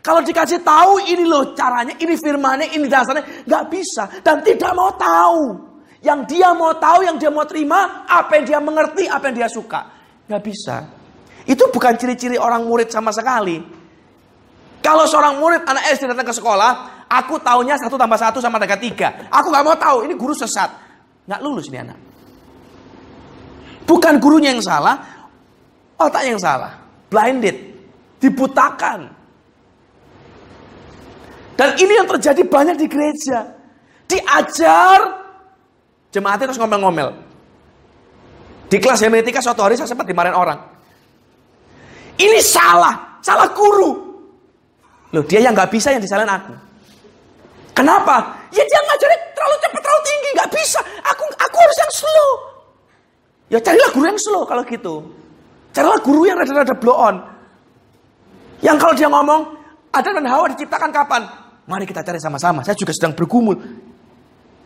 Kalau 0.00 0.24
dikasih 0.24 0.64
tahu 0.64 1.04
ini 1.04 1.28
loh 1.28 1.52
caranya, 1.52 2.00
ini 2.00 2.16
firmannya, 2.16 2.72
ini 2.72 2.88
dasarnya, 2.88 3.44
nggak 3.44 3.64
bisa 3.68 4.08
dan 4.24 4.40
tidak 4.40 4.72
mau 4.72 4.88
tahu. 4.96 5.52
Yang 6.00 6.32
dia 6.32 6.48
mau 6.56 6.72
tahu, 6.80 7.04
yang 7.04 7.20
dia 7.20 7.28
mau 7.28 7.44
terima, 7.44 8.08
apa 8.08 8.40
yang 8.40 8.44
dia 8.48 8.58
mengerti, 8.62 9.04
apa 9.04 9.28
yang 9.28 9.44
dia 9.44 9.50
suka, 9.52 9.84
nggak 10.32 10.40
bisa. 10.40 10.95
Itu 11.46 11.70
bukan 11.70 11.94
ciri-ciri 11.94 12.34
orang 12.36 12.66
murid 12.66 12.90
sama 12.90 13.14
sekali. 13.14 13.62
Kalau 14.82 15.06
seorang 15.06 15.38
murid 15.38 15.62
anak 15.62 15.94
SD 15.94 16.10
datang 16.10 16.26
ke 16.26 16.34
sekolah, 16.34 17.06
aku 17.06 17.38
tahunya 17.38 17.78
satu 17.78 17.94
tambah 17.94 18.18
satu 18.18 18.38
sama 18.42 18.58
dengan 18.58 18.78
tiga. 18.82 19.30
Aku 19.30 19.50
nggak 19.50 19.64
mau 19.66 19.78
tahu, 19.78 20.06
ini 20.06 20.14
guru 20.18 20.34
sesat, 20.34 20.70
nggak 21.26 21.40
lulus 21.42 21.70
ini 21.70 21.78
anak. 21.82 21.98
Bukan 23.86 24.18
gurunya 24.18 24.50
yang 24.50 24.62
salah, 24.62 24.98
otak 25.98 26.26
yang 26.26 26.38
salah, 26.38 26.74
blinded, 27.06 27.54
dibutakan. 28.18 29.10
Dan 31.56 31.72
ini 31.78 31.92
yang 31.94 32.06
terjadi 32.10 32.42
banyak 32.44 32.76
di 32.76 32.86
gereja. 32.90 33.38
Diajar, 34.06 35.00
jemaatnya 36.14 36.46
terus 36.50 36.60
ngomel-ngomel. 36.60 37.10
Di 38.66 38.76
kelas 38.82 39.02
hermeneutika 39.02 39.42
suatu 39.42 39.62
hari 39.62 39.78
saya 39.78 39.90
sempat 39.90 40.06
dimarahin 40.06 40.36
orang. 40.36 40.75
Ini 42.16 42.40
salah, 42.40 43.20
salah 43.20 43.48
guru. 43.52 43.92
Loh 45.12 45.24
dia 45.24 45.44
yang 45.44 45.52
nggak 45.52 45.70
bisa 45.70 45.92
yang 45.92 46.02
disalahin 46.02 46.32
aku. 46.32 46.52
Kenapa? 47.76 48.24
Ya 48.56 48.64
dia 48.64 48.80
ngajarin 48.80 49.20
terlalu 49.36 49.56
cepat, 49.60 49.80
terlalu 49.84 50.02
tinggi, 50.08 50.28
nggak 50.32 50.50
bisa. 50.52 50.80
Aku 51.12 51.24
aku 51.36 51.56
harus 51.60 51.78
yang 51.78 51.92
slow. 51.92 52.32
Ya 53.52 53.58
carilah 53.60 53.90
guru 53.92 54.04
yang 54.08 54.20
slow 54.20 54.42
kalau 54.48 54.64
gitu. 54.64 54.94
Carilah 55.76 56.00
guru 56.00 56.24
yang 56.24 56.40
rada-rada 56.40 56.72
blow 56.72 56.96
on. 56.96 57.16
Yang 58.64 58.76
kalau 58.80 58.94
dia 58.96 59.08
ngomong, 59.12 59.40
ada 59.92 60.08
dan 60.08 60.24
Hawa 60.24 60.48
diciptakan 60.56 60.88
kapan? 60.88 61.22
Mari 61.68 61.84
kita 61.84 62.00
cari 62.00 62.16
sama-sama. 62.16 62.64
Saya 62.64 62.72
juga 62.78 62.96
sedang 62.96 63.12
bergumul. 63.12 63.60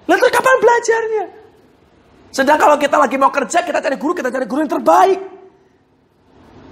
Lalu 0.06 0.26
kapan 0.30 0.56
belajarnya? 0.62 1.24
Sedang 2.30 2.58
kalau 2.62 2.78
kita 2.78 2.94
lagi 2.94 3.18
mau 3.18 3.34
kerja, 3.34 3.58
kita 3.66 3.82
cari 3.82 3.98
guru, 3.98 4.12
kita 4.14 4.30
cari 4.30 4.46
guru 4.46 4.62
yang 4.62 4.70
terbaik. 4.70 5.18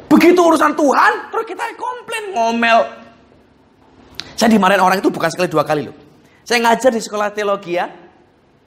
Begitu 0.08 0.40
urusan 0.40 0.72
Tuhan, 0.72 1.12
terus 1.28 1.44
kita 1.44 1.64
komplain, 1.76 2.24
ngomel. 2.32 2.78
Saya 4.38 4.48
dimarahin 4.54 4.80
orang 4.80 4.98
itu 5.04 5.12
bukan 5.12 5.28
sekali 5.28 5.52
dua 5.52 5.66
kali 5.68 5.84
loh. 5.84 5.96
Saya 6.48 6.64
ngajar 6.64 6.90
di 6.94 7.02
sekolah 7.02 7.28
teologi 7.34 7.76
ya. 7.76 7.86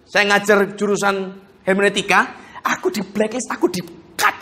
Saya 0.05 0.29
ngajar 0.29 0.77
jurusan 0.77 1.33
hermeneutika. 1.65 2.37
Aku 2.61 2.93
di 2.93 3.01
blacklist, 3.01 3.49
aku 3.49 3.65
di 3.73 3.81
cut. 4.13 4.35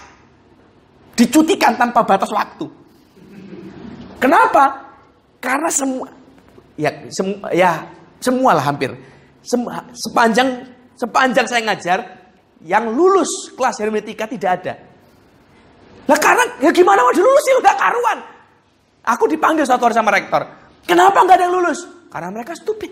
Dicutikan 1.16 1.80
tanpa 1.80 2.04
batas 2.04 2.28
waktu. 2.36 2.68
Kenapa? 4.20 4.92
Karena 5.40 5.72
semua 5.72 6.12
ya 6.76 6.92
sem, 7.08 7.40
ya 7.56 7.88
semualah 8.20 8.66
hampir. 8.66 8.92
Sem, 9.40 9.64
sepanjang 9.96 10.68
sepanjang 11.00 11.48
saya 11.48 11.64
ngajar 11.64 12.00
yang 12.60 12.92
lulus 12.92 13.56
kelas 13.56 13.80
hermetika 13.80 14.28
tidak 14.28 14.52
ada. 14.60 14.74
Nah 16.10 16.18
karena 16.18 16.42
ya 16.58 16.74
gimana 16.74 17.06
mau 17.06 17.14
dilulus 17.14 17.44
sih 17.46 17.54
udah 17.54 17.74
karuan. 17.78 18.18
Aku 19.06 19.30
dipanggil 19.30 19.62
satu 19.62 19.86
hari 19.86 19.94
sama 19.94 20.10
rektor. 20.10 20.42
Kenapa 20.90 21.22
nggak 21.22 21.38
ada 21.38 21.46
yang 21.46 21.54
lulus? 21.62 21.86
Karena 22.10 22.34
mereka 22.34 22.58
stupid. 22.58 22.90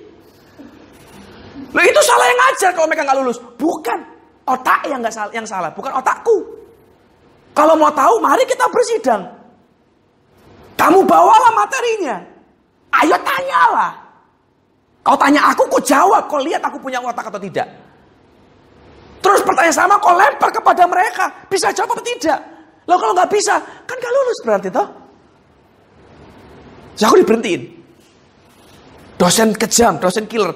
Loh 1.73 1.83
itu 1.83 2.01
salah 2.05 2.25
yang 2.29 2.39
ngajar 2.45 2.69
kalau 2.77 2.85
mereka 2.85 3.03
nggak 3.09 3.17
lulus. 3.17 3.41
Bukan 3.57 3.99
otak 4.45 4.85
yang 4.85 5.01
nggak 5.01 5.13
salah, 5.17 5.31
yang 5.33 5.49
salah, 5.49 5.73
bukan 5.73 5.89
otakku. 5.97 6.45
Kalau 7.57 7.73
mau 7.73 7.89
tahu, 7.89 8.21
mari 8.21 8.45
kita 8.45 8.69
bersidang. 8.69 9.25
Kamu 10.77 11.01
bawalah 11.09 11.57
materinya. 11.57 12.21
Ayo 13.01 13.17
tanyalah. 13.17 13.97
Kau 15.01 15.17
tanya 15.17 15.41
aku, 15.49 15.65
kau 15.65 15.81
jawab. 15.81 16.29
Kau 16.29 16.37
lihat 16.37 16.61
aku 16.61 16.77
punya 16.77 17.01
otak 17.01 17.33
atau 17.33 17.41
tidak. 17.41 17.65
Terus 19.25 19.41
pertanyaan 19.41 19.73
sama 19.73 19.97
kau 19.97 20.13
lempar 20.13 20.53
kepada 20.53 20.85
mereka. 20.85 21.33
Bisa 21.49 21.73
jawab 21.73 21.97
atau 21.97 22.05
tidak? 22.05 22.56
Loh 22.87 22.97
kalau 22.97 23.13
nggak 23.13 23.31
bisa, 23.31 23.59
kan 23.59 23.95
gak 23.99 24.13
lulus 24.15 24.39
berarti 24.47 24.67
toh. 24.71 24.87
Jadi 26.97 27.05
aku 27.05 27.15
diberhentiin. 27.21 27.61
Dosen 29.19 29.49
kejam, 29.53 29.99
dosen 29.99 30.25
killer. 30.25 30.55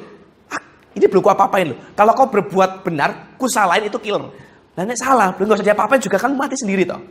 Ah, 0.49 0.61
ini 0.95 1.05
belum 1.05 1.21
ku 1.21 1.29
apa-apain 1.29 1.75
loh. 1.75 1.77
Kalau 1.93 2.15
kau 2.15 2.31
berbuat 2.31 2.87
benar, 2.87 3.35
ku 3.35 3.45
salahin 3.51 3.91
itu 3.91 3.99
killer. 3.99 4.31
Dan 4.71 4.87
ini 4.87 4.95
salah, 4.95 5.35
belum 5.35 5.51
gak 5.51 5.59
usah 5.61 5.67
diapa-apain 5.67 5.99
juga 5.99 6.17
kan 6.17 6.31
mati 6.33 6.55
sendiri 6.55 6.87
toh. 6.87 7.01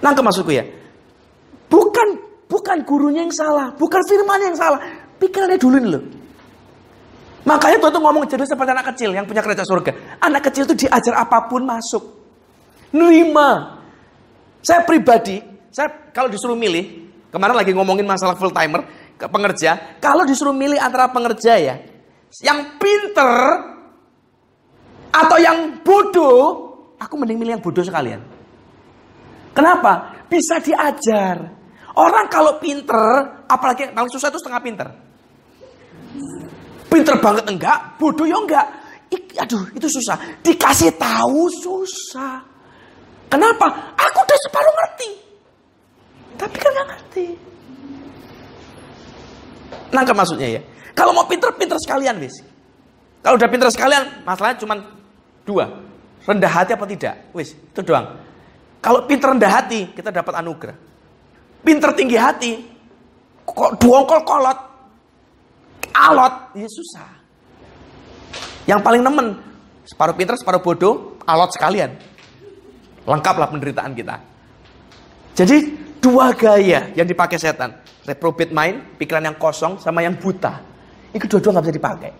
Nangkep 0.00 0.24
maksudku 0.24 0.50
ya. 0.56 0.64
Bukan 1.68 2.30
Bukan 2.50 2.82
gurunya 2.82 3.22
yang 3.22 3.30
salah, 3.30 3.70
bukan 3.78 4.02
firman 4.10 4.42
yang 4.42 4.58
salah. 4.58 4.82
Pikirannya 5.22 5.54
dulu 5.54 5.76
nih 5.78 5.90
loh. 5.94 6.02
Makanya 7.46 7.78
Tuhan 7.78 7.94
tuh 7.94 8.02
ngomong 8.02 8.26
jadi 8.26 8.42
seperti 8.42 8.70
anak 8.74 8.86
kecil 8.90 9.14
yang 9.14 9.22
punya 9.22 9.38
kereta 9.38 9.62
surga. 9.62 10.18
Anak 10.18 10.50
kecil 10.50 10.66
itu 10.66 10.84
diajar 10.84 11.14
apa 11.14 11.46
pun 11.46 11.62
masuk. 11.62 12.19
Nerima. 12.90 13.80
Saya 14.60 14.84
pribadi, 14.84 15.40
saya 15.72 15.88
kalau 16.12 16.28
disuruh 16.28 16.58
milih, 16.58 17.08
kemarin 17.32 17.56
lagi 17.56 17.72
ngomongin 17.72 18.04
masalah 18.04 18.36
full 18.36 18.52
timer, 18.52 18.84
ke 19.16 19.24
pengerja, 19.24 20.00
kalau 20.00 20.28
disuruh 20.28 20.52
milih 20.52 20.76
antara 20.76 21.08
pengerja 21.08 21.56
ya, 21.56 21.76
yang 22.44 22.76
pinter 22.76 23.36
atau 25.08 25.36
yang 25.40 25.80
bodoh, 25.80 26.38
aku 27.00 27.14
mending 27.16 27.40
milih 27.40 27.52
yang 27.56 27.64
bodoh 27.64 27.80
sekalian. 27.80 28.20
Kenapa? 29.56 30.20
Bisa 30.28 30.60
diajar. 30.60 31.40
Orang 31.96 32.28
kalau 32.30 32.60
pinter, 32.62 33.44
apalagi 33.48 33.88
yang 33.88 33.94
paling 33.96 34.12
susah 34.12 34.28
itu 34.30 34.38
setengah 34.38 34.62
pinter. 34.62 34.88
Pinter 36.90 37.16
banget 37.22 37.44
enggak, 37.48 37.96
bodoh 37.96 38.26
ya 38.26 38.38
enggak. 38.38 38.66
I, 39.10 39.16
aduh, 39.42 39.66
itu 39.74 39.88
susah. 39.90 40.16
Dikasih 40.42 40.94
tahu 40.94 41.50
susah. 41.50 42.49
Kenapa? 43.30 43.94
Aku 43.94 44.18
udah 44.26 44.38
separuh 44.42 44.74
ngerti. 44.74 45.08
Tapi 46.34 46.56
kan 46.58 46.70
nggak 46.74 46.88
ngerti. 46.90 47.24
Nangkep 49.94 50.16
maksudnya 50.18 50.48
ya. 50.58 50.60
Kalau 50.98 51.14
mau 51.14 51.24
pinter-pinter 51.24 51.78
sekalian, 51.78 52.18
bis. 52.18 52.42
Kalau 53.22 53.38
udah 53.38 53.48
pinter 53.48 53.70
sekalian, 53.70 54.26
masalahnya 54.26 54.58
cuma 54.58 54.74
dua. 55.46 55.70
Rendah 56.26 56.50
hati 56.50 56.74
apa 56.74 56.84
tidak? 56.84 57.32
Wis, 57.32 57.54
itu 57.54 57.80
doang. 57.80 58.18
Kalau 58.82 59.06
pinter 59.06 59.32
rendah 59.32 59.48
hati, 59.48 59.94
kita 59.94 60.10
dapat 60.12 60.34
anugerah 60.36 60.90
pinter 61.60 61.92
tinggi 61.92 62.16
hati, 62.16 62.52
kok 63.44 63.76
duongkol 63.80 64.20
kolot, 64.24 64.58
alot, 65.92 66.34
ya 66.56 66.68
susah. 66.68 67.08
Yang 68.68 68.80
paling 68.84 69.02
nemen, 69.04 69.36
separuh 69.88 70.14
pinter, 70.16 70.34
separuh 70.36 70.60
bodoh, 70.60 71.20
alot 71.24 71.50
sekalian. 71.52 71.96
Lengkaplah 73.10 73.50
penderitaan 73.50 73.90
kita. 73.90 74.16
Jadi 75.34 75.56
dua 75.98 76.30
gaya 76.30 76.94
yang 76.94 77.10
dipakai 77.10 77.42
setan. 77.42 77.74
Reprobate 78.06 78.54
mind, 78.54 78.96
pikiran 79.02 79.26
yang 79.26 79.36
kosong, 79.36 79.82
sama 79.82 80.06
yang 80.06 80.14
buta. 80.14 80.62
Itu 81.10 81.26
dua-dua 81.26 81.58
nggak 81.58 81.64
bisa 81.66 81.76
dipakai. 81.76 82.10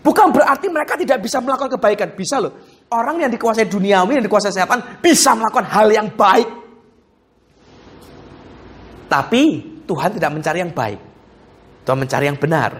Bukan 0.00 0.32
berarti 0.32 0.66
mereka 0.70 0.94
tidak 0.96 1.18
bisa 1.20 1.42
melakukan 1.42 1.76
kebaikan. 1.76 2.08
Bisa 2.14 2.38
loh. 2.38 2.56
Orang 2.94 3.20
yang 3.20 3.28
dikuasai 3.28 3.66
duniawi, 3.66 4.22
yang 4.22 4.24
dikuasai 4.24 4.54
setan, 4.54 5.02
bisa 5.02 5.34
melakukan 5.34 5.66
hal 5.66 5.90
yang 5.90 6.08
baik. 6.14 6.48
Tapi 9.10 9.42
Tuhan 9.84 10.10
tidak 10.14 10.30
mencari 10.30 10.58
yang 10.62 10.72
baik. 10.72 11.00
Tuhan 11.82 11.98
mencari 11.98 12.24
yang 12.30 12.38
benar. 12.38 12.70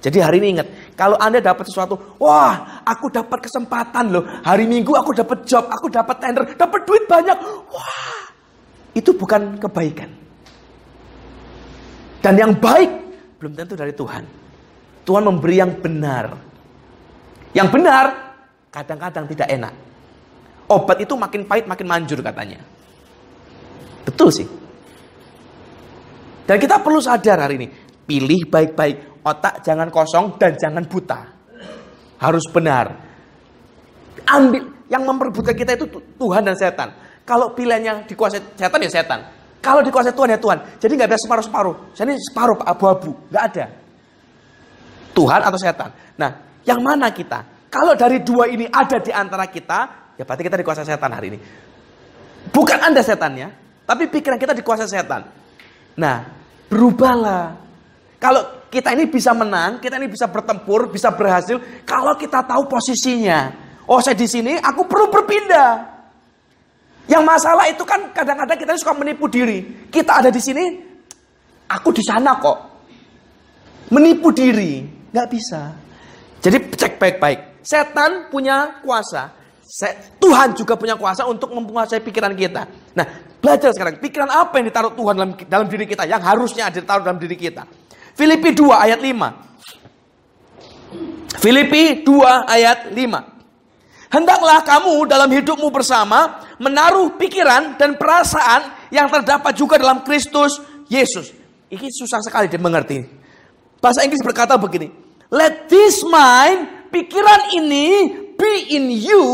Jadi 0.00 0.16
hari 0.20 0.36
ini 0.40 0.48
ingat, 0.60 0.68
kalau 1.00 1.16
Anda 1.16 1.40
dapat 1.40 1.64
sesuatu, 1.64 1.96
wah, 2.20 2.84
aku 2.84 3.08
dapat 3.08 3.48
kesempatan 3.48 4.12
loh. 4.12 4.20
Hari 4.44 4.68
Minggu 4.68 4.92
aku 4.92 5.16
dapat 5.16 5.48
job, 5.48 5.64
aku 5.72 5.88
dapat 5.88 6.20
tender, 6.20 6.44
dapat 6.60 6.84
duit 6.84 7.08
banyak. 7.08 7.40
Wah, 7.72 8.28
itu 8.92 9.16
bukan 9.16 9.56
kebaikan. 9.56 10.12
Dan 12.20 12.36
yang 12.36 12.52
baik 12.52 12.92
belum 13.40 13.56
tentu 13.56 13.80
dari 13.80 13.96
Tuhan. 13.96 14.28
Tuhan 15.08 15.24
memberi 15.24 15.56
yang 15.56 15.72
benar. 15.80 16.36
Yang 17.56 17.68
benar 17.80 18.04
kadang-kadang 18.68 19.24
tidak 19.24 19.48
enak. 19.48 19.72
Obat 20.68 21.00
itu 21.00 21.16
makin 21.16 21.48
pahit 21.48 21.64
makin 21.64 21.88
manjur 21.88 22.20
katanya. 22.20 22.60
Betul 24.04 24.28
sih. 24.28 24.44
Dan 26.44 26.60
kita 26.60 26.76
perlu 26.84 27.00
sadar 27.00 27.40
hari 27.40 27.56
ini, 27.56 27.68
pilih 28.04 28.44
baik-baik 28.52 29.09
Otak 29.20 29.60
jangan 29.60 29.92
kosong 29.92 30.40
dan 30.40 30.56
jangan 30.56 30.84
buta. 30.88 31.20
Harus 32.20 32.44
benar. 32.48 32.96
Ambil 34.28 34.64
yang 34.88 35.04
memperbutkan 35.04 35.52
kita 35.52 35.76
itu 35.76 35.86
Tuhan 36.16 36.42
dan 36.44 36.56
setan. 36.56 36.88
Kalau 37.24 37.52
pilihannya 37.52 38.08
dikuasai 38.08 38.56
setan 38.56 38.80
ya 38.80 38.90
setan. 38.90 39.20
Kalau 39.60 39.84
dikuasai 39.84 40.16
Tuhan 40.16 40.34
ya 40.34 40.40
Tuhan. 40.40 40.58
Jadi 40.80 40.92
nggak 40.96 41.08
bisa 41.12 41.20
separuh-separuh. 41.28 41.74
Jadi 41.92 42.12
separuh 42.16 42.58
abu-abu. 42.64 43.12
Nggak 43.28 43.44
ada. 43.52 43.64
Tuhan 45.12 45.40
atau 45.44 45.58
setan. 45.60 45.90
Nah, 46.16 46.30
yang 46.64 46.80
mana 46.80 47.12
kita? 47.12 47.44
Kalau 47.70 47.94
dari 47.94 48.24
dua 48.24 48.50
ini 48.50 48.66
ada 48.66 48.98
di 48.98 49.12
antara 49.14 49.46
kita, 49.46 49.78
ya 50.16 50.24
berarti 50.24 50.42
kita 50.42 50.56
dikuasai 50.58 50.86
setan 50.88 51.12
hari 51.12 51.36
ini. 51.36 51.38
Bukan 52.50 52.78
Anda 52.82 53.04
setannya, 53.04 53.52
tapi 53.84 54.08
pikiran 54.08 54.40
kita 54.40 54.56
dikuasai 54.56 54.88
setan. 54.90 55.28
Nah, 56.00 56.16
berubahlah. 56.72 57.54
Kalau 58.18 58.59
kita 58.70 58.94
ini 58.94 59.10
bisa 59.10 59.34
menang, 59.34 59.82
kita 59.82 59.98
ini 59.98 60.06
bisa 60.06 60.30
bertempur, 60.30 60.88
bisa 60.88 61.10
berhasil 61.10 61.58
kalau 61.82 62.14
kita 62.14 62.46
tahu 62.46 62.70
posisinya. 62.70 63.50
Oh, 63.90 63.98
saya 63.98 64.14
di 64.14 64.30
sini, 64.30 64.54
aku 64.54 64.86
perlu 64.86 65.10
berpindah. 65.10 65.98
Yang 67.10 67.22
masalah 67.26 67.66
itu 67.66 67.82
kan 67.82 68.14
kadang-kadang 68.14 68.54
kita 68.54 68.78
suka 68.78 68.94
menipu 68.94 69.26
diri. 69.26 69.90
Kita 69.90 70.22
ada 70.22 70.30
di 70.30 70.38
sini, 70.38 70.62
aku 71.66 71.90
di 71.90 72.06
sana 72.06 72.38
kok. 72.38 72.58
Menipu 73.90 74.30
diri, 74.30 74.86
nggak 75.10 75.26
bisa. 75.26 75.74
Jadi 76.38 76.70
cek 76.70 77.02
baik-baik. 77.02 77.66
Setan 77.66 78.30
punya 78.30 78.78
kuasa. 78.86 79.34
Tuhan 80.22 80.54
juga 80.54 80.78
punya 80.78 80.94
kuasa 80.94 81.26
untuk 81.26 81.50
menguasai 81.50 81.98
pikiran 81.98 82.30
kita. 82.38 82.94
Nah, 82.94 83.06
belajar 83.42 83.74
sekarang. 83.74 83.98
Pikiran 83.98 84.30
apa 84.30 84.62
yang 84.62 84.70
ditaruh 84.70 84.94
Tuhan 84.94 85.14
dalam, 85.18 85.32
dalam 85.50 85.66
diri 85.66 85.90
kita? 85.90 86.06
Yang 86.06 86.22
harusnya 86.26 86.70
ada 86.70 86.78
ditaruh 86.78 87.02
dalam 87.02 87.18
diri 87.18 87.34
kita. 87.34 87.66
Filipi 88.20 88.52
2 88.52 88.68
ayat 88.68 89.00
5. 89.00 91.40
Filipi 91.40 92.04
2 92.04 92.20
ayat 92.44 92.92
5. 92.92 94.12
Hendaklah 94.12 94.60
kamu 94.60 95.08
dalam 95.08 95.32
hidupmu 95.32 95.72
bersama 95.72 96.44
menaruh 96.60 97.16
pikiran 97.16 97.80
dan 97.80 97.96
perasaan 97.96 98.92
yang 98.92 99.08
terdapat 99.08 99.56
juga 99.56 99.80
dalam 99.80 100.04
Kristus 100.04 100.60
Yesus. 100.92 101.32
Ini 101.72 101.88
susah 101.88 102.20
sekali 102.20 102.52
dimengerti. 102.52 103.00
Bahasa 103.80 104.04
Inggris 104.04 104.20
berkata 104.20 104.60
begini. 104.60 104.92
Let 105.32 105.72
this 105.72 106.04
mind, 106.04 106.92
pikiran 106.92 107.56
ini 107.56 107.88
be 108.36 108.76
in 108.76 108.92
you 108.92 109.24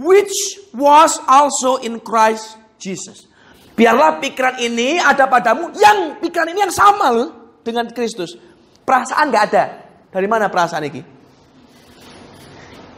which 0.00 0.32
was 0.72 1.20
also 1.28 1.76
in 1.84 2.00
Christ 2.00 2.56
Jesus. 2.80 3.28
Biarlah 3.76 4.16
pikiran 4.16 4.56
ini 4.64 4.96
ada 4.96 5.28
padamu 5.28 5.76
yang 5.76 6.16
pikiran 6.24 6.56
ini 6.56 6.64
yang 6.64 6.72
sama 6.72 7.12
loh 7.12 7.41
dengan 7.62 7.88
Kristus. 7.90 8.34
Perasaan 8.82 9.30
nggak 9.30 9.44
ada. 9.50 9.64
Dari 10.12 10.28
mana 10.28 10.52
perasaan 10.52 10.84
ini? 10.84 11.02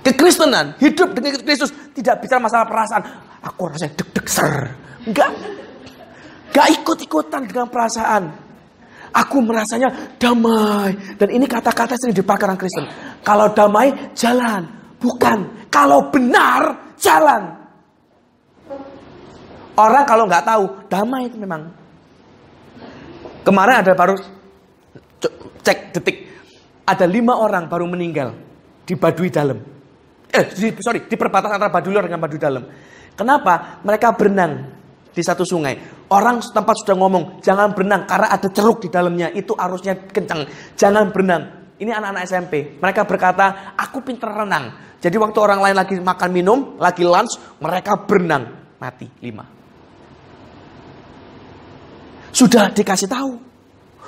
Kekristenan, 0.05 0.77
hidup 0.83 1.17
dengan 1.17 1.41
Kristus 1.41 1.73
tidak 1.97 2.21
bicara 2.21 2.41
masalah 2.43 2.67
perasaan. 2.69 3.03
Aku 3.41 3.73
rasanya 3.73 3.97
deg-deg 3.97 4.27
ser. 4.29 4.53
Enggak. 5.09 5.33
Enggak 6.53 6.67
ikut-ikutan 6.81 7.43
dengan 7.49 7.69
perasaan. 7.73 8.45
Aku 9.15 9.41
merasanya 9.41 10.19
damai. 10.19 10.93
Dan 11.17 11.29
ini 11.31 11.47
kata-kata 11.47 11.95
sering 11.95 12.19
dipakai 12.19 12.51
orang 12.51 12.59
Kristen. 12.59 12.85
Kalau 13.23 13.47
damai, 13.55 14.13
jalan. 14.13 14.67
Bukan. 14.99 15.71
Kalau 15.71 16.11
benar, 16.11 16.93
jalan. 16.99 17.65
Orang 19.75 20.05
kalau 20.07 20.27
nggak 20.27 20.45
tahu, 20.47 20.65
damai 20.91 21.31
itu 21.31 21.39
memang. 21.39 21.67
Kemarin 23.47 23.83
ada 23.83 23.93
baru 23.95 24.15
cek 25.61 25.79
detik. 25.97 26.17
Ada 26.85 27.09
lima 27.09 27.41
orang 27.41 27.65
baru 27.69 27.89
meninggal 27.89 28.37
di 28.85 28.93
Baduy 28.93 29.33
Dalam. 29.33 29.57
Eh, 30.29 30.45
di, 30.53 30.75
sorry, 30.83 31.09
di 31.09 31.17
perbatasan 31.17 31.57
antara 31.57 31.73
Baduy 31.73 31.93
Luar 31.97 32.05
dengan 32.05 32.21
Baduy 32.21 32.41
Dalam. 32.41 32.65
Kenapa? 33.17 33.81
Mereka 33.81 34.13
berenang 34.19 34.53
di 35.15 35.23
satu 35.23 35.47
sungai. 35.47 36.05
Orang 36.11 36.43
setempat 36.45 36.85
sudah 36.85 36.97
ngomong, 36.99 37.41
jangan 37.41 37.73
berenang 37.73 38.05
karena 38.05 38.29
ada 38.35 38.49
ceruk 38.51 38.85
di 38.85 38.89
dalamnya. 38.93 39.33
Itu 39.33 39.57
arusnya 39.57 39.97
kencang. 40.11 40.45
Jangan 40.77 41.15
berenang. 41.15 41.43
Ini 41.81 41.91
anak-anak 41.91 42.23
SMP. 42.27 42.79
Mereka 42.79 43.03
berkata, 43.07 43.75
aku 43.79 44.03
pinter 44.05 44.31
renang. 44.31 44.97
Jadi 45.01 45.17
waktu 45.19 45.39
orang 45.41 45.61
lain 45.61 45.77
lagi 45.77 45.95
makan 45.99 46.31
minum, 46.31 46.59
lagi 46.77 47.03
lunch, 47.07 47.39
mereka 47.63 47.99
berenang. 48.05 48.77
Mati, 48.79 49.09
lima. 49.23 49.45
Sudah 52.35 52.69
dikasih 52.75 53.07
tahu. 53.07 53.54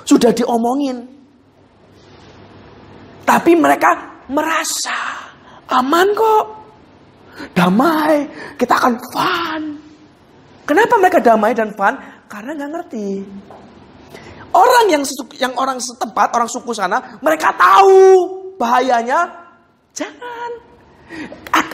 Sudah 0.07 0.31
diomongin. 0.31 1.03
Tapi 3.27 3.51
mereka 3.59 4.23
merasa 4.31 4.95
aman 5.67 6.07
kok. 6.15 6.45
Damai, 7.51 8.23
kita 8.55 8.73
akan 8.79 8.95
fun. 9.11 9.61
Kenapa 10.63 10.95
mereka 10.95 11.19
damai 11.19 11.51
dan 11.51 11.75
fun? 11.75 11.99
Karena 12.31 12.55
nggak 12.55 12.71
ngerti. 12.71 13.09
Orang 14.55 14.85
yang 14.89 15.03
yang 15.37 15.53
orang 15.59 15.77
setempat, 15.77 16.33
orang 16.33 16.47
suku 16.47 16.71
sana, 16.71 17.19
mereka 17.19 17.51
tahu 17.53 17.99
bahayanya. 18.55 19.27
Jangan. 19.91 20.51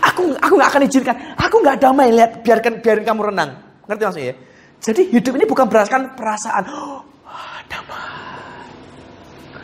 Aku 0.10 0.34
aku 0.42 0.54
nggak 0.58 0.72
akan 0.74 0.82
izinkan. 0.90 1.16
Aku 1.38 1.62
nggak 1.62 1.78
damai 1.80 2.10
lihat 2.10 2.42
biarkan 2.42 2.82
biarin 2.82 3.06
kamu 3.06 3.30
renang. 3.30 3.62
Ngerti 3.88 4.04
maksudnya 4.04 4.28
ya? 4.34 4.36
Jadi 4.84 5.02
hidup 5.16 5.34
ini 5.38 5.46
bukan 5.48 5.66
berdasarkan 5.70 6.18
perasaan. 6.18 6.64
Oh, 6.68 7.00
damai. 7.72 8.23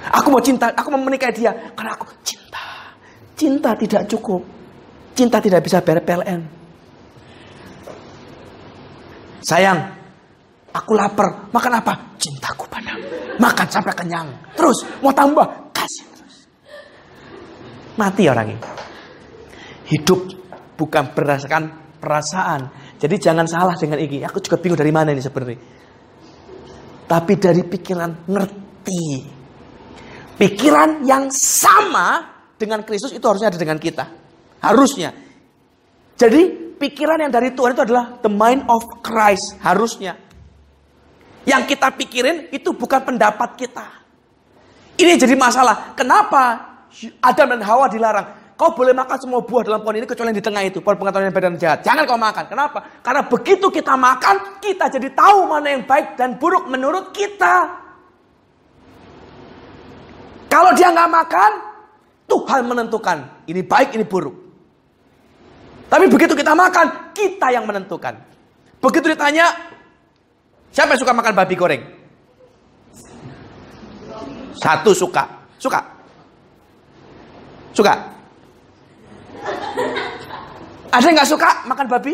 Aku 0.08 0.32
mau 0.32 0.40
cinta, 0.40 0.72
aku 0.72 0.88
mau 0.96 1.02
menikahi 1.04 1.44
dia 1.44 1.52
karena 1.76 1.92
aku 1.92 2.08
cinta. 2.24 2.96
Cinta 3.36 3.76
tidak 3.76 4.08
cukup. 4.08 4.42
Cinta 5.12 5.44
tidak 5.44 5.60
bisa 5.60 5.84
bayar 5.84 6.00
PLN. 6.08 6.42
Sayang, 9.44 9.80
aku 10.72 10.92
lapar. 10.96 11.52
Makan 11.52 11.74
apa? 11.76 11.94
Cintaku 12.16 12.64
padamu. 12.72 13.08
Makan 13.40 13.68
sampai 13.68 13.94
kenyang. 13.96 14.28
Terus 14.56 14.88
mau 15.04 15.12
tambah, 15.12 15.48
kasih 15.76 16.06
terus. 16.16 16.36
Mati 18.00 18.24
orang 18.32 18.56
ini. 18.56 18.62
Hidup 19.92 20.20
bukan 20.80 21.12
berdasarkan 21.12 21.64
perasaan. 22.00 22.72
Jadi 23.00 23.16
jangan 23.20 23.48
salah 23.48 23.76
dengan 23.76 24.00
ini. 24.00 24.24
Aku 24.24 24.40
juga 24.40 24.60
bingung 24.60 24.80
dari 24.80 24.92
mana 24.92 25.12
ini 25.12 25.24
sebenarnya. 25.24 25.60
Tapi 27.10 27.34
dari 27.42 27.64
pikiran 27.66 28.30
ngerti 28.30 29.39
Pikiran 30.40 31.04
yang 31.04 31.28
sama 31.36 32.40
dengan 32.56 32.80
Kristus 32.88 33.12
itu 33.12 33.24
harusnya 33.28 33.52
ada 33.52 33.60
dengan 33.60 33.76
kita. 33.76 34.08
Harusnya. 34.64 35.12
Jadi 36.16 36.76
pikiran 36.80 37.20
yang 37.20 37.32
dari 37.32 37.52
Tuhan 37.52 37.76
itu 37.76 37.84
adalah 37.84 38.24
the 38.24 38.32
mind 38.32 38.64
of 38.72 38.80
Christ. 39.04 39.60
Harusnya. 39.60 40.16
Yang 41.44 41.76
kita 41.76 41.92
pikirin 41.92 42.48
itu 42.56 42.72
bukan 42.72 43.04
pendapat 43.04 43.60
kita. 43.60 43.84
Ini 44.96 45.20
jadi 45.20 45.36
masalah. 45.36 45.92
Kenapa 45.96 46.60
Adam 47.20 47.56
dan 47.56 47.62
Hawa 47.64 47.92
dilarang? 47.92 48.40
Kau 48.60 48.76
boleh 48.76 48.92
makan 48.92 49.16
semua 49.16 49.40
buah 49.40 49.64
dalam 49.64 49.80
pohon 49.80 49.96
ini 49.96 50.04
kecuali 50.04 50.36
yang 50.36 50.40
di 50.40 50.44
tengah 50.44 50.64
itu. 50.68 50.84
Pohon 50.84 51.00
pengetahuan 51.00 51.32
yang 51.32 51.36
baik 51.36 51.46
dan 51.48 51.56
jahat. 51.56 51.80
Jangan 51.80 52.04
kau 52.04 52.20
makan. 52.20 52.44
Kenapa? 52.52 52.80
Karena 53.00 53.22
begitu 53.24 53.72
kita 53.72 53.96
makan, 53.96 54.60
kita 54.60 54.92
jadi 54.92 55.08
tahu 55.16 55.48
mana 55.48 55.68
yang 55.80 55.84
baik 55.88 56.20
dan 56.20 56.36
buruk 56.36 56.68
menurut 56.68 57.16
kita. 57.16 57.88
Kalau 60.50 60.74
dia 60.74 60.90
nggak 60.90 61.12
makan, 61.14 61.52
Tuhan 62.26 62.62
menentukan 62.66 63.18
ini 63.46 63.62
baik, 63.62 63.94
ini 63.94 64.06
buruk. 64.06 64.34
Tapi 65.90 66.06
begitu 66.10 66.34
kita 66.38 66.54
makan, 66.54 67.14
kita 67.14 67.50
yang 67.54 67.66
menentukan. 67.66 68.14
Begitu 68.82 69.14
ditanya, 69.14 69.50
siapa 70.74 70.94
yang 70.94 71.02
suka 71.02 71.14
makan 71.14 71.34
babi 71.34 71.56
goreng? 71.58 71.84
Satu 74.58 74.92
suka, 74.94 75.24
suka, 75.58 75.80
suka. 77.74 77.94
Ada 80.90 81.06
yang 81.06 81.16
nggak 81.18 81.30
suka 81.30 81.50
makan 81.70 81.88
babi? 81.90 82.14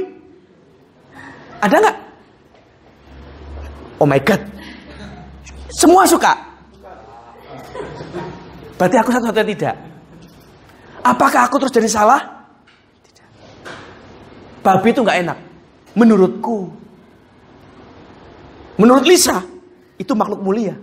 Ada 1.64 1.76
nggak? 1.80 1.98
Oh 4.00 4.08
my 4.08 4.20
god, 4.24 4.44
semua 5.72 6.04
suka. 6.04 6.36
Berarti 8.76 8.96
aku 9.00 9.10
satu-satunya 9.12 9.48
tidak. 9.56 9.76
Apakah 11.06 11.48
aku 11.48 11.62
terus 11.62 11.72
jadi 11.72 11.88
salah? 11.88 12.22
Tidak. 13.06 13.28
Babi 14.66 14.90
itu 14.92 15.00
nggak 15.06 15.20
enak. 15.22 15.38
Menurutku. 15.96 16.74
Menurut 18.76 19.08
Lisa, 19.08 19.40
itu 19.96 20.12
makhluk 20.12 20.44
mulia. 20.44 20.76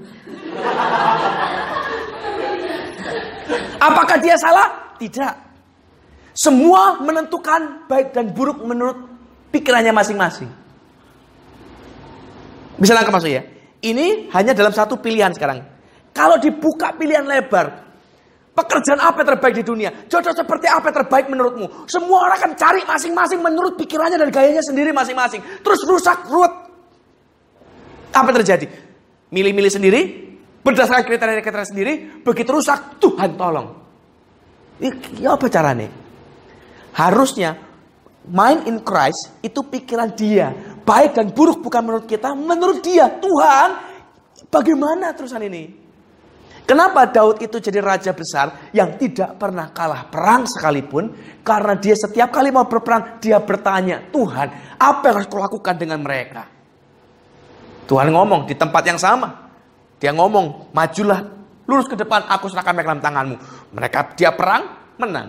Apakah 3.82 4.16
dia 4.22 4.38
salah? 4.38 4.96
Tidak. 4.96 5.34
Semua 6.32 6.96
menentukan 7.02 7.84
baik 7.90 8.16
dan 8.16 8.32
buruk 8.32 8.64
menurut 8.64 8.96
pikirannya 9.52 9.92
masing-masing. 9.92 10.48
Bisa 12.80 12.96
nangkep 12.96 13.12
maksud 13.12 13.28
ya? 13.28 13.42
Ini 13.82 14.32
hanya 14.32 14.56
dalam 14.56 14.72
satu 14.72 14.96
pilihan 14.96 15.34
sekarang. 15.36 15.71
Kalau 16.12 16.36
dibuka 16.36 16.92
pilihan 16.92 17.24
lebar, 17.24 17.72
pekerjaan 18.52 19.00
apa 19.00 19.24
yang 19.24 19.28
terbaik 19.36 19.54
di 19.56 19.64
dunia? 19.64 19.90
Jodoh 20.06 20.36
seperti 20.36 20.68
apa 20.68 20.92
yang 20.92 20.96
terbaik 21.04 21.26
menurutmu? 21.32 21.88
Semua 21.88 22.28
orang 22.28 22.36
akan 22.36 22.52
cari 22.56 22.80
masing-masing 22.84 23.40
menurut 23.40 23.74
pikirannya 23.80 24.20
dan 24.20 24.28
gayanya 24.28 24.60
sendiri 24.60 24.92
masing-masing. 24.92 25.40
Terus 25.64 25.80
rusak, 25.88 26.28
ruwet. 26.28 26.52
Apa 28.12 28.28
yang 28.28 28.38
terjadi? 28.44 28.66
Milih-milih 29.32 29.72
sendiri, 29.72 30.00
berdasarkan 30.60 31.08
kriteria-kriteria 31.08 31.68
sendiri, 31.72 31.92
begitu 32.20 32.52
rusak, 32.52 33.00
Tuhan 33.00 33.40
tolong. 33.40 33.72
Ini 34.84 35.24
apa 35.24 35.48
caranya? 35.48 35.88
Harusnya 36.92 37.56
mind 38.28 38.68
in 38.68 38.84
Christ 38.84 39.40
itu 39.40 39.64
pikiran 39.64 40.12
dia. 40.12 40.52
Baik 40.84 41.16
dan 41.16 41.32
buruk 41.32 41.64
bukan 41.64 41.80
menurut 41.80 42.04
kita, 42.04 42.36
menurut 42.36 42.84
dia. 42.84 43.08
Tuhan, 43.08 43.68
bagaimana 44.52 45.16
terusan 45.16 45.40
ini? 45.48 45.81
Kenapa 46.62 47.10
Daud 47.10 47.42
itu 47.42 47.58
jadi 47.58 47.82
raja 47.82 48.14
besar 48.14 48.70
yang 48.70 48.94
tidak 48.94 49.34
pernah 49.34 49.74
kalah 49.74 50.06
perang 50.06 50.46
sekalipun? 50.46 51.10
Karena 51.42 51.74
dia 51.74 51.98
setiap 51.98 52.30
kali 52.30 52.54
mau 52.54 52.70
berperang, 52.70 53.18
dia 53.18 53.42
bertanya, 53.42 54.08
Tuhan, 54.14 54.78
apa 54.78 55.02
yang 55.10 55.14
harus 55.18 55.30
kulakukan 55.30 55.74
dengan 55.74 55.98
mereka? 55.98 56.46
Tuhan 57.90 58.14
ngomong 58.14 58.46
di 58.46 58.54
tempat 58.54 58.82
yang 58.86 58.96
sama. 58.96 59.50
Dia 59.98 60.14
ngomong, 60.14 60.70
majulah, 60.70 61.26
lurus 61.66 61.90
ke 61.90 61.98
depan, 61.98 62.30
aku 62.30 62.46
serahkan 62.46 62.74
mereka 62.78 62.88
dalam 62.94 63.04
tanganmu. 63.04 63.36
Mereka 63.74 63.98
dia 64.14 64.30
perang, 64.30 64.94
menang. 65.02 65.28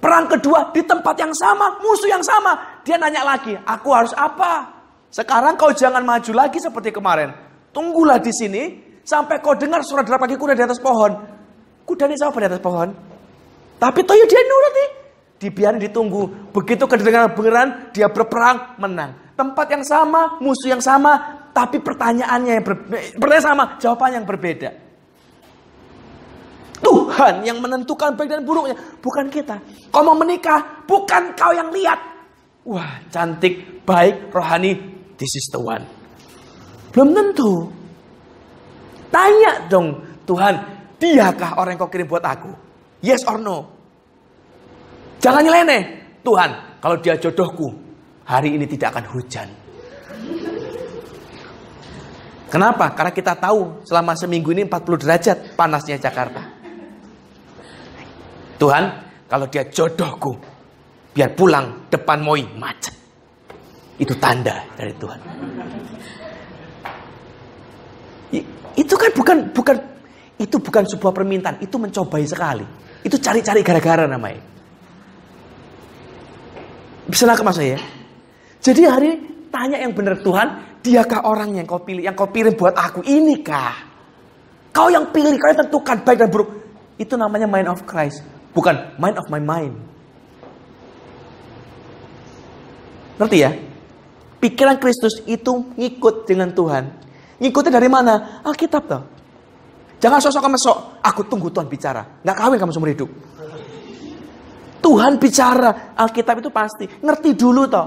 Perang 0.00 0.24
kedua 0.28 0.72
di 0.72 0.80
tempat 0.84 1.20
yang 1.20 1.36
sama, 1.36 1.76
musuh 1.84 2.08
yang 2.08 2.24
sama. 2.24 2.80
Dia 2.80 2.96
nanya 2.96 3.24
lagi, 3.24 3.56
aku 3.60 3.88
harus 3.92 4.16
apa? 4.16 4.72
Sekarang 5.12 5.56
kau 5.56 5.72
jangan 5.72 6.00
maju 6.04 6.32
lagi 6.32 6.60
seperti 6.60 6.92
kemarin. 6.92 7.32
Tunggulah 7.72 8.20
di 8.20 8.32
sini, 8.32 8.85
Sampai 9.06 9.38
kau 9.38 9.54
dengar 9.54 9.86
suara 9.86 10.02
derap 10.02 10.26
kaki 10.26 10.34
kuda 10.34 10.58
di 10.58 10.66
atas 10.66 10.82
pohon. 10.82 11.14
Kuda 11.86 12.10
ini 12.10 12.18
siapa 12.18 12.34
di 12.42 12.46
atas 12.50 12.58
pohon? 12.58 12.90
Tapi 13.78 14.00
toyo 14.02 14.26
dia 14.26 14.42
nurut 14.42 14.72
nih. 14.74 14.88
Dibiarin 15.46 15.78
ditunggu. 15.78 16.50
Begitu 16.50 16.90
kedengaran 16.90 17.30
beneran, 17.30 17.68
dia 17.94 18.10
berperang, 18.10 18.74
menang. 18.82 19.14
Tempat 19.38 19.66
yang 19.70 19.84
sama, 19.86 20.42
musuh 20.42 20.74
yang 20.74 20.82
sama, 20.82 21.38
tapi 21.54 21.78
pertanyaannya 21.78 22.52
yang 22.58 22.64
berbeda. 22.66 23.38
sama, 23.38 23.78
jawabannya 23.78 24.18
yang 24.18 24.26
berbeda. 24.26 24.70
Tuhan 26.82 27.34
yang 27.46 27.62
menentukan 27.62 28.18
baik 28.18 28.26
dan 28.26 28.42
buruknya, 28.42 28.74
bukan 28.98 29.30
kita. 29.30 29.62
Kau 29.94 30.02
mau 30.02 30.18
menikah, 30.18 30.82
bukan 30.82 31.30
kau 31.38 31.54
yang 31.54 31.70
lihat. 31.70 32.00
Wah, 32.66 32.98
cantik, 33.14 33.86
baik, 33.86 34.34
rohani, 34.34 34.74
this 35.14 35.30
is 35.38 35.46
the 35.54 35.60
one. 35.62 35.86
Belum 36.90 37.14
tentu. 37.14 37.70
Tanya 39.10 39.52
dong, 39.70 40.02
Tuhan, 40.26 40.54
diakah 40.98 41.60
orang 41.60 41.76
yang 41.76 41.80
kau 41.86 41.92
kirim 41.92 42.08
buat 42.10 42.24
aku? 42.24 42.50
Yes 43.04 43.22
or 43.28 43.38
no? 43.38 43.66
Jangan 45.22 45.42
nyeleneh. 45.42 45.82
Tuhan, 46.26 46.50
kalau 46.82 46.96
dia 46.98 47.14
jodohku, 47.14 47.70
hari 48.26 48.58
ini 48.58 48.66
tidak 48.66 48.98
akan 48.98 49.06
hujan. 49.14 49.48
Kenapa? 52.46 52.94
Karena 52.94 53.12
kita 53.14 53.34
tahu 53.38 53.82
selama 53.82 54.14
seminggu 54.14 54.54
ini 54.54 54.66
40 54.66 55.02
derajat 55.02 55.36
panasnya 55.58 55.98
Jakarta. 55.98 56.42
Tuhan, 58.56 58.84
kalau 59.26 59.46
dia 59.50 59.66
jodohku, 59.66 60.38
biar 61.10 61.34
pulang 61.34 61.90
depan 61.90 62.22
moi 62.22 62.42
macet. 62.56 62.94
Itu 63.98 64.14
tanda 64.16 64.62
dari 64.76 64.94
Tuhan. 64.94 65.20
Itu 68.76 68.94
kan 68.94 69.10
bukan 69.16 69.36
bukan 69.56 69.76
itu 70.36 70.60
bukan 70.60 70.84
sebuah 70.84 71.12
permintaan, 71.16 71.64
itu 71.64 71.80
mencobai 71.80 72.28
sekali. 72.28 72.64
Itu 73.00 73.16
cari-cari 73.16 73.64
gara-gara 73.64 74.04
namanya. 74.04 74.44
Bisa 77.08 77.24
nangkep 77.24 77.46
mas 77.46 77.56
saya? 77.56 77.80
Jadi 78.60 78.82
hari 78.84 79.06
ini 79.08 79.16
tanya 79.48 79.80
yang 79.80 79.96
benar 79.96 80.20
Tuhan, 80.20 80.78
diakah 80.84 81.24
orang 81.24 81.56
yang 81.56 81.64
kau 81.64 81.80
pilih, 81.80 82.04
yang 82.04 82.12
kau 82.18 82.28
pilih 82.28 82.52
buat 82.52 82.76
aku 82.76 83.00
ini 83.06 83.40
kah? 83.40 83.88
Kau 84.74 84.92
yang 84.92 85.08
pilih, 85.08 85.32
kau 85.40 85.48
yang 85.48 85.60
tentukan 85.64 85.96
baik 86.04 86.18
dan 86.20 86.28
buruk. 86.28 86.50
Itu 87.00 87.16
namanya 87.16 87.48
mind 87.48 87.72
of 87.72 87.86
Christ, 87.88 88.20
bukan 88.52 88.92
mind 89.00 89.16
of 89.16 89.24
my 89.32 89.40
mind. 89.40 89.72
Ngerti 93.16 93.38
ya? 93.40 93.56
Pikiran 94.36 94.76
Kristus 94.76 95.24
itu 95.24 95.72
ngikut 95.80 96.28
dengan 96.28 96.52
Tuhan. 96.52 97.05
Ngikutin 97.36 97.72
dari 97.72 97.88
mana? 97.90 98.40
Alkitab 98.40 98.82
toh. 98.88 99.02
Jangan 100.00 100.18
sosok 100.20 100.40
kamu 100.40 100.58
sok. 100.60 100.78
Aku 101.04 101.24
tunggu 101.28 101.48
Tuhan 101.52 101.68
bicara. 101.68 102.04
Nggak 102.24 102.36
kawin 102.36 102.58
kamu 102.60 102.72
seumur 102.72 102.90
hidup. 102.92 103.10
Tuhan 104.80 105.12
bicara. 105.20 105.96
Alkitab 105.96 106.40
itu 106.40 106.50
pasti. 106.52 106.84
Ngerti 106.88 107.36
dulu 107.36 107.62
toh. 107.68 107.86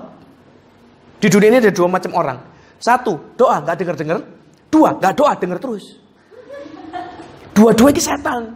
Di 1.20 1.28
dunia 1.28 1.52
ini 1.52 1.58
ada 1.60 1.72
dua 1.74 1.88
macam 1.89 2.12
orang. 2.16 2.38
Satu, 2.80 3.36
doa 3.36 3.60
nggak 3.60 3.76
dengar. 3.82 4.22
Dua, 4.70 4.89
nggak 4.95 5.14
doa 5.18 5.32
dengar 5.36 5.58
terus. 5.58 5.97
Dua-dua 7.60 7.91
ini 7.91 8.00
setan. 8.00 8.56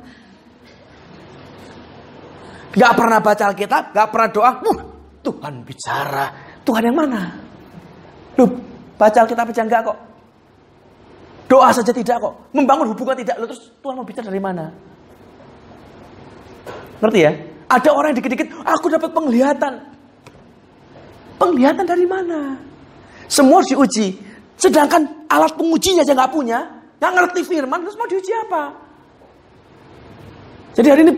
Gak 2.73 2.93
pernah 2.97 3.19
baca 3.21 3.43
Alkitab, 3.53 3.93
gak 3.93 4.07
pernah 4.09 4.29
doa. 4.33 4.51
Wuh, 4.65 4.79
Tuhan 5.21 5.61
bicara. 5.61 6.25
Tuhan 6.65 6.89
yang 6.89 6.97
mana? 6.97 7.21
Lu 8.39 8.49
baca 8.97 9.17
Alkitab 9.21 9.51
aja 9.53 9.61
enggak 9.61 9.81
kok. 9.91 9.97
Doa 11.53 11.69
saja 11.69 11.93
tidak 11.93 12.17
kok. 12.17 12.33
Membangun 12.49 12.89
hubungan 12.89 13.13
tidak. 13.13 13.37
Lalu 13.37 13.53
terus 13.53 13.69
Tuhan 13.77 13.93
mau 13.93 14.01
bicara 14.01 14.25
dari 14.25 14.41
mana? 14.41 14.73
Ngerti 16.97 17.19
ya? 17.21 17.31
Ada 17.69 17.93
orang 17.93 18.09
yang 18.09 18.25
dikit-dikit, 18.25 18.49
aku 18.65 18.89
dapat 18.89 19.13
penglihatan. 19.13 19.85
Penglihatan 21.37 21.85
dari 21.85 22.09
mana? 22.09 22.57
Semua 23.29 23.61
diuji. 23.61 24.17
Sedangkan 24.57 25.29
alat 25.29 25.53
pengujinya 25.53 26.01
aja 26.01 26.17
nggak 26.17 26.33
punya. 26.33 26.65
Nggak 26.97 27.13
ngerti 27.21 27.41
firman, 27.45 27.85
terus 27.85 27.97
mau 28.01 28.09
diuji 28.09 28.33
apa? 28.49 28.63
Jadi 30.73 30.87
hari 30.89 31.01
ini 31.05 31.13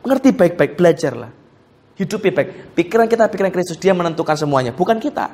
ngerti 0.00 0.28
baik-baik, 0.32 0.80
belajarlah. 0.80 1.28
Hidupi 2.00 2.32
baik. 2.32 2.72
Pikiran 2.72 3.04
kita, 3.04 3.28
pikiran 3.28 3.52
Kristus, 3.52 3.76
dia 3.76 3.92
menentukan 3.92 4.32
semuanya. 4.32 4.72
Bukan 4.72 4.96
kita. 4.96 5.28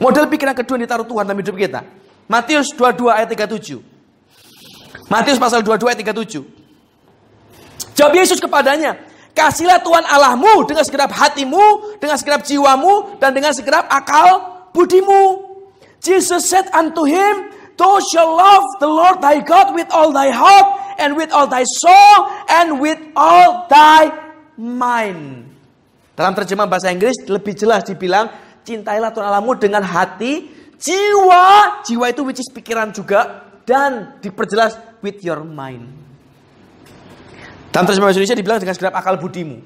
Model 0.00 0.24
pikiran 0.24 0.56
kedua 0.56 0.80
yang 0.80 0.88
ditaruh 0.88 1.04
Tuhan 1.04 1.28
dalam 1.28 1.36
hidup 1.36 1.52
kita. 1.52 2.05
Matius 2.26 2.74
22 2.74 3.06
ayat 3.06 3.30
37. 3.30 3.78
Matius 5.06 5.38
pasal 5.38 5.62
22 5.62 5.90
ayat 5.90 5.98
37. 6.02 6.42
Jawab 7.96 8.12
Yesus 8.12 8.42
kepadanya, 8.42 8.98
Kasihlah 9.36 9.84
Tuhan 9.84 10.04
Allahmu 10.08 10.64
dengan 10.64 10.80
segenap 10.80 11.12
hatimu, 11.12 11.96
dengan 12.00 12.16
segenap 12.16 12.40
jiwamu, 12.42 13.20
dan 13.20 13.36
dengan 13.36 13.52
segenap 13.52 13.84
akal 13.92 14.64
budimu. 14.72 15.44
Jesus 16.00 16.48
said 16.48 16.66
unto 16.72 17.04
him, 17.04 17.52
Thou 17.76 18.00
shalt 18.00 18.32
love 18.32 18.64
the 18.80 18.88
Lord 18.88 19.20
thy 19.20 19.44
God 19.44 19.76
with 19.76 19.92
all 19.92 20.08
thy 20.08 20.32
heart, 20.32 20.96
and 20.96 21.12
with 21.12 21.28
all 21.36 21.44
thy 21.44 21.68
soul, 21.68 22.32
and 22.48 22.80
with 22.80 22.96
all 23.12 23.68
thy 23.68 24.08
mind. 24.56 25.52
Dalam 26.16 26.32
terjemahan 26.32 26.72
bahasa 26.72 26.88
Inggris 26.88 27.20
lebih 27.28 27.52
jelas 27.52 27.84
dibilang, 27.84 28.32
cintailah 28.64 29.12
Tuhan 29.12 29.28
Allahmu 29.28 29.60
dengan 29.60 29.84
hati, 29.84 30.48
Jiwa, 30.76 31.80
jiwa 31.88 32.06
itu 32.12 32.20
which 32.24 32.40
is 32.40 32.48
pikiran 32.52 32.92
juga 32.92 33.48
dan 33.64 34.20
diperjelas 34.20 35.00
with 35.00 35.20
your 35.24 35.40
mind. 35.42 35.88
Dalam 37.72 37.84
terjemahan 37.88 38.12
Indonesia 38.16 38.36
dibilang 38.36 38.60
dengan 38.60 38.74
segenap 38.76 38.96
akal 38.96 39.20
budimu. 39.20 39.58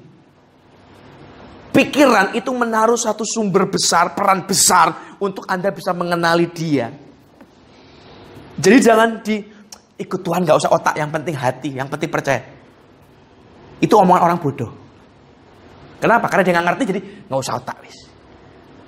Pikiran 1.71 2.35
itu 2.35 2.51
menaruh 2.51 2.99
satu 2.99 3.23
sumber 3.23 3.71
besar, 3.71 4.11
peran 4.11 4.43
besar 4.43 5.15
untuk 5.23 5.47
Anda 5.47 5.71
bisa 5.71 5.95
mengenali 5.95 6.51
dia. 6.51 6.91
Jadi 8.59 8.77
jangan 8.83 9.23
di 9.23 9.39
ikut 9.95 10.19
Tuhan 10.19 10.43
gak 10.43 10.59
usah 10.59 10.71
otak, 10.75 10.99
yang 10.99 11.07
penting 11.07 11.35
hati, 11.39 11.69
yang 11.71 11.87
penting 11.87 12.11
percaya. 12.11 12.43
Itu 13.79 13.95
omongan 13.95 14.27
orang 14.27 14.39
bodoh. 14.43 14.71
Kenapa? 16.01 16.27
Karena 16.27 16.43
dia 16.43 16.53
nggak 16.57 16.67
ngerti 16.67 16.83
jadi 16.89 17.01
nggak 17.29 17.39
usah 17.39 17.55
otak 17.61 17.77
wis. 17.85 18.10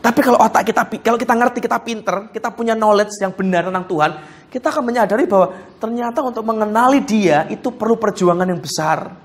Tapi 0.03 0.19
kalau 0.19 0.35
otak 0.35 0.67
kita, 0.67 0.83
kalau 0.99 1.15
kita 1.15 1.31
ngerti, 1.31 1.63
kita 1.63 1.79
pinter, 1.79 2.27
kita 2.35 2.51
punya 2.51 2.75
knowledge 2.75 3.15
yang 3.23 3.31
benar 3.31 3.71
tentang 3.71 3.87
Tuhan, 3.87 4.11
kita 4.51 4.67
akan 4.67 4.83
menyadari 4.83 5.23
bahwa 5.23 5.55
ternyata 5.79 6.19
untuk 6.19 6.43
mengenali 6.43 6.99
dia 7.07 7.47
itu 7.47 7.71
perlu 7.71 7.95
perjuangan 7.95 8.43
yang 8.43 8.59
besar. 8.59 9.15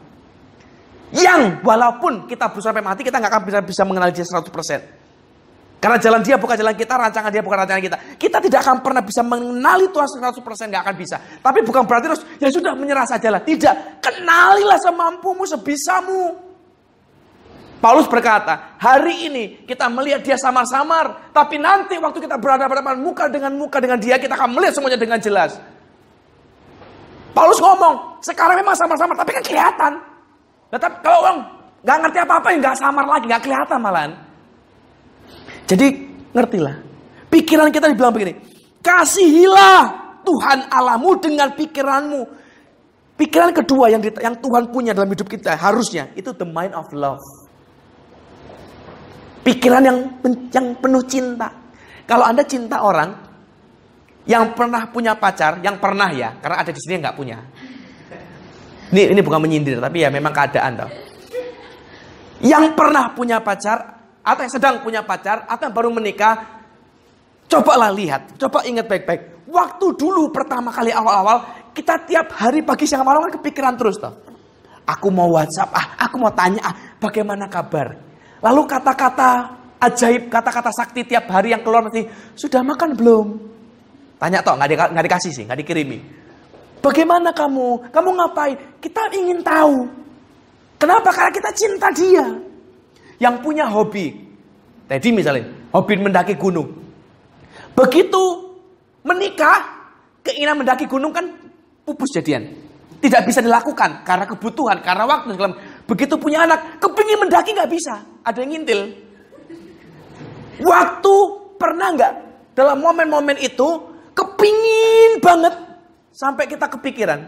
Yang 1.11 1.67
walaupun 1.67 2.31
kita 2.31 2.47
berusaha 2.55 2.71
sampai 2.71 2.87
mati, 2.87 3.03
kita 3.03 3.19
nggak 3.19 3.33
akan 3.35 3.43
bisa 3.43 3.59
bisa 3.67 3.83
mengenali 3.83 4.15
dia 4.15 4.23
100%. 4.23 5.83
Karena 5.83 5.99
jalan 5.99 6.21
dia 6.23 6.39
bukan 6.39 6.55
jalan 6.55 6.75
kita, 6.79 6.95
rancangan 6.95 7.31
dia 7.31 7.43
bukan 7.43 7.59
rancangan 7.59 7.83
kita. 7.83 7.97
Kita 8.15 8.39
tidak 8.39 8.61
akan 8.63 8.77
pernah 8.79 9.03
bisa 9.03 9.23
mengenali 9.27 9.91
Tuhan 9.91 10.09
100%, 10.11 10.71
nggak 10.71 10.83
akan 10.87 10.95
bisa. 10.95 11.17
Tapi 11.43 11.59
bukan 11.67 11.83
berarti 11.91 12.07
terus, 12.07 12.23
ya 12.39 12.55
sudah 12.55 12.79
menyerah 12.79 13.07
sajalah. 13.07 13.43
Tidak, 13.43 13.99
kenalilah 13.99 14.79
semampumu, 14.79 15.43
sebisamu. 15.43 16.48
Paulus 17.79 18.11
berkata, 18.11 18.75
hari 18.75 19.31
ini 19.31 19.45
kita 19.63 19.87
melihat 19.87 20.19
dia 20.27 20.35
samar-samar, 20.35 21.31
tapi 21.31 21.63
nanti 21.63 21.95
waktu 21.95 22.19
kita 22.19 22.35
berada 22.35 22.67
pada 22.67 22.83
muka 22.99 23.31
dengan 23.31 23.55
muka 23.55 23.79
dengan 23.79 24.03
dia, 24.03 24.19
kita 24.19 24.35
akan 24.35 24.51
melihat 24.51 24.75
semuanya 24.75 24.99
dengan 24.99 25.23
jelas. 25.23 25.63
Paulus 27.31 27.63
ngomong, 27.63 28.19
sekarang 28.19 28.59
memang 28.59 28.75
samar-samar, 28.75 29.15
tapi 29.15 29.31
kan 29.31 29.45
kelihatan. 29.47 29.93
Tapi 30.75 30.97
kalau 31.07 31.19
orang 31.23 31.39
nggak 31.87 31.99
ngerti 32.03 32.19
apa-apa, 32.19 32.47
ya 32.51 32.57
nggak 32.59 32.77
samar 32.83 33.05
lagi, 33.07 33.25
nggak 33.31 33.43
kelihatan 33.47 33.79
malahan. 33.79 34.13
Jadi 35.71 35.87
ngertilah, 36.35 36.75
pikiran 37.31 37.71
kita 37.71 37.95
dibilang 37.95 38.11
begini, 38.11 38.35
kasihilah 38.83 39.83
Tuhan 40.27 40.67
Allahmu 40.67 41.15
dengan 41.23 41.55
pikiranmu. 41.55 42.21
Pikiran 43.15 43.55
kedua 43.55 43.87
yang, 43.87 44.03
yang 44.03 44.35
Tuhan 44.35 44.75
punya 44.75 44.91
dalam 44.99 45.11
hidup 45.15 45.31
kita 45.31 45.55
harusnya 45.55 46.11
itu 46.19 46.35
the 46.35 46.47
mind 46.47 46.75
of 46.75 46.91
love. 46.91 47.23
Pikiran 49.49 49.81
yang 49.81 49.99
yang 50.53 50.77
penuh 50.77 51.01
cinta. 51.09 51.49
Kalau 52.05 52.29
Anda 52.29 52.45
cinta 52.45 52.85
orang 52.85 53.17
yang 54.29 54.53
pernah 54.53 54.85
punya 54.93 55.17
pacar, 55.17 55.65
yang 55.65 55.81
pernah 55.81 56.13
ya, 56.13 56.37
karena 56.37 56.61
ada 56.61 56.69
di 56.69 56.77
sini 56.77 57.01
yang 57.01 57.09
nggak 57.09 57.17
punya. 57.17 57.41
Ini 58.93 59.17
ini 59.17 59.21
bukan 59.25 59.41
menyindir, 59.41 59.81
tapi 59.81 60.05
ya 60.05 60.13
memang 60.13 60.37
keadaan 60.37 60.85
toh. 60.85 60.91
Yang 62.45 62.77
pernah 62.77 63.17
punya 63.17 63.41
pacar 63.41 64.05
atau 64.21 64.41
yang 64.45 64.53
sedang 64.53 64.75
punya 64.85 65.01
pacar 65.01 65.49
atau 65.49 65.65
yang 65.65 65.73
baru 65.73 65.89
menikah, 65.97 66.45
cobalah 67.49 67.89
lihat, 67.89 68.37
coba 68.37 68.69
ingat 68.69 68.85
baik-baik. 68.85 69.49
Waktu 69.49 69.97
dulu 69.97 70.29
pertama 70.29 70.69
kali 70.69 70.93
awal-awal, 70.93 71.73
kita 71.73 72.05
tiap 72.05 72.37
hari 72.37 72.61
pagi 72.61 72.85
siang 72.85 73.01
malam 73.01 73.25
kan 73.25 73.41
kepikiran 73.41 73.81
terus 73.81 73.97
toh. 73.97 74.13
Aku 74.85 75.09
mau 75.09 75.33
WhatsApp, 75.33 75.73
ah, 75.73 75.87
aku 76.05 76.21
mau 76.21 76.33
tanya, 76.37 76.61
ah, 76.69 76.75
bagaimana 77.01 77.49
kabar? 77.49 78.08
Lalu 78.39 78.63
kata-kata 78.71 79.31
ajaib, 79.83 80.31
kata-kata 80.31 80.71
sakti 80.75 81.07
tiap 81.07 81.27
hari 81.31 81.55
yang 81.55 81.63
keluar 81.63 81.87
nanti, 81.87 82.07
sudah 82.39 82.63
makan 82.63 82.95
belum? 82.95 83.27
Tanya 84.19 84.43
toh, 84.43 84.59
nggak, 84.59 84.69
di, 84.71 84.77
dikasih 85.07 85.33
sih, 85.35 85.45
nggak 85.47 85.59
dikirimi. 85.63 85.99
Bagaimana 86.79 87.35
kamu? 87.35 87.91
Kamu 87.91 88.09
ngapain? 88.15 88.57
Kita 88.79 89.11
ingin 89.15 89.43
tahu. 89.43 89.87
Kenapa? 90.79 91.11
Karena 91.11 91.33
kita 91.35 91.51
cinta 91.55 91.89
dia. 91.91 92.27
Yang 93.19 93.35
punya 93.43 93.67
hobi. 93.67 94.15
Tadi 94.87 95.11
misalnya, 95.11 95.51
hobi 95.75 95.95
mendaki 95.99 96.39
gunung. 96.39 96.71
Begitu 97.75 98.23
menikah, 99.03 99.59
keinginan 100.23 100.63
mendaki 100.63 100.87
gunung 100.87 101.11
kan 101.11 101.27
pupus 101.83 102.15
jadian. 102.15 102.47
Tidak 102.99 103.23
bisa 103.27 103.39
dilakukan 103.39 104.03
karena 104.03 104.27
kebutuhan, 104.27 104.83
karena 104.83 105.07
waktu. 105.07 105.35
Begitu 105.89 106.21
punya 106.21 106.45
anak, 106.45 106.77
kepingin 106.85 107.17
mendaki 107.17 107.57
nggak 107.57 107.73
bisa. 107.73 108.05
Ada 108.21 108.45
yang 108.45 108.61
ngintil. 108.61 108.81
Waktu 110.61 111.15
pernah 111.57 111.89
nggak 111.97 112.13
dalam 112.53 112.77
momen-momen 112.85 113.41
itu 113.41 113.89
kepingin 114.13 115.25
banget 115.25 115.57
sampai 116.13 116.45
kita 116.45 116.69
kepikiran. 116.69 117.25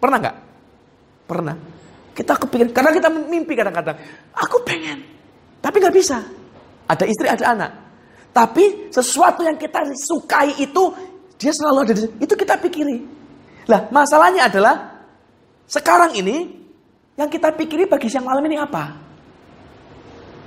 Pernah 0.00 0.18
nggak? 0.24 0.36
Pernah. 1.28 1.56
Kita 2.16 2.32
kepikiran 2.40 2.72
karena 2.72 2.90
kita 2.96 3.08
mimpi 3.12 3.52
kadang-kadang. 3.52 3.96
Aku 4.40 4.64
pengen, 4.64 5.04
tapi 5.60 5.76
nggak 5.76 5.96
bisa. 5.96 6.16
Ada 6.88 7.04
istri, 7.04 7.28
ada 7.28 7.44
anak. 7.52 7.72
Tapi 8.32 8.88
sesuatu 8.88 9.44
yang 9.44 9.60
kita 9.60 9.84
sukai 9.92 10.56
itu 10.56 10.88
dia 11.36 11.52
selalu 11.52 11.78
ada 11.84 11.92
di 11.92 12.04
itu 12.24 12.32
kita 12.32 12.56
pikiri. 12.56 12.96
Lah, 13.68 13.92
masalahnya 13.92 14.48
adalah 14.48 15.04
sekarang 15.68 16.16
ini 16.16 16.61
yang 17.16 17.28
kita 17.28 17.52
pikiri 17.52 17.84
bagi 17.84 18.08
siang 18.08 18.24
malam 18.24 18.44
ini 18.48 18.56
apa? 18.56 18.92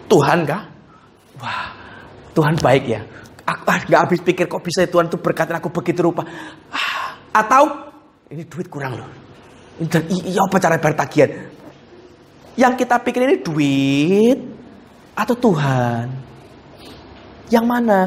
Tuhan 0.10 0.46
kah? 0.46 0.64
Wah, 1.42 1.70
Tuhan 2.34 2.56
baik 2.58 2.84
ya. 2.90 3.02
Aku 3.46 3.62
ah, 3.70 3.78
gak 3.86 4.02
habis 4.10 4.22
pikir 4.26 4.50
kok 4.50 4.66
bisa 4.66 4.90
Tuhan 4.90 5.06
itu 5.06 5.22
berkata 5.22 5.54
aku 5.58 5.70
begitu 5.70 6.02
rupa. 6.10 6.26
Ah, 6.74 7.22
atau 7.30 7.94
ini 8.34 8.42
duit 8.50 8.66
kurang 8.66 8.98
loh. 8.98 9.10
Dan 9.78 10.08
iya 10.10 10.42
apa 10.42 10.58
cara 10.58 10.82
bayar 10.82 10.98
tagihan? 11.06 11.30
Yang 12.56 12.74
kita 12.86 12.96
pikir 13.04 13.22
ini 13.28 13.38
duit 13.44 14.40
atau 15.14 15.36
Tuhan? 15.38 16.08
Yang 17.52 17.66
mana? 17.68 18.00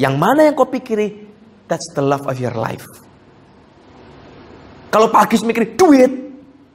Yang 0.00 0.14
mana 0.18 0.40
yang 0.48 0.54
kau 0.58 0.66
pikiri? 0.66 1.30
That's 1.70 1.92
the 1.94 2.02
love 2.02 2.26
of 2.26 2.36
your 2.40 2.56
life. 2.56 2.84
Kalau 4.90 5.08
pagi 5.08 5.40
mikir 5.40 5.78
duit, 5.78 6.12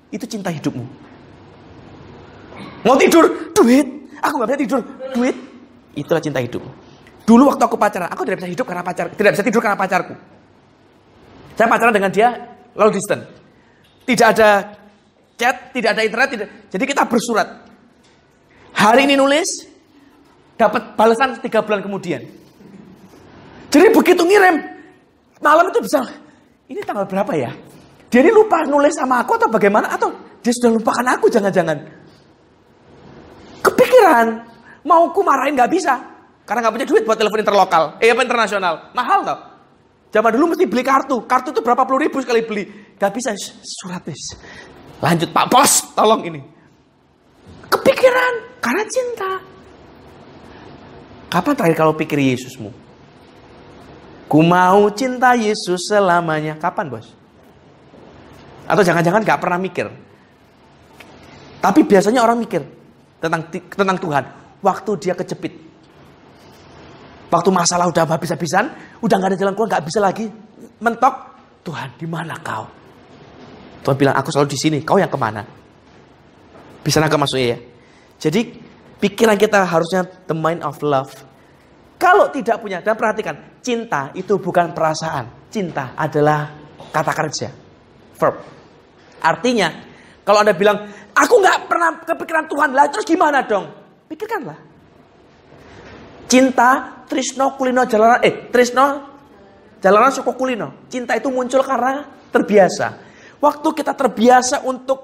itu 0.09 0.25
cinta 0.25 0.49
hidupmu. 0.49 1.06
Mau 2.87 2.95
tidur, 2.95 3.51
duit. 3.51 3.83
Aku 4.23 4.39
nggak 4.39 4.55
bisa 4.55 4.59
tidur, 4.63 4.79
duit. 5.11 5.35
Itulah 5.91 6.23
cinta 6.23 6.39
hidup. 6.39 6.63
Dulu 7.27 7.51
waktu 7.51 7.67
aku 7.67 7.75
pacaran, 7.75 8.07
aku 8.07 8.23
tidak 8.23 8.39
bisa 8.39 8.49
hidup 8.55 8.63
karena 8.63 8.79
pacar, 8.79 9.11
tidak 9.11 9.35
bisa 9.35 9.43
tidur 9.43 9.59
karena 9.59 9.75
pacarku. 9.75 10.15
Saya 11.59 11.67
pacaran 11.67 11.91
dengan 11.91 12.07
dia 12.07 12.31
long 12.79 12.87
distance. 12.87 13.27
Tidak 14.07 14.27
ada 14.31 14.71
chat, 15.35 15.75
tidak 15.75 15.99
ada 15.99 16.01
internet, 16.07 16.29
tidak. 16.31 16.49
Jadi 16.71 16.83
kita 16.87 17.03
bersurat. 17.03 17.67
Hari 18.71 19.03
ini 19.03 19.19
nulis, 19.19 19.67
dapat 20.55 20.95
balasan 20.95 21.35
tiga 21.43 21.59
bulan 21.59 21.83
kemudian. 21.83 22.23
Jadi 23.67 23.91
begitu 23.91 24.23
ngirim, 24.23 24.63
malam 25.43 25.67
itu 25.67 25.83
bisa, 25.83 26.07
ini 26.71 26.79
tanggal 26.87 27.03
berapa 27.03 27.35
ya? 27.35 27.51
Ini 28.07 28.31
lupa 28.31 28.63
nulis 28.63 28.95
sama 28.95 29.19
aku 29.27 29.35
atau 29.35 29.51
bagaimana? 29.51 29.91
Atau 29.91 30.15
dia 30.39 30.55
sudah 30.55 30.71
lupakan 30.79 31.05
aku 31.11 31.27
jangan-jangan. 31.27 31.96
Kepikiran. 33.67 34.27
Mau 34.87 35.11
ku 35.11 35.19
marahin 35.19 35.59
nggak 35.59 35.71
bisa. 35.71 35.99
Karena 36.47 36.63
nggak 36.63 36.73
punya 36.79 36.87
duit 36.87 37.03
buat 37.03 37.19
telepon 37.19 37.43
interlokal. 37.43 37.83
Eh 37.99 38.15
apa 38.15 38.23
internasional. 38.23 38.95
Mahal 38.95 39.19
tau. 39.27 39.39
Zaman 40.07 40.31
dulu 40.39 40.55
mesti 40.55 40.63
beli 40.63 40.83
kartu. 40.87 41.27
Kartu 41.27 41.51
itu 41.51 41.59
berapa 41.59 41.83
puluh 41.83 42.07
ribu 42.07 42.23
sekali 42.23 42.47
beli. 42.47 42.63
Gak 42.95 43.11
bisa 43.11 43.35
surat 43.61 43.99
bis. 44.07 44.39
Lanjut 45.03 45.29
Pak 45.29 45.45
Bos, 45.51 45.93
tolong 45.93 46.23
ini. 46.25 46.41
Kepikiran 47.67 48.33
karena 48.63 48.83
cinta. 48.87 49.31
Kapan 51.27 51.53
terakhir 51.59 51.77
kalau 51.77 51.93
pikir 51.93 52.17
Yesusmu? 52.23 52.71
Ku 54.31 54.39
mau 54.39 54.87
cinta 54.95 55.35
Yesus 55.35 55.91
selamanya. 55.91 56.55
Kapan 56.55 56.87
bos? 56.87 57.11
Atau 58.63 58.83
jangan-jangan 58.83 59.27
gak 59.27 59.39
pernah 59.43 59.59
mikir. 59.59 59.91
Tapi 61.59 61.83
biasanya 61.83 62.23
orang 62.23 62.39
mikir 62.39 62.63
tentang 63.17 63.41
tentang 63.51 63.97
Tuhan 63.97 64.23
waktu 64.61 64.91
dia 65.01 65.13
kejepit. 65.13 65.53
Waktu 67.27 67.49
masalah 67.51 67.91
udah 67.91 68.07
habis-habisan, 68.07 68.71
udah 69.03 69.15
nggak 69.19 69.31
ada 69.35 69.39
jalan 69.39 69.53
keluar, 69.53 69.69
nggak 69.75 69.83
bisa 69.83 69.99
lagi 69.99 70.31
mentok. 70.79 71.15
Tuhan, 71.67 71.99
di 71.99 72.07
mana 72.07 72.39
kau? 72.39 72.63
Tuhan 73.83 73.95
bilang, 73.99 74.15
aku 74.15 74.31
selalu 74.31 74.55
di 74.55 74.59
sini. 74.59 74.77
Kau 74.87 74.95
yang 74.95 75.11
ke 75.11 75.19
mana? 75.19 75.43
Bisa 76.79 77.03
nggak 77.03 77.19
maksudnya 77.19 77.55
ya? 77.55 77.57
Jadi 78.15 78.55
pikiran 79.03 79.35
kita 79.35 79.67
harusnya 79.67 80.07
the 80.31 80.35
mind 80.35 80.63
of 80.63 80.79
love. 80.79 81.11
Kalau 81.99 82.31
tidak 82.31 82.63
punya, 82.63 82.79
dan 82.79 82.95
perhatikan, 82.95 83.59
cinta 83.59 84.13
itu 84.15 84.39
bukan 84.39 84.71
perasaan. 84.71 85.51
Cinta 85.51 85.97
adalah 85.99 86.55
kata 86.95 87.11
kerja, 87.11 87.49
verb. 88.15 88.37
Artinya, 89.19 89.67
kalau 90.27 90.43
Anda 90.43 90.51
bilang, 90.51 90.91
Aku 91.17 91.41
nggak 91.41 91.65
pernah 91.65 91.89
kepikiran 92.05 92.45
Tuhan 92.45 92.69
lah. 92.77 92.85
Terus 92.93 93.05
gimana 93.09 93.41
dong? 93.41 93.65
Pikirkanlah. 94.05 94.59
Cinta 96.29 97.01
Trisno 97.09 97.57
Kulino 97.57 97.87
Jalanan 97.87 98.19
eh 98.21 98.51
Trisno 98.53 98.85
Jalanan 99.81 100.13
Suko 100.13 100.37
Kulino. 100.37 100.85
Cinta 100.91 101.17
itu 101.17 101.33
muncul 101.33 101.65
karena 101.65 102.05
terbiasa. 102.29 102.87
Waktu 103.41 103.67
kita 103.73 103.97
terbiasa 103.97 104.61
untuk 104.67 104.99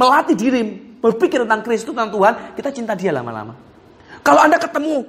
melatih 0.00 0.36
diri 0.36 0.62
berpikir 0.96 1.44
tentang 1.44 1.60
Kristus 1.60 1.92
tentang 1.92 2.12
Tuhan, 2.12 2.34
kita 2.56 2.70
cinta 2.72 2.92
Dia 2.96 3.12
lama-lama. 3.12 3.52
Kalau 4.24 4.40
Anda 4.40 4.56
ketemu 4.56 5.04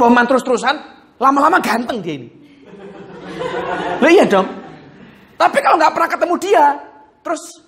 peman 0.00 0.24
terus-terusan, 0.24 0.76
lama-lama 1.20 1.60
ganteng 1.60 2.00
dia 2.00 2.14
ini. 2.16 2.28
Loh 4.00 4.10
iya 4.10 4.24
dong. 4.28 4.48
Tapi 5.34 5.58
kalau 5.60 5.76
nggak 5.80 5.92
pernah 5.92 6.10
ketemu 6.10 6.34
dia, 6.38 6.64
terus 7.24 7.63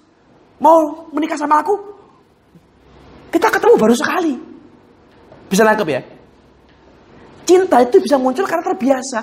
mau 0.61 1.09
menikah 1.13 1.37
sama 1.37 1.61
aku? 1.61 1.75
Kita 3.33 3.53
ketemu 3.53 3.75
baru 3.77 3.95
sekali. 3.97 4.35
Bisa 5.47 5.63
nangkep 5.63 5.89
ya? 5.89 6.01
Cinta 7.47 7.79
itu 7.85 8.03
bisa 8.03 8.19
muncul 8.19 8.43
karena 8.43 8.65
terbiasa. 8.67 9.19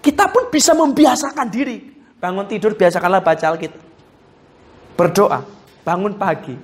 Kita 0.00 0.30
pun 0.32 0.48
bisa 0.48 0.72
membiasakan 0.72 1.46
diri. 1.50 1.76
Bangun 2.16 2.48
tidur 2.48 2.72
biasakanlah 2.72 3.20
baca 3.20 3.44
Alkitab. 3.52 3.82
Berdoa, 4.96 5.44
bangun 5.84 6.16
pagi, 6.16 6.56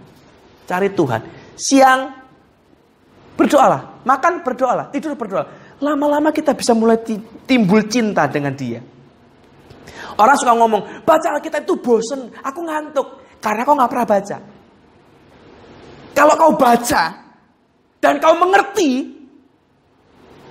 cari 0.65 0.89
Tuhan. 0.97 1.21
Siang 1.53 2.01
berdoalah, 3.37 4.01
makan 4.09 4.41
berdoalah, 4.41 4.89
tidur 4.89 5.13
berdoalah. 5.13 5.77
Lama-lama 5.83 6.33
kita 6.33 6.57
bisa 6.57 6.73
mulai 6.73 6.97
timbul 7.45 7.85
cinta 7.91 8.25
dengan 8.31 8.57
dia. 8.57 8.81
Orang 10.17 10.37
suka 10.41 10.57
ngomong, 10.57 11.05
baca 11.05 11.37
Alkitab 11.37 11.69
itu 11.69 11.77
bosen, 11.77 12.33
aku 12.41 12.61
ngantuk. 12.65 13.22
Karena 13.43 13.67
kau 13.67 13.75
nggak 13.75 13.91
pernah 13.91 14.07
baca. 14.07 14.37
Kalau 16.15 16.35
kau 16.39 16.53
baca, 16.55 17.03
dan 17.99 18.15
kau 18.23 18.35
mengerti, 18.39 19.11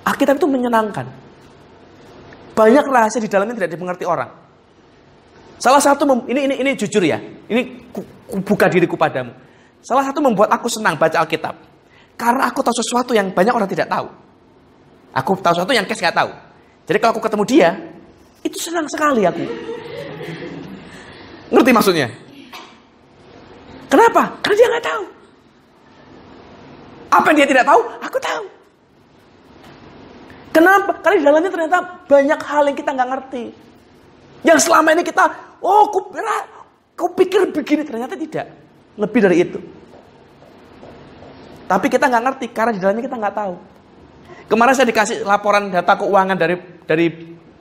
Alkitab 0.03 0.35
itu 0.35 0.47
menyenangkan. 0.49 1.07
Banyak 2.51 2.85
rahasia 2.91 3.23
di 3.23 3.31
dalamnya 3.31 3.55
tidak 3.55 3.71
dimengerti 3.71 4.03
orang. 4.03 4.27
Salah 5.61 5.79
satu 5.79 6.03
ini 6.27 6.51
ini 6.51 6.55
ini 6.59 6.71
jujur 6.75 6.99
ya. 7.05 7.21
Ini 7.21 7.91
ku, 7.93 8.01
ku 8.03 8.37
buka 8.43 8.67
diriku 8.67 8.99
padamu. 8.99 9.31
Salah 9.79 10.03
satu 10.03 10.19
membuat 10.19 10.49
aku 10.51 10.67
senang 10.67 10.97
baca 10.97 11.21
Alkitab. 11.21 11.55
Karena 12.17 12.49
aku 12.49 12.59
tahu 12.65 12.75
sesuatu 12.75 13.15
yang 13.15 13.31
banyak 13.31 13.53
orang 13.53 13.69
tidak 13.69 13.87
tahu. 13.87 14.09
Aku 15.15 15.37
tahu 15.39 15.53
sesuatu 15.55 15.73
yang 15.73 15.85
Kes 15.85 16.01
nggak 16.01 16.17
tahu. 16.17 16.31
Jadi 16.89 16.97
kalau 16.97 17.11
aku 17.15 17.23
ketemu 17.23 17.43
dia, 17.45 17.69
itu 18.41 18.57
senang 18.57 18.87
sekali 18.89 19.23
aku. 19.23 19.43
Ngerti 21.51 21.71
maksudnya? 21.75 22.07
Kenapa? 23.91 24.39
Karena 24.39 24.55
dia 24.55 24.67
nggak 24.71 24.87
tahu. 24.87 25.03
Apa 27.11 27.25
yang 27.27 27.37
dia 27.43 27.49
tidak 27.51 27.65
tahu, 27.67 27.81
aku 27.99 28.17
tahu. 28.23 28.43
Kenapa? 30.55 30.91
Karena 31.03 31.15
di 31.19 31.25
dalamnya 31.27 31.51
ternyata 31.51 31.77
banyak 32.07 32.39
hal 32.39 32.63
yang 32.71 32.77
kita 32.79 32.91
nggak 32.95 33.09
ngerti. 33.11 33.43
Yang 34.47 34.59
selama 34.63 34.95
ini 34.95 35.03
kita, 35.03 35.23
oh, 35.59 35.91
kupira, 35.91 36.47
kau 36.95 37.11
pikir 37.11 37.51
begini, 37.51 37.83
ternyata 37.83 38.15
tidak. 38.15 38.47
Lebih 38.95 39.19
dari 39.27 39.37
itu. 39.43 39.59
Tapi 41.67 41.87
kita 41.87 42.07
nggak 42.07 42.23
ngerti 42.31 42.45
karena 42.51 42.71
di 42.75 42.79
dalamnya 42.83 43.03
kita 43.07 43.15
nggak 43.15 43.35
tahu. 43.35 43.55
Kemarin 44.51 44.73
saya 44.75 44.87
dikasih 44.91 45.23
laporan 45.23 45.71
data 45.71 45.95
keuangan 45.95 46.35
dari 46.35 46.55
dari 46.83 47.07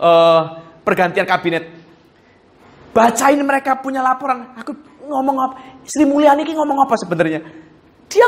uh, 0.03 0.43
pergantian 0.83 1.23
kabinet. 1.23 1.63
Bacain 2.91 3.39
mereka 3.39 3.79
punya 3.79 4.03
laporan. 4.03 4.51
Aku 4.59 4.75
ngomong 5.07 5.37
apa? 5.39 5.55
Sri 5.85 6.05
Mulyani 6.05 6.45
ini 6.45 6.53
ngomong 6.57 6.85
apa 6.85 6.95
sebenarnya? 6.99 7.41
Dia 8.11 8.27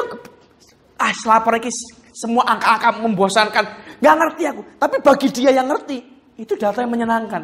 ah 1.02 1.14
laporan 1.26 1.58
ini 1.58 1.72
semua 2.14 2.46
angka-angka 2.46 3.02
membosankan. 3.02 3.64
Gak 3.98 4.14
ngerti 4.18 4.42
aku. 4.46 4.62
Tapi 4.78 4.96
bagi 5.00 5.28
dia 5.30 5.50
yang 5.50 5.66
ngerti, 5.70 5.98
itu 6.38 6.52
data 6.54 6.82
yang 6.82 6.92
menyenangkan. 6.92 7.42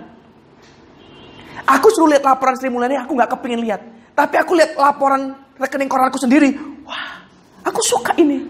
Aku 1.68 1.92
suruh 1.92 2.14
lihat 2.14 2.24
laporan 2.24 2.56
Sri 2.56 2.72
Mulyani, 2.72 2.96
aku 2.96 3.12
nggak 3.12 3.30
kepingin 3.36 3.60
lihat. 3.60 3.80
Tapi 4.16 4.34
aku 4.40 4.56
lihat 4.56 4.74
laporan 4.78 5.36
rekening 5.58 5.90
koranku 5.90 6.16
sendiri. 6.16 6.54
Wah, 6.86 7.22
aku 7.66 7.80
suka 7.84 8.16
ini. 8.16 8.40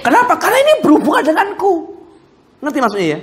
Kenapa? 0.00 0.38
Karena 0.38 0.58
ini 0.62 0.72
berhubungan 0.80 1.22
denganku. 1.26 1.72
Ngerti 2.62 2.78
maksudnya 2.80 3.08
ya? 3.14 3.20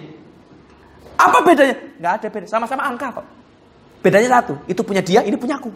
Apa 1.15 1.37
bedanya? 1.41 1.75
Nggak 1.99 2.13
ada 2.21 2.27
beda, 2.27 2.47
sama-sama 2.47 2.83
angka 2.85 3.07
kok. 3.11 3.25
Bedanya 4.03 4.29
satu, 4.39 4.53
itu 4.69 4.81
punya 4.85 5.01
dia, 5.01 5.25
ini 5.25 5.33
punya 5.33 5.57
aku. 5.57 5.71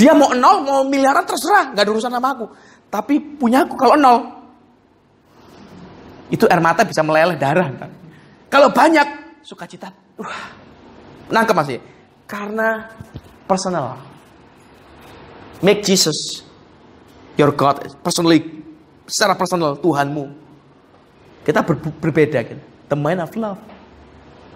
Dia 0.00 0.16
mau 0.16 0.32
nol, 0.32 0.64
mau 0.64 0.80
miliaran 0.88 1.28
terserah, 1.28 1.76
nggak 1.76 1.84
ada 1.84 1.92
urusan 1.92 2.08
sama 2.08 2.32
aku. 2.32 2.48
Tapi 2.88 3.20
punya 3.36 3.68
aku 3.68 3.76
kalau 3.76 4.00
nol, 4.00 4.18
itu 6.32 6.48
air 6.48 6.62
mata 6.64 6.88
bisa 6.88 7.04
meleleh 7.04 7.36
darah. 7.36 7.68
Kan? 7.68 7.92
Kalau 8.48 8.72
banyak, 8.72 9.04
sukacita, 9.44 9.92
wah, 10.16 10.48
nangkep 11.28 11.52
masih. 11.52 11.76
Karena 12.24 12.88
personal. 13.44 14.00
Make 15.60 15.84
Jesus 15.84 16.40
your 17.36 17.52
God, 17.52 17.84
personally, 18.00 18.40
secara 19.04 19.36
personal 19.36 19.76
Tuhanmu. 19.76 20.32
Kita 21.44 21.60
ber 21.60 21.76
berbeda 21.76 22.40
kan. 22.40 22.58
The 22.88 22.96
mind 22.96 23.20
of 23.20 23.36
love. 23.36 23.60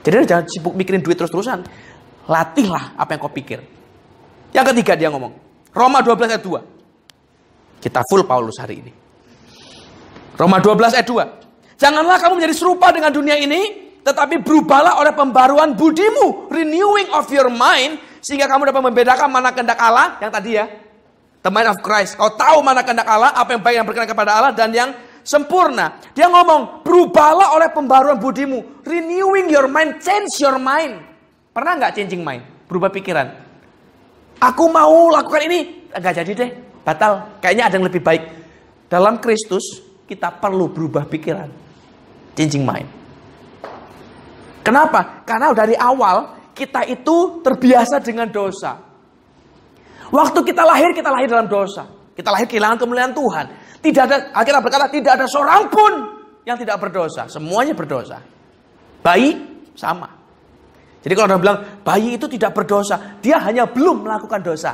Jadi 0.01 0.24
jangan 0.24 0.45
sibuk 0.49 0.72
mikirin 0.72 1.05
duit 1.05 1.20
terus-terusan. 1.20 1.68
Latihlah 2.24 2.97
apa 2.97 3.12
yang 3.12 3.20
kau 3.20 3.28
pikir. 3.28 3.73
Yang 4.55 4.66
ketiga 4.70 4.94
dia 4.94 5.11
ngomong. 5.11 5.34
Roma 5.74 5.98
12 5.98 6.30
ayat 6.30 6.44
2. 6.46 7.82
Kita 7.82 8.00
full 8.07 8.22
Paulus 8.22 8.55
hari 8.62 8.80
ini. 8.80 8.92
Roma 10.38 10.62
12 10.62 10.94
ayat 10.94 11.05
2. 11.11 11.74
Janganlah 11.74 12.22
kamu 12.22 12.38
menjadi 12.38 12.55
serupa 12.55 12.94
dengan 12.94 13.11
dunia 13.11 13.34
ini. 13.34 13.82
Tetapi 14.07 14.46
berubahlah 14.46 15.02
oleh 15.02 15.11
pembaruan 15.11 15.74
budimu. 15.74 16.46
Renewing 16.55 17.11
of 17.11 17.26
your 17.34 17.50
mind. 17.50 17.98
Sehingga 18.22 18.46
kamu 18.46 18.70
dapat 18.70 18.82
membedakan 18.94 19.26
mana 19.26 19.50
kehendak 19.50 19.76
Allah. 19.82 20.22
Yang 20.22 20.32
tadi 20.38 20.50
ya. 20.55 20.64
The 21.42 21.50
mind 21.50 21.74
of 21.74 21.82
Christ. 21.82 22.14
Kau 22.14 22.30
tahu 22.38 22.62
mana 22.62 22.86
kehendak 22.86 23.11
Allah. 23.11 23.34
Apa 23.34 23.59
yang 23.59 23.62
baik 23.66 23.76
yang 23.82 23.86
berkenan 23.90 24.07
kepada 24.07 24.38
Allah. 24.38 24.55
Dan 24.55 24.70
yang 24.70 24.94
sempurna. 25.26 25.98
Dia 26.14 26.30
ngomong, 26.30 26.86
berubahlah 26.86 27.59
oleh 27.59 27.74
pembaruan 27.74 28.22
budimu. 28.22 28.86
Renewing 28.86 29.50
your 29.50 29.66
mind, 29.66 29.98
change 29.98 30.38
your 30.38 30.62
mind. 30.62 31.02
Pernah 31.50 31.72
nggak 31.80 31.92
changing 31.98 32.22
mind? 32.22 32.70
Berubah 32.70 32.92
pikiran. 32.92 33.43
Aku 34.45 34.68
mau 34.68 35.09
lakukan 35.09 35.49
ini. 35.49 35.88
Enggak 35.95 36.20
jadi 36.20 36.32
deh, 36.36 36.51
batal. 36.84 37.40
Kayaknya 37.40 37.64
ada 37.70 37.74
yang 37.80 37.86
lebih 37.88 38.03
baik. 38.05 38.22
Dalam 38.92 39.16
Kristus, 39.22 39.80
kita 40.05 40.36
perlu 40.36 40.68
berubah 40.68 41.09
pikiran. 41.09 41.49
Changing 42.36 42.66
mind. 42.66 42.88
Kenapa? 44.61 45.24
Karena 45.24 45.55
dari 45.57 45.72
awal, 45.78 46.51
kita 46.53 46.84
itu 46.84 47.40
terbiasa 47.40 48.01
dengan 48.05 48.28
dosa. 48.28 48.76
Waktu 50.12 50.40
kita 50.45 50.62
lahir, 50.62 50.92
kita 50.92 51.09
lahir 51.09 51.28
dalam 51.30 51.49
dosa. 51.49 51.88
Kita 52.14 52.30
lahir 52.30 52.47
kehilangan 52.47 52.78
kemuliaan 52.78 53.12
Tuhan. 53.16 53.47
Tidak 53.80 54.03
ada, 54.07 54.16
Alkitab 54.32 54.61
berkata 54.64 54.86
tidak 54.88 55.12
ada 55.20 55.26
seorang 55.28 55.68
pun 55.68 55.92
yang 56.45 56.57
tidak 56.57 56.80
berdosa. 56.80 57.26
Semuanya 57.28 57.72
berdosa. 57.72 58.20
Bayi 59.05 59.36
sama. 59.76 60.23
Jadi 61.05 61.12
kalau 61.12 61.28
orang 61.28 61.42
bilang 61.44 61.59
bayi 61.84 62.16
itu 62.16 62.24
tidak 62.32 62.57
berdosa, 62.57 63.20
dia 63.20 63.36
hanya 63.44 63.68
belum 63.68 64.09
melakukan 64.09 64.40
dosa. 64.40 64.72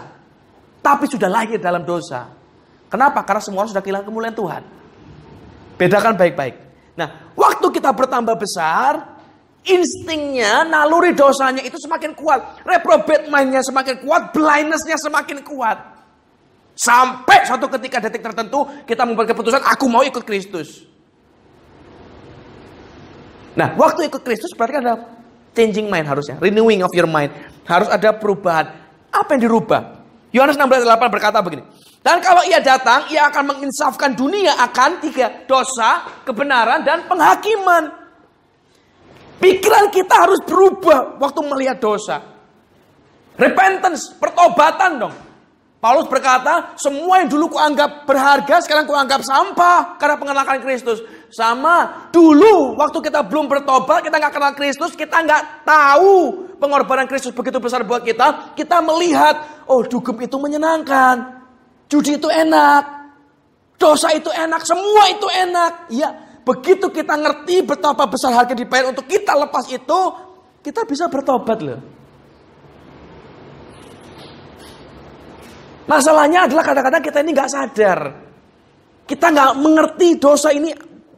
Tapi 0.79 1.11
sudah 1.11 1.27
lahir 1.27 1.59
dalam 1.59 1.83
dosa. 1.83 2.31
Kenapa? 2.87 3.27
Karena 3.27 3.43
semua 3.43 3.67
orang 3.67 3.75
sudah 3.75 3.83
kehilangan 3.83 4.07
kemuliaan 4.07 4.37
Tuhan. 4.39 4.63
Bedakan 5.75 6.15
baik-baik. 6.15 6.55
Nah, 6.95 7.35
waktu 7.35 7.67
kita 7.75 7.91
bertambah 7.91 8.39
besar, 8.39 9.19
instingnya, 9.67 10.63
naluri 10.63 11.19
dosanya 11.19 11.67
itu 11.67 11.77
semakin 11.83 12.15
kuat. 12.15 12.63
Reprobate 12.63 13.27
mind-nya 13.27 13.67
semakin 13.67 13.99
kuat, 13.99 14.31
blindness-nya 14.31 15.03
semakin 15.03 15.43
kuat. 15.43 15.79
Sampai 16.79 17.43
suatu 17.45 17.67
ketika 17.67 18.01
detik 18.07 18.23
tertentu 18.23 18.65
kita 18.87 19.03
membuat 19.03 19.35
keputusan 19.35 19.61
aku 19.67 19.85
mau 19.91 20.07
ikut 20.07 20.23
Kristus. 20.23 20.87
Nah, 23.59 23.75
waktu 23.75 24.07
ikut 24.07 24.23
Kristus 24.23 24.55
berarti 24.55 24.79
ada 24.79 25.20
changing 25.55 25.91
mind 25.91 26.07
harusnya, 26.07 26.39
renewing 26.39 26.83
of 26.83 26.93
your 26.95 27.09
mind. 27.11 27.31
Harus 27.67 27.91
ada 27.91 28.15
perubahan. 28.15 28.71
Apa 29.11 29.35
yang 29.37 29.51
dirubah? 29.51 30.01
Yohanes 30.31 30.59
16:8 30.59 31.11
berkata 31.11 31.43
begini. 31.43 31.67
Dan 32.01 32.23
kalau 32.25 32.41
ia 32.49 32.63
datang, 32.65 33.05
ia 33.13 33.29
akan 33.29 33.57
menginsafkan 33.57 34.17
dunia 34.17 34.57
akan 34.57 35.05
tiga 35.05 35.45
dosa, 35.45 36.09
kebenaran, 36.25 36.81
dan 36.81 37.05
penghakiman. 37.05 37.93
Pikiran 39.37 39.93
kita 39.93 40.29
harus 40.29 40.41
berubah 40.45 41.21
waktu 41.21 41.41
melihat 41.45 41.77
dosa. 41.81 42.25
Repentance, 43.37 44.17
pertobatan 44.17 45.01
dong. 45.01 45.15
Paulus 45.81 46.13
berkata, 46.13 46.77
semua 46.77 47.25
yang 47.25 47.33
dulu 47.33 47.57
kuanggap 47.57 48.05
berharga, 48.05 48.61
sekarang 48.61 48.85
kuanggap 48.85 49.25
sampah 49.25 49.97
karena 49.97 50.21
pengenalan 50.21 50.61
Kristus. 50.61 51.01
Sama, 51.33 52.11
dulu 52.13 52.77
waktu 52.77 53.01
kita 53.01 53.25
belum 53.25 53.49
bertobat, 53.49 54.05
kita 54.05 54.21
nggak 54.21 54.35
kenal 54.35 54.53
Kristus, 54.53 54.93
kita 54.93 55.25
nggak 55.25 55.65
tahu 55.65 56.53
pengorbanan 56.61 57.09
Kristus 57.09 57.33
begitu 57.33 57.57
besar 57.57 57.81
buat 57.89 58.05
kita. 58.05 58.53
Kita 58.53 58.85
melihat, 58.85 59.65
oh 59.73 59.81
dugem 59.81 60.21
itu 60.21 60.37
menyenangkan, 60.37 61.41
judi 61.89 62.21
itu 62.21 62.29
enak, 62.29 62.85
dosa 63.81 64.13
itu 64.13 64.29
enak, 64.29 64.61
semua 64.69 65.09
itu 65.09 65.25
enak. 65.33 65.73
Iya, 65.89 66.13
begitu 66.45 66.93
kita 66.93 67.17
ngerti 67.17 67.65
betapa 67.65 68.05
besar 68.05 68.37
harga 68.37 68.53
dibayar 68.53 68.93
untuk 68.93 69.09
kita 69.09 69.33
lepas 69.33 69.65
itu, 69.73 70.01
kita 70.61 70.85
bisa 70.85 71.09
bertobat 71.09 71.65
loh. 71.65 72.00
Masalahnya 75.91 76.47
adalah 76.47 76.63
kadang-kadang 76.63 77.03
kita 77.03 77.19
ini 77.19 77.31
nggak 77.35 77.51
sadar. 77.51 77.99
Kita 79.11 79.27
nggak 79.27 79.53
mengerti 79.59 80.23
dosa 80.23 80.55
ini 80.55 80.71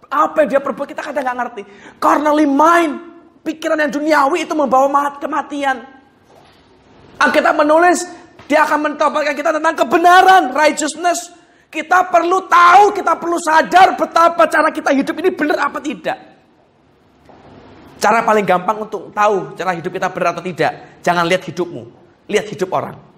apa 0.09 0.45
yang 0.45 0.49
dia 0.57 0.61
perbuat 0.65 0.89
kita 0.89 1.05
kadang 1.05 1.29
nggak 1.29 1.39
ngerti. 1.45 1.63
Karena 2.01 2.33
mind, 2.33 2.93
pikiran 3.45 3.77
yang 3.85 3.93
duniawi 3.93 4.49
itu 4.49 4.57
membawa 4.57 4.89
kematian. 5.21 5.77
Alkitab 7.21 7.53
menulis 7.53 8.09
dia 8.49 8.65
akan 8.65 8.97
mentobatkan 8.97 9.37
kita 9.37 9.53
tentang 9.61 9.77
kebenaran, 9.77 10.57
righteousness. 10.57 11.37
Kita 11.69 12.09
perlu 12.09 12.49
tahu, 12.49 12.97
kita 12.97 13.13
perlu 13.21 13.37
sadar 13.45 13.93
betapa 13.93 14.49
cara 14.49 14.73
kita 14.73 14.89
hidup 14.97 15.21
ini 15.21 15.37
benar 15.37 15.69
apa 15.69 15.85
tidak. 15.85 16.17
Cara 18.01 18.25
paling 18.25 18.49
gampang 18.49 18.89
untuk 18.89 19.13
tahu 19.13 19.53
cara 19.53 19.77
hidup 19.77 19.93
kita 19.93 20.09
benar 20.09 20.33
atau 20.33 20.45
tidak, 20.45 21.01
jangan 21.05 21.29
lihat 21.29 21.45
hidupmu, 21.45 21.83
lihat 22.25 22.49
hidup 22.49 22.73
orang. 22.73 23.12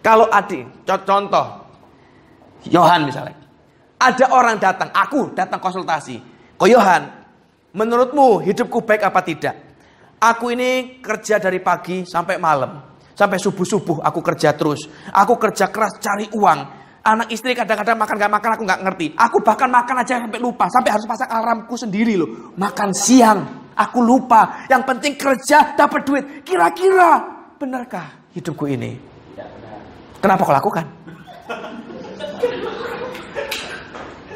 Kalau 0.00 0.32
adik, 0.32 0.64
contoh, 0.88 1.46
Yohan 2.72 3.04
misalnya, 3.04 3.36
ada 4.00 4.26
orang 4.32 4.56
datang, 4.56 4.88
aku 4.96 5.36
datang 5.36 5.60
konsultasi, 5.60 6.16
kok 6.56 6.68
Yohan, 6.68 7.04
menurutmu 7.76 8.40
hidupku 8.40 8.80
baik 8.80 9.04
apa 9.04 9.20
tidak? 9.20 9.54
Aku 10.20 10.52
ini 10.52 11.00
kerja 11.04 11.36
dari 11.36 11.60
pagi 11.60 12.08
sampai 12.08 12.40
malam, 12.40 12.80
sampai 13.12 13.36
subuh-subuh 13.36 14.00
aku 14.00 14.20
kerja 14.24 14.56
terus, 14.56 14.88
aku 15.12 15.36
kerja 15.36 15.68
keras 15.68 16.00
cari 16.00 16.32
uang, 16.32 16.80
Anak 17.00 17.32
istri 17.32 17.56
kadang-kadang 17.56 17.96
makan 17.96 18.14
gak 18.20 18.28
makan 18.28 18.50
aku 18.60 18.62
gak 18.68 18.82
ngerti. 18.84 19.06
Aku 19.16 19.40
bahkan 19.40 19.72
makan 19.72 20.04
aja 20.04 20.20
sampai 20.20 20.36
lupa. 20.36 20.68
Sampai 20.68 20.92
harus 20.92 21.08
pasang 21.08 21.32
alarmku 21.32 21.72
sendiri 21.72 22.12
loh. 22.12 22.52
Makan 22.60 22.92
siang. 22.92 23.72
Aku 23.72 24.04
lupa. 24.04 24.68
Yang 24.68 24.82
penting 24.84 25.16
kerja 25.16 25.72
dapat 25.80 26.04
duit. 26.04 26.24
Kira-kira 26.44 27.24
benarkah 27.56 28.28
hidupku 28.36 28.68
ini? 28.68 29.09
Kenapa 30.20 30.44
kau 30.44 30.52
lakukan? 30.52 30.84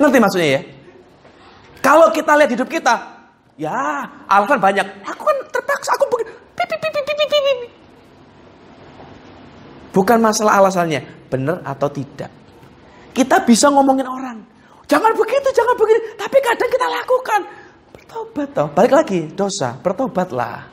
Nanti 0.01 0.17
maksudnya 0.19 0.49
ya. 0.59 0.61
Kalau 1.85 2.09
kita 2.09 2.33
lihat 2.41 2.51
hidup 2.51 2.69
kita, 2.69 2.97
ya 3.61 4.09
alasan 4.27 4.57
banyak. 4.57 4.87
Aku 5.05 5.23
kan 5.23 5.37
terpaksa, 5.53 5.93
aku 5.95 6.05
begini. 6.09 6.33
Bukan 9.95 10.19
masalah 10.19 10.59
alasannya, 10.59 11.07
benar 11.31 11.63
atau 11.63 11.87
tidak. 11.87 12.27
Kita 13.15 13.39
bisa 13.47 13.71
ngomongin 13.71 14.11
orang. 14.11 14.43
Jangan 14.91 15.15
begitu, 15.15 15.49
jangan 15.55 15.79
begini. 15.79 16.01
Tapi 16.19 16.37
kadang 16.43 16.71
kita 16.73 16.87
lakukan. 16.91 17.41
Bertobat 17.95 18.49
toh. 18.51 18.69
Balik 18.75 18.93
lagi, 18.93 19.21
dosa. 19.31 19.79
Bertobatlah. 19.79 20.67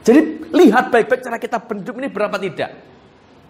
Jadi 0.00 0.48
lihat 0.56 0.88
baik-baik 0.88 1.20
cara 1.20 1.36
kita 1.36 1.60
hidup 1.60 1.94
ini 2.00 2.08
berapa 2.08 2.40
tidak. 2.40 2.89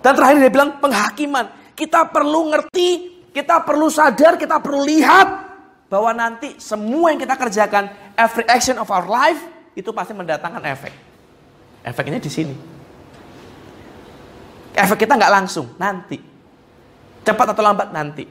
Dan 0.01 0.13
terakhir 0.17 0.37
dia 0.41 0.53
bilang 0.53 0.81
penghakiman. 0.81 1.77
Kita 1.77 2.09
perlu 2.09 2.53
ngerti, 2.53 2.89
kita 3.33 3.65
perlu 3.65 3.89
sadar, 3.89 4.37
kita 4.37 4.61
perlu 4.61 4.85
lihat 4.85 5.29
bahwa 5.89 6.11
nanti 6.13 6.57
semua 6.61 7.13
yang 7.13 7.21
kita 7.21 7.37
kerjakan, 7.37 8.15
every 8.17 8.45
action 8.49 8.77
of 8.81 8.89
our 8.89 9.05
life 9.09 9.41
itu 9.77 9.89
pasti 9.93 10.13
mendatangkan 10.13 10.63
efek. 10.69 10.93
Efeknya 11.85 12.21
di 12.21 12.31
sini. 12.33 12.55
Efek 14.77 15.05
kita 15.05 15.17
nggak 15.17 15.33
langsung, 15.33 15.73
nanti. 15.77 16.21
Cepat 17.21 17.53
atau 17.53 17.63
lambat 17.65 17.89
nanti. 17.93 18.25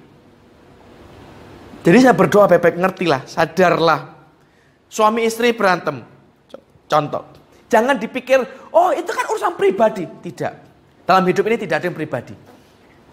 Jadi 1.79 1.97
saya 2.01 2.13
berdoa 2.13 2.45
baik-baik, 2.49 2.77
ngertilah, 2.77 3.21
sadarlah. 3.25 4.01
Suami 4.89 5.25
istri 5.25 5.53
berantem. 5.53 6.01
Contoh. 6.89 7.23
Jangan 7.69 8.01
dipikir, 8.01 8.41
oh 8.73 8.89
itu 8.89 9.09
kan 9.13 9.25
urusan 9.29 9.53
pribadi. 9.53 10.05
Tidak. 10.05 10.68
Dalam 11.09 11.25
hidup 11.25 11.41
ini 11.49 11.57
tidak 11.57 11.81
ada 11.81 11.89
yang 11.89 11.97
pribadi. 11.97 12.37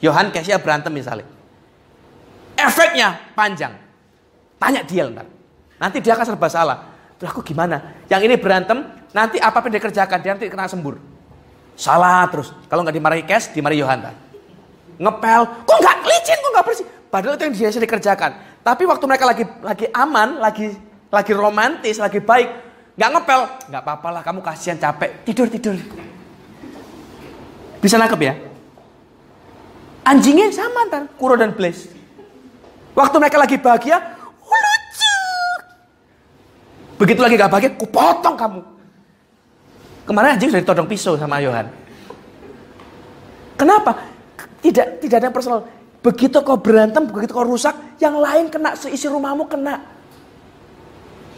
Yohan 0.04 0.28
Kesia 0.28 0.60
berantem 0.60 0.92
misalnya. 0.92 1.24
Efeknya 2.52 3.16
panjang. 3.32 3.72
Tanya 4.60 4.84
dia 4.84 5.08
ntar. 5.08 5.24
Nanti 5.80 6.04
dia 6.04 6.12
akan 6.12 6.28
serba 6.28 6.48
salah. 6.52 6.92
Terus 7.16 7.32
aku 7.32 7.40
gimana? 7.40 8.04
Yang 8.12 8.28
ini 8.28 8.36
berantem, 8.36 8.84
nanti 9.16 9.40
apa 9.40 9.64
yang 9.64 9.80
dia 9.80 9.82
kerjakan, 9.88 10.18
dia 10.20 10.36
nanti 10.36 10.52
kena 10.52 10.68
sembur. 10.68 11.00
Salah 11.72 12.28
terus. 12.28 12.52
Kalau 12.68 12.84
nggak 12.84 12.96
dimarahi 13.00 13.24
Kes, 13.24 13.56
dimarahi 13.56 13.80
Yohan. 13.80 14.12
Ngepel, 15.00 15.42
kok 15.64 15.78
nggak 15.80 15.96
licin, 16.04 16.36
kok 16.36 16.50
nggak 16.52 16.66
bersih. 16.68 16.86
Padahal 17.08 17.34
itu 17.40 17.44
yang 17.48 17.54
biasa 17.56 17.78
dikerjakan. 17.80 18.30
Tapi 18.60 18.82
waktu 18.84 19.04
mereka 19.08 19.24
lagi 19.24 19.44
lagi 19.64 19.86
aman, 19.96 20.36
lagi 20.36 20.68
lagi 21.08 21.32
romantis, 21.32 21.96
lagi 21.96 22.20
baik, 22.20 22.48
nggak 23.00 23.10
ngepel, 23.16 23.40
nggak 23.72 23.82
apa-apa 23.88 24.08
lah, 24.20 24.22
kamu 24.24 24.44
kasihan 24.44 24.76
capek, 24.76 25.24
tidur 25.24 25.48
tidur. 25.48 25.80
Bisa 27.86 28.02
nangkep 28.02 28.18
ya? 28.18 28.34
Anjingnya 30.02 30.50
sama 30.50 30.90
ntar, 30.90 31.06
Kuro 31.14 31.38
dan 31.38 31.54
Blaze. 31.54 31.86
Waktu 32.98 33.14
mereka 33.22 33.38
lagi 33.38 33.62
bahagia, 33.62 34.02
lucu. 34.42 35.14
Begitu 36.98 37.22
lagi 37.22 37.38
gak 37.38 37.46
bahagia, 37.46 37.70
ku 37.78 37.86
potong 37.86 38.34
kamu. 38.34 38.60
Kemarin 40.02 40.34
anjing 40.34 40.50
sudah 40.50 40.62
ditodong 40.66 40.90
pisau 40.90 41.14
sama 41.14 41.38
Yohan. 41.38 41.70
Kenapa? 43.54 44.02
Tidak 44.66 45.06
tidak 45.06 45.16
ada 45.22 45.30
personal. 45.30 45.62
Begitu 46.02 46.42
kau 46.42 46.58
berantem, 46.58 47.06
begitu 47.06 47.38
kau 47.38 47.46
rusak, 47.46 47.74
yang 48.02 48.18
lain 48.18 48.50
kena, 48.50 48.74
seisi 48.74 49.06
rumahmu 49.06 49.46
kena. 49.46 49.78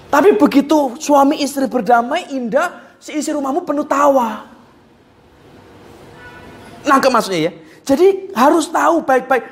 Tapi 0.09 0.33
begitu 0.41 0.97
suami 0.97 1.45
istri 1.45 1.69
berdamai, 1.69 2.33
indah, 2.33 2.97
seisi 2.97 3.29
rumahmu 3.37 3.69
penuh 3.69 3.85
tawa. 3.85 4.58
Nangkep 6.87 7.11
maksudnya 7.11 7.51
ya. 7.51 7.53
Jadi 7.89 8.29
harus 8.37 8.69
tahu 8.69 9.01
baik-baik. 9.01 9.49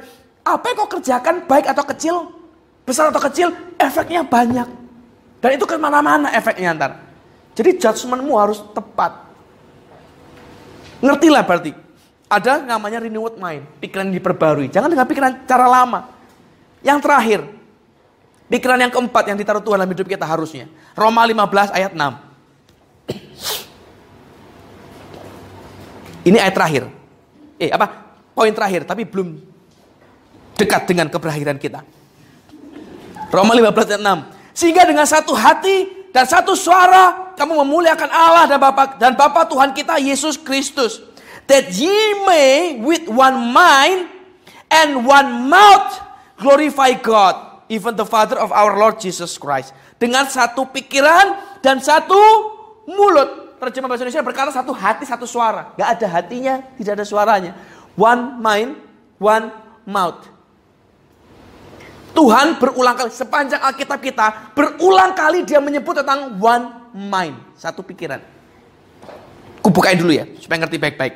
Apa 0.47 0.71
yang 0.71 0.77
kau 0.85 1.01
kerjakan, 1.01 1.43
baik 1.49 1.73
atau 1.73 1.83
kecil, 1.83 2.31
besar 2.87 3.11
atau 3.11 3.19
kecil, 3.19 3.51
efeknya 3.81 4.23
banyak. 4.23 4.69
Dan 5.43 5.51
itu 5.57 5.67
ke 5.67 5.75
mana-mana 5.81 6.31
efeknya 6.31 6.77
ntar. 6.77 7.03
Jadi 7.57 7.81
judgementmu 7.81 8.37
harus 8.37 8.61
tepat. 8.77 9.25
Ngertilah 11.01 11.41
berarti. 11.43 11.73
Ada 12.27 12.59
namanya 12.59 12.99
renewed 12.99 13.39
mind, 13.39 13.63
pikiran 13.79 14.11
diperbarui. 14.11 14.67
Jangan 14.67 14.91
dengan 14.91 15.07
pikiran 15.07 15.47
cara 15.47 15.71
lama. 15.71 16.11
Yang 16.83 16.99
terakhir, 17.07 17.47
pikiran 18.51 18.83
yang 18.83 18.91
keempat 18.91 19.31
yang 19.31 19.39
ditaruh 19.39 19.63
Tuhan 19.63 19.79
dalam 19.79 19.95
hidup 19.95 20.11
kita 20.11 20.27
harusnya. 20.27 20.67
Roma 20.99 21.23
15 21.23 21.71
ayat 21.71 21.95
6. 21.95 22.03
Ini 26.29 26.43
ayat 26.43 26.55
terakhir. 26.59 26.91
Eh, 27.57 27.73
apa? 27.73 28.17
Poin 28.37 28.53
terakhir, 28.53 28.85
tapi 28.85 29.09
belum 29.09 29.41
dekat 30.57 30.89
dengan 30.89 31.09
keberakhiran 31.09 31.57
kita. 31.57 31.81
Roma 33.33 33.53
15 33.53 33.97
ayat 33.97 34.03
6. 34.03 34.57
Sehingga 34.57 34.83
dengan 34.89 35.05
satu 35.05 35.37
hati 35.37 36.09
dan 36.13 36.25
satu 36.25 36.57
suara 36.57 37.37
kamu 37.37 37.61
memuliakan 37.65 38.09
Allah 38.09 38.45
dan 38.49 38.57
Bapa 38.57 38.97
dan 38.97 39.13
Bapa 39.13 39.45
Tuhan 39.45 39.77
kita 39.77 40.01
Yesus 40.01 40.41
Kristus 40.41 41.05
that 41.45 41.69
ye 41.77 42.25
may 42.25 42.81
with 42.81 43.05
one 43.13 43.53
mind 43.53 44.09
and 44.73 45.05
one 45.05 45.53
mouth 45.53 46.01
glorify 46.41 46.97
God, 46.97 47.65
even 47.69 47.97
the 47.97 48.09
Father 48.09 48.41
of 48.41 48.49
our 48.53 48.77
Lord 48.77 48.97
Jesus 48.97 49.37
Christ. 49.37 49.77
Dengan 49.97 50.29
satu 50.29 50.69
pikiran 50.69 51.41
dan 51.65 51.81
satu 51.81 52.19
mulut. 52.89 53.46
Terjemah 53.57 53.89
bahasa 53.89 54.05
Indonesia 54.05 54.25
berkata 54.25 54.51
satu 54.53 54.73
hati, 54.77 55.09
satu 55.09 55.25
suara. 55.25 55.73
Gak 55.81 55.89
ada 55.97 56.07
hatinya, 56.21 56.61
tidak 56.77 57.01
ada 57.01 57.05
suaranya. 57.09 57.53
One 57.97 58.37
mind, 58.37 58.71
one 59.17 59.47
mouth. 59.89 60.21
Tuhan 62.17 62.57
berulang 62.57 62.97
kali 62.97 63.13
sepanjang 63.13 63.61
Alkitab 63.61 64.01
kita 64.01 64.57
berulang 64.57 65.13
kali 65.13 65.45
dia 65.45 65.61
menyebut 65.61 66.01
tentang 66.01 66.33
one 66.41 66.93
mind, 66.97 67.37
satu 67.61 67.85
pikiran. 67.85 68.25
Kubukain 69.61 70.01
dulu 70.01 70.17
ya 70.17 70.25
supaya 70.41 70.65
ngerti 70.65 70.81
baik-baik. 70.81 71.15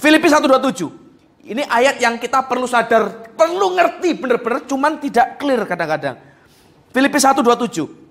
Filipi 0.00 0.32
127. 0.32 1.44
Ini 1.44 1.64
ayat 1.68 2.00
yang 2.00 2.16
kita 2.16 2.44
perlu 2.48 2.64
sadar, 2.64 3.32
perlu 3.36 3.76
ngerti 3.76 4.16
benar-benar, 4.16 4.64
cuman 4.64 4.96
tidak 5.00 5.36
clear 5.36 5.64
kadang-kadang. 5.68 6.16
Filipi 6.92 7.18
127. 7.20 8.09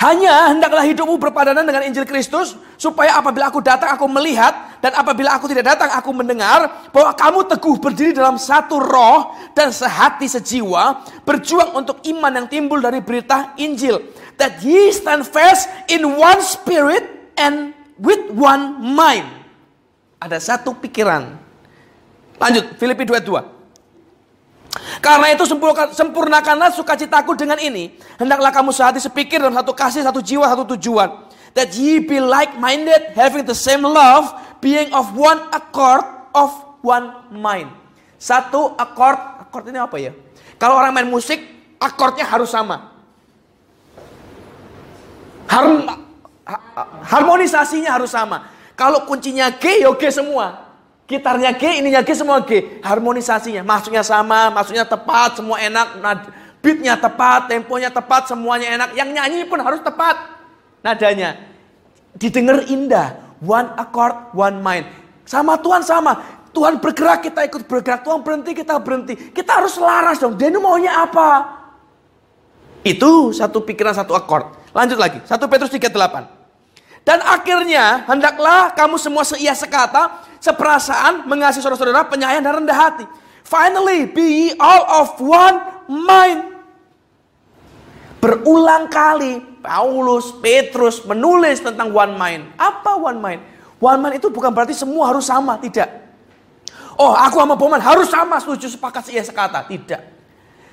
Hanya 0.00 0.50
hendaklah 0.50 0.82
hidupmu 0.82 1.20
berpadanan 1.20 1.62
dengan 1.62 1.86
Injil 1.86 2.02
Kristus, 2.08 2.58
supaya 2.74 3.18
apabila 3.18 3.52
aku 3.52 3.62
datang 3.62 3.92
aku 3.94 4.08
melihat, 4.10 4.80
dan 4.82 4.96
apabila 4.98 5.36
aku 5.36 5.46
tidak 5.46 5.76
datang 5.76 5.94
aku 5.94 6.10
mendengar, 6.10 6.90
bahwa 6.90 7.14
kamu 7.14 7.40
teguh 7.46 7.76
berdiri 7.78 8.10
dalam 8.10 8.34
satu 8.34 8.82
roh 8.82 9.36
dan 9.54 9.70
sehati 9.70 10.26
sejiwa, 10.26 11.06
berjuang 11.22 11.76
untuk 11.76 12.02
iman 12.08 12.32
yang 12.34 12.46
timbul 12.50 12.82
dari 12.82 12.98
berita 12.98 13.54
Injil. 13.60 14.00
That 14.40 14.58
ye 14.64 14.90
stand 14.90 15.28
fast 15.28 15.70
in 15.86 16.02
one 16.02 16.40
spirit 16.42 17.34
and 17.38 17.76
with 18.00 18.32
one 18.34 18.80
mind. 18.82 19.28
Ada 20.18 20.40
satu 20.40 20.74
pikiran. 20.78 21.36
Lanjut, 22.40 22.74
Filipi 22.80 23.06
22. 23.06 23.51
Karena 25.04 25.28
itu 25.34 25.44
sempurnakanlah 25.92 26.72
sukacitaku 26.72 27.36
dengan 27.36 27.60
ini. 27.60 27.92
Hendaklah 28.16 28.48
kamu 28.48 28.72
sehati 28.72 29.02
sepikir 29.02 29.36
dalam 29.42 29.52
satu 29.52 29.76
kasih, 29.76 30.00
satu 30.00 30.24
jiwa, 30.24 30.48
satu 30.48 30.64
tujuan. 30.76 31.28
That 31.52 31.76
ye 31.76 32.00
be 32.00 32.16
like-minded, 32.16 33.12
having 33.12 33.44
the 33.44 33.52
same 33.52 33.84
love, 33.84 34.32
being 34.64 34.88
of 34.96 35.12
one 35.12 35.36
accord, 35.52 36.00
of 36.32 36.48
one 36.80 37.28
mind. 37.28 37.68
Satu 38.16 38.72
accord, 38.80 39.20
accord 39.44 39.68
ini 39.68 39.76
apa 39.76 40.00
ya? 40.00 40.16
Kalau 40.56 40.80
orang 40.80 40.96
main 40.96 41.10
musik, 41.10 41.42
akordnya 41.76 42.24
harus 42.24 42.48
sama. 42.48 42.94
Harm, 45.50 45.84
harmonisasinya 47.04 47.92
harus 47.92 48.14
sama. 48.14 48.48
Kalau 48.72 49.04
kuncinya 49.04 49.52
G, 49.52 49.84
ya 49.84 49.92
G 49.92 50.08
semua. 50.08 50.71
Gitarnya 51.10 51.52
G, 51.58 51.82
ininya 51.82 52.00
G, 52.00 52.14
semua 52.14 52.40
G. 52.46 52.80
Harmonisasinya, 52.80 53.66
masuknya 53.66 54.00
sama, 54.06 54.48
masuknya 54.54 54.86
tepat, 54.86 55.42
semua 55.42 55.58
enak. 55.58 56.00
Beatnya 56.62 56.94
tepat, 56.94 57.50
temponya 57.50 57.90
tepat, 57.90 58.30
semuanya 58.30 58.70
enak. 58.78 58.88
Yang 58.94 59.08
nyanyi 59.18 59.40
pun 59.50 59.58
harus 59.58 59.82
tepat 59.82 60.14
nadanya. 60.82 61.38
didengar 62.18 62.68
indah. 62.68 63.18
One 63.42 63.74
accord, 63.74 64.30
one 64.36 64.62
mind. 64.62 64.86
Sama 65.26 65.58
Tuhan 65.58 65.82
sama. 65.82 66.22
Tuhan 66.52 66.78
bergerak, 66.78 67.26
kita 67.26 67.48
ikut 67.48 67.66
bergerak. 67.66 68.06
Tuhan 68.06 68.20
berhenti, 68.22 68.52
kita 68.52 68.78
berhenti. 68.78 69.16
Kita 69.32 69.58
harus 69.58 69.74
selaras 69.74 70.20
dong. 70.20 70.36
Dia 70.38 70.52
maunya 70.54 71.02
apa? 71.02 71.58
Itu 72.86 73.32
satu 73.34 73.64
pikiran, 73.64 73.96
satu 73.96 74.12
akord. 74.14 74.52
Lanjut 74.76 75.00
lagi. 75.00 75.18
1 75.24 75.50
Petrus 75.50 75.72
3.8. 75.72 77.02
Dan 77.02 77.18
akhirnya, 77.26 78.06
hendaklah 78.06 78.70
kamu 78.78 78.94
semua 79.00 79.26
seia 79.26 79.56
sekata, 79.58 80.22
seperasaan, 80.42 81.30
mengasihi 81.30 81.62
saudara-saudara, 81.62 82.10
penyayang 82.10 82.42
dan 82.42 82.58
rendah 82.58 82.74
hati. 82.74 83.06
Finally, 83.46 84.10
be 84.10 84.26
ye 84.26 84.48
all 84.58 84.82
of 85.06 85.14
one 85.22 85.56
mind. 85.86 86.50
Berulang 88.18 88.90
kali 88.90 89.38
Paulus, 89.62 90.34
Petrus 90.42 91.06
menulis 91.06 91.62
tentang 91.62 91.94
one 91.94 92.18
mind. 92.18 92.42
Apa 92.58 92.98
one 92.98 93.22
mind? 93.22 93.40
One 93.78 93.98
mind 94.02 94.18
itu 94.18 94.30
bukan 94.30 94.50
berarti 94.50 94.74
semua 94.74 95.10
harus 95.14 95.30
sama, 95.30 95.58
tidak. 95.62 95.90
Oh, 96.98 97.14
aku 97.14 97.38
sama 97.38 97.54
Boman 97.54 97.82
harus 97.82 98.10
sama, 98.10 98.38
setuju 98.38 98.70
sepakat 98.70 99.10
seia 99.10 99.22
sekata. 99.22 99.66
Tidak. 99.66 100.02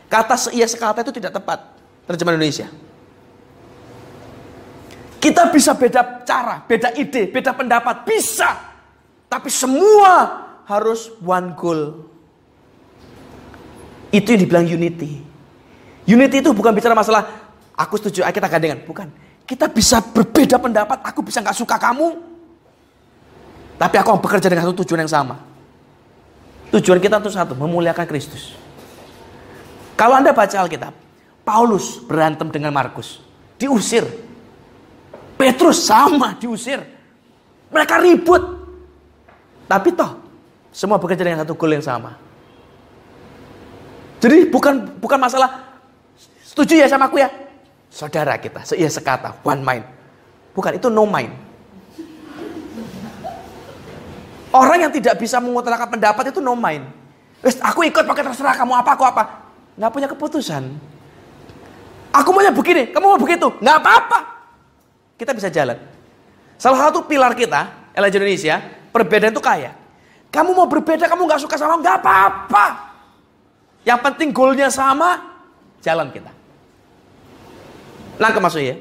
Kata 0.10 0.36
seia 0.38 0.66
sekata 0.66 1.02
itu 1.06 1.14
tidak 1.14 1.38
tepat. 1.38 1.78
Terjemahan 2.10 2.38
Indonesia. 2.41 2.70
Kita 5.20 5.50
bisa 5.50 5.74
beda 5.76 6.22
cara, 6.26 6.64
beda 6.64 6.96
ide, 6.96 7.30
beda 7.30 7.54
pendapat, 7.54 8.06
bisa. 8.06 8.69
Tapi 9.30 9.48
semua 9.54 10.42
harus 10.66 11.14
one 11.22 11.54
goal. 11.54 12.10
Itu 14.10 14.34
yang 14.34 14.42
dibilang 14.42 14.66
unity. 14.66 15.22
Unity 16.10 16.42
itu 16.42 16.50
bukan 16.50 16.74
bicara 16.74 16.98
masalah 16.98 17.30
aku 17.78 18.02
setuju, 18.02 18.26
kita 18.26 18.50
gandengan. 18.50 18.82
Bukan. 18.84 19.08
Kita 19.46 19.70
bisa 19.70 20.02
berbeda 20.02 20.58
pendapat, 20.58 21.06
aku 21.06 21.22
bisa 21.22 21.42
nggak 21.46 21.58
suka 21.58 21.78
kamu. 21.78 22.18
Tapi 23.78 23.96
aku 24.02 24.18
bekerja 24.18 24.50
dengan 24.50 24.66
satu 24.66 24.82
tujuan 24.84 25.06
yang 25.06 25.14
sama. 25.14 25.40
Tujuan 26.74 27.02
kita 27.02 27.22
itu 27.22 27.34
satu, 27.34 27.54
memuliakan 27.58 28.06
Kristus. 28.06 28.54
Kalau 29.98 30.18
Anda 30.18 30.34
baca 30.34 30.54
Alkitab, 30.54 30.94
Paulus 31.42 31.98
berantem 32.06 32.46
dengan 32.54 32.70
Markus. 32.70 33.22
Diusir, 33.58 34.06
Petrus 35.40 35.88
sama 35.88 36.36
diusir. 36.36 36.84
Mereka 37.72 37.96
ribut. 38.04 38.59
Tapi 39.70 39.94
toh 39.94 40.18
semua 40.74 40.98
bekerja 40.98 41.22
dengan 41.22 41.46
satu 41.46 41.54
goal 41.54 41.78
yang 41.78 41.86
sama. 41.86 42.18
Jadi 44.20 44.50
bukan 44.50 44.98
bukan 44.98 45.22
masalah 45.22 45.78
setuju 46.41 46.82
ya 46.82 46.90
sama 46.90 47.06
aku 47.06 47.22
ya. 47.22 47.30
Saudara 47.90 48.38
kita, 48.38 48.66
seia 48.66 48.90
sekata, 48.90 49.38
one 49.46 49.62
mind. 49.62 49.86
Bukan 50.58 50.78
itu 50.78 50.90
no 50.90 51.06
mind. 51.06 51.34
Orang 54.50 54.82
yang 54.82 54.90
tidak 54.90 55.22
bisa 55.22 55.38
mengutarakan 55.38 55.94
pendapat 55.94 56.34
itu 56.34 56.41
no 56.41 56.58
mind. 56.58 56.86
Wes, 57.46 57.62
aku 57.62 57.86
ikut 57.86 58.04
pakai 58.04 58.24
terserah 58.26 58.58
kamu 58.58 58.74
apa 58.74 58.91
aku 58.98 59.06
apa. 59.06 59.24
Nggak 59.78 59.91
punya 59.94 60.08
keputusan. 60.10 60.64
Aku 62.10 62.34
maunya 62.34 62.50
begini, 62.50 62.90
kamu 62.90 63.06
mau 63.06 63.22
begitu, 63.22 63.54
nggak 63.62 63.78
apa-apa 63.86 64.20
kita 65.20 65.36
bisa 65.36 65.52
jalan. 65.52 65.78
Salah 66.56 66.90
satu 66.90 67.06
pilar 67.06 67.36
kita, 67.36 67.91
LJ 67.94 68.16
Indonesia, 68.18 68.56
perbedaan 68.91 69.34
itu 69.34 69.44
kaya. 69.44 69.72
Kamu 70.30 70.53
mau 70.53 70.70
berbeda, 70.70 71.10
kamu 71.10 71.26
nggak 71.26 71.41
suka 71.41 71.57
sama, 71.57 71.82
nggak 71.82 71.95
apa-apa. 72.06 72.66
Yang 73.82 73.99
penting 74.06 74.30
goalnya 74.30 74.70
sama, 74.70 75.18
jalan 75.82 76.14
kita. 76.14 76.30
Nangkep 78.20 78.41
maksudnya 78.44 78.76
ya? 78.76 78.78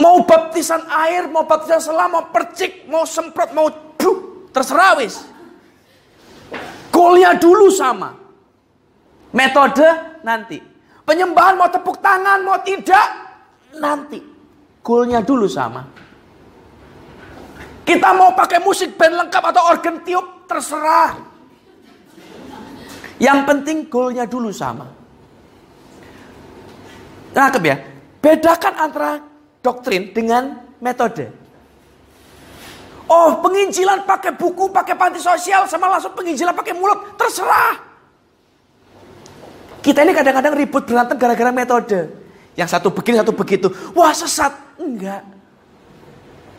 Mau 0.00 0.24
baptisan 0.24 0.80
air, 0.88 1.28
mau 1.28 1.44
baptisan 1.44 1.92
selam, 1.92 2.08
mau 2.10 2.24
percik, 2.32 2.88
mau 2.88 3.04
semprot, 3.04 3.52
mau 3.52 3.68
buh, 4.00 4.48
terserah 4.48 4.96
wis. 4.96 5.28
Goalnya 6.88 7.36
dulu 7.36 7.68
sama. 7.68 8.16
Metode 9.30 10.20
nanti. 10.24 10.58
Penyembahan 11.04 11.54
mau 11.54 11.68
tepuk 11.68 12.00
tangan, 12.00 12.40
mau 12.42 12.58
tidak, 12.64 13.06
nanti. 13.76 14.18
Goalnya 14.80 15.20
dulu 15.20 15.44
sama. 15.46 15.84
Kita 17.90 18.14
mau 18.14 18.30
pakai 18.38 18.62
musik 18.62 18.94
band 18.94 19.18
lengkap 19.18 19.42
atau 19.50 19.66
organ 19.66 19.98
tiup, 20.06 20.46
terserah. 20.46 21.18
Yang 23.18 23.38
penting 23.50 23.90
goalnya 23.90 24.30
dulu 24.30 24.54
sama. 24.54 24.86
Nangkep 27.34 27.62
ya? 27.66 27.82
Bedakan 28.22 28.74
antara 28.78 29.18
doktrin 29.58 30.14
dengan 30.14 30.70
metode. 30.78 31.34
Oh, 33.10 33.42
penginjilan 33.42 34.06
pakai 34.06 34.38
buku, 34.38 34.70
pakai 34.70 34.94
panti 34.94 35.18
sosial, 35.18 35.66
sama 35.66 35.90
langsung 35.90 36.14
penginjilan 36.14 36.54
pakai 36.54 36.78
mulut, 36.78 37.18
terserah. 37.18 37.74
Kita 39.82 40.06
ini 40.06 40.14
kadang-kadang 40.14 40.54
ribut 40.54 40.86
berantem 40.86 41.18
gara-gara 41.18 41.50
metode. 41.50 42.06
Yang 42.54 42.70
satu 42.70 42.94
begini, 42.94 43.18
satu 43.18 43.34
begitu. 43.34 43.66
Wah 43.98 44.14
sesat. 44.14 44.54
Enggak. 44.78 45.39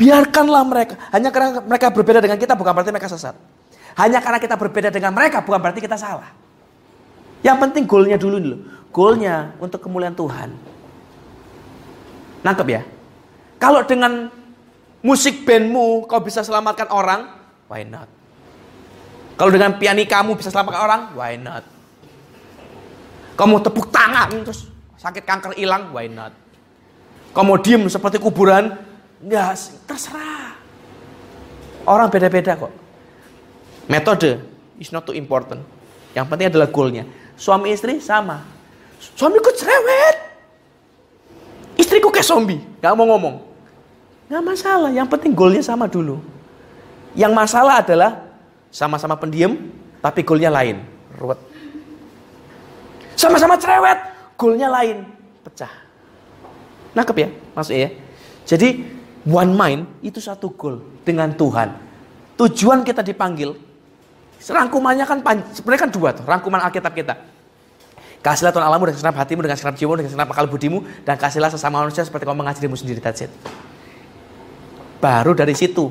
Biarkanlah 0.02 0.66
mereka. 0.66 0.98
Hanya 1.14 1.30
karena 1.30 1.62
mereka 1.62 1.94
berbeda 1.94 2.18
dengan 2.26 2.42
kita 2.42 2.58
bukan 2.58 2.74
berarti 2.74 2.90
mereka 2.90 3.06
sesat. 3.06 3.38
Hanya 4.02 4.18
karena 4.18 4.42
kita 4.42 4.58
berbeda 4.58 4.90
dengan 4.90 5.14
mereka 5.14 5.46
bukan 5.46 5.62
berarti 5.62 5.78
kita 5.78 5.94
salah. 5.94 6.34
Yang 7.46 7.58
penting 7.70 7.84
goalnya 7.86 8.18
dulu 8.18 8.42
dulu. 8.42 8.58
Goalnya 8.90 9.54
untuk 9.62 9.78
kemuliaan 9.78 10.18
Tuhan. 10.18 10.50
Nangkep 12.42 12.68
ya? 12.74 12.82
Kalau 13.62 13.86
dengan 13.86 14.34
musik 15.06 15.46
bandmu 15.46 16.10
kau 16.10 16.18
bisa 16.26 16.42
selamatkan 16.42 16.90
orang, 16.90 17.38
why 17.70 17.86
not? 17.86 18.10
Kalau 19.38 19.54
dengan 19.54 19.78
piani 19.78 20.10
kamu 20.10 20.34
bisa 20.34 20.50
selamatkan 20.50 20.82
orang, 20.82 21.02
why 21.14 21.38
not? 21.38 21.62
Kamu 23.38 23.62
tepuk 23.62 23.94
tangan 23.94 24.34
terus 24.42 24.66
sakit 24.98 25.22
kanker 25.30 25.54
hilang, 25.54 25.94
why 25.94 26.10
not? 26.10 26.34
Kamu 27.38 27.62
diem 27.62 27.86
seperti 27.86 28.18
kuburan, 28.18 28.91
ya 29.26 29.54
terserah. 29.86 30.58
Orang 31.86 32.14
beda-beda 32.14 32.58
kok. 32.58 32.74
Metode 33.90 34.42
is 34.78 34.94
not 34.94 35.06
too 35.06 35.18
important. 35.18 35.62
Yang 36.14 36.26
penting 36.30 36.48
adalah 36.54 36.70
goalnya. 36.70 37.04
Suami 37.38 37.74
istri 37.74 37.98
sama. 37.98 38.46
Suamiku 39.18 39.50
cerewet. 39.58 40.18
Istriku 41.80 42.14
kayak 42.14 42.28
zombie, 42.28 42.62
gak 42.78 42.94
mau 42.94 43.10
ngomong. 43.10 43.42
Gak 44.30 44.44
masalah, 44.46 44.94
yang 44.94 45.10
penting 45.10 45.34
goalnya 45.34 45.66
sama 45.66 45.90
dulu. 45.90 46.22
Yang 47.18 47.34
masalah 47.34 47.82
adalah 47.82 48.12
sama-sama 48.70 49.18
pendiam, 49.18 49.58
tapi 50.00 50.22
goalnya 50.22 50.54
lain. 50.54 50.86
Ruwet. 51.18 51.40
Sama-sama 53.18 53.58
cerewet, 53.58 53.98
goalnya 54.38 54.70
lain. 54.70 55.04
Pecah. 55.42 55.74
Nangkep 56.94 57.18
ya 57.18 57.30
maksudnya 57.56 57.82
ya. 57.88 57.90
Jadi 58.46 58.70
one 59.28 59.52
mind 59.54 59.82
itu 60.02 60.18
satu 60.18 60.54
goal 60.54 60.82
dengan 61.06 61.34
Tuhan. 61.34 61.70
Tujuan 62.38 62.82
kita 62.82 63.06
dipanggil, 63.06 63.54
rangkumannya 64.42 65.06
kan 65.06 65.22
sebenarnya 65.54 65.82
kan 65.86 65.92
dua 65.94 66.10
tuh, 66.16 66.26
rangkuman 66.26 66.62
Alkitab 66.66 66.94
kita. 66.96 67.14
Kasihlah 68.22 68.54
Tuhan 68.54 68.66
Allahmu 68.66 68.90
dengan 68.90 68.98
segenap 69.02 69.18
hatimu, 69.18 69.42
dengan 69.42 69.58
segenap 69.58 69.76
jiwamu, 69.82 69.96
dengan 69.98 70.12
segenap 70.14 70.30
akal 70.30 70.46
budimu, 70.46 70.86
dan 71.02 71.18
kasihlah 71.18 71.50
sesama 71.50 71.82
manusia 71.82 72.06
seperti 72.06 72.30
kau 72.30 72.38
mengasihi 72.38 72.66
dirimu 72.66 72.78
sendiri. 72.78 73.02
That's 73.02 73.26
it. 73.26 73.34
Baru 75.02 75.34
dari 75.34 75.58
situ, 75.58 75.90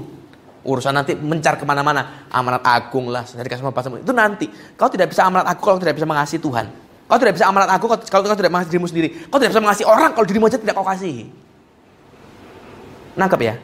urusan 0.62 0.94
nanti 0.94 1.19
mencar 1.19 1.59
ke 1.59 1.66
mana-mana. 1.66 2.31
Amanat 2.31 2.62
agung 2.62 3.11
lah, 3.11 3.27
dari 3.27 3.51
kasih 3.51 3.66
itu 3.98 4.15
nanti. 4.15 4.47
Kau 4.78 4.86
tidak 4.86 5.11
bisa 5.11 5.27
amanat 5.27 5.51
agung 5.51 5.74
kalau 5.74 5.82
tidak 5.82 5.98
bisa 5.98 6.07
mengasihi 6.07 6.39
Tuhan. 6.39 6.70
Kau 7.11 7.19
tidak 7.19 7.35
bisa 7.35 7.51
amanat 7.51 7.69
aku 7.74 7.90
kalau 7.90 8.23
kau 8.23 8.39
tidak 8.39 8.55
mengasihi 8.55 8.70
dirimu 8.78 8.86
sendiri. 8.86 9.09
Kau 9.27 9.43
tidak 9.43 9.51
bisa 9.51 9.62
mengasihi 9.66 9.86
orang 9.90 10.15
kalau 10.15 10.27
dirimu 10.31 10.47
aja 10.47 10.62
tidak 10.62 10.78
kau 10.78 10.86
kasihi. 10.86 11.49
Nangkep 13.19 13.41
ya? 13.43 13.55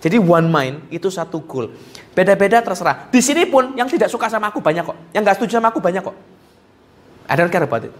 Jadi 0.00 0.16
one 0.20 0.46
mind 0.46 0.76
itu 0.92 1.08
satu 1.08 1.42
goal. 1.42 1.72
Beda-beda 2.14 2.62
terserah. 2.62 3.10
Di 3.10 3.20
sini 3.20 3.44
pun 3.48 3.74
yang 3.74 3.90
tidak 3.90 4.08
suka 4.08 4.30
sama 4.30 4.48
aku 4.52 4.62
banyak 4.62 4.84
kok. 4.84 4.96
Yang 5.12 5.22
nggak 5.24 5.36
setuju 5.40 5.52
sama 5.58 5.68
aku 5.72 5.80
banyak 5.82 6.00
kok. 6.04 6.16
I 7.26 7.34
don't 7.34 7.50
care 7.50 7.64
about. 7.64 7.90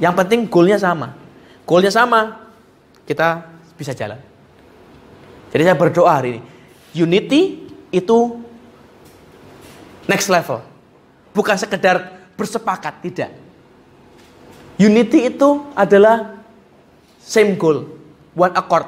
Yang 0.00 0.14
penting 0.24 0.40
goalnya 0.48 0.78
sama. 0.80 1.14
Goalnya 1.68 1.92
sama, 1.92 2.48
kita 3.04 3.44
bisa 3.76 3.92
jalan. 3.92 4.18
Jadi 5.54 5.62
saya 5.62 5.76
berdoa 5.78 6.10
hari 6.10 6.38
ini. 6.38 6.40
Unity 6.94 7.40
itu 7.94 8.18
next 10.10 10.26
level. 10.30 10.62
Bukan 11.34 11.56
sekedar 11.58 12.26
bersepakat, 12.34 13.02
tidak. 13.02 13.30
Unity 14.78 15.30
itu 15.30 15.62
adalah 15.78 16.42
same 17.22 17.54
goal, 17.54 17.86
one 18.34 18.54
accord. 18.54 18.86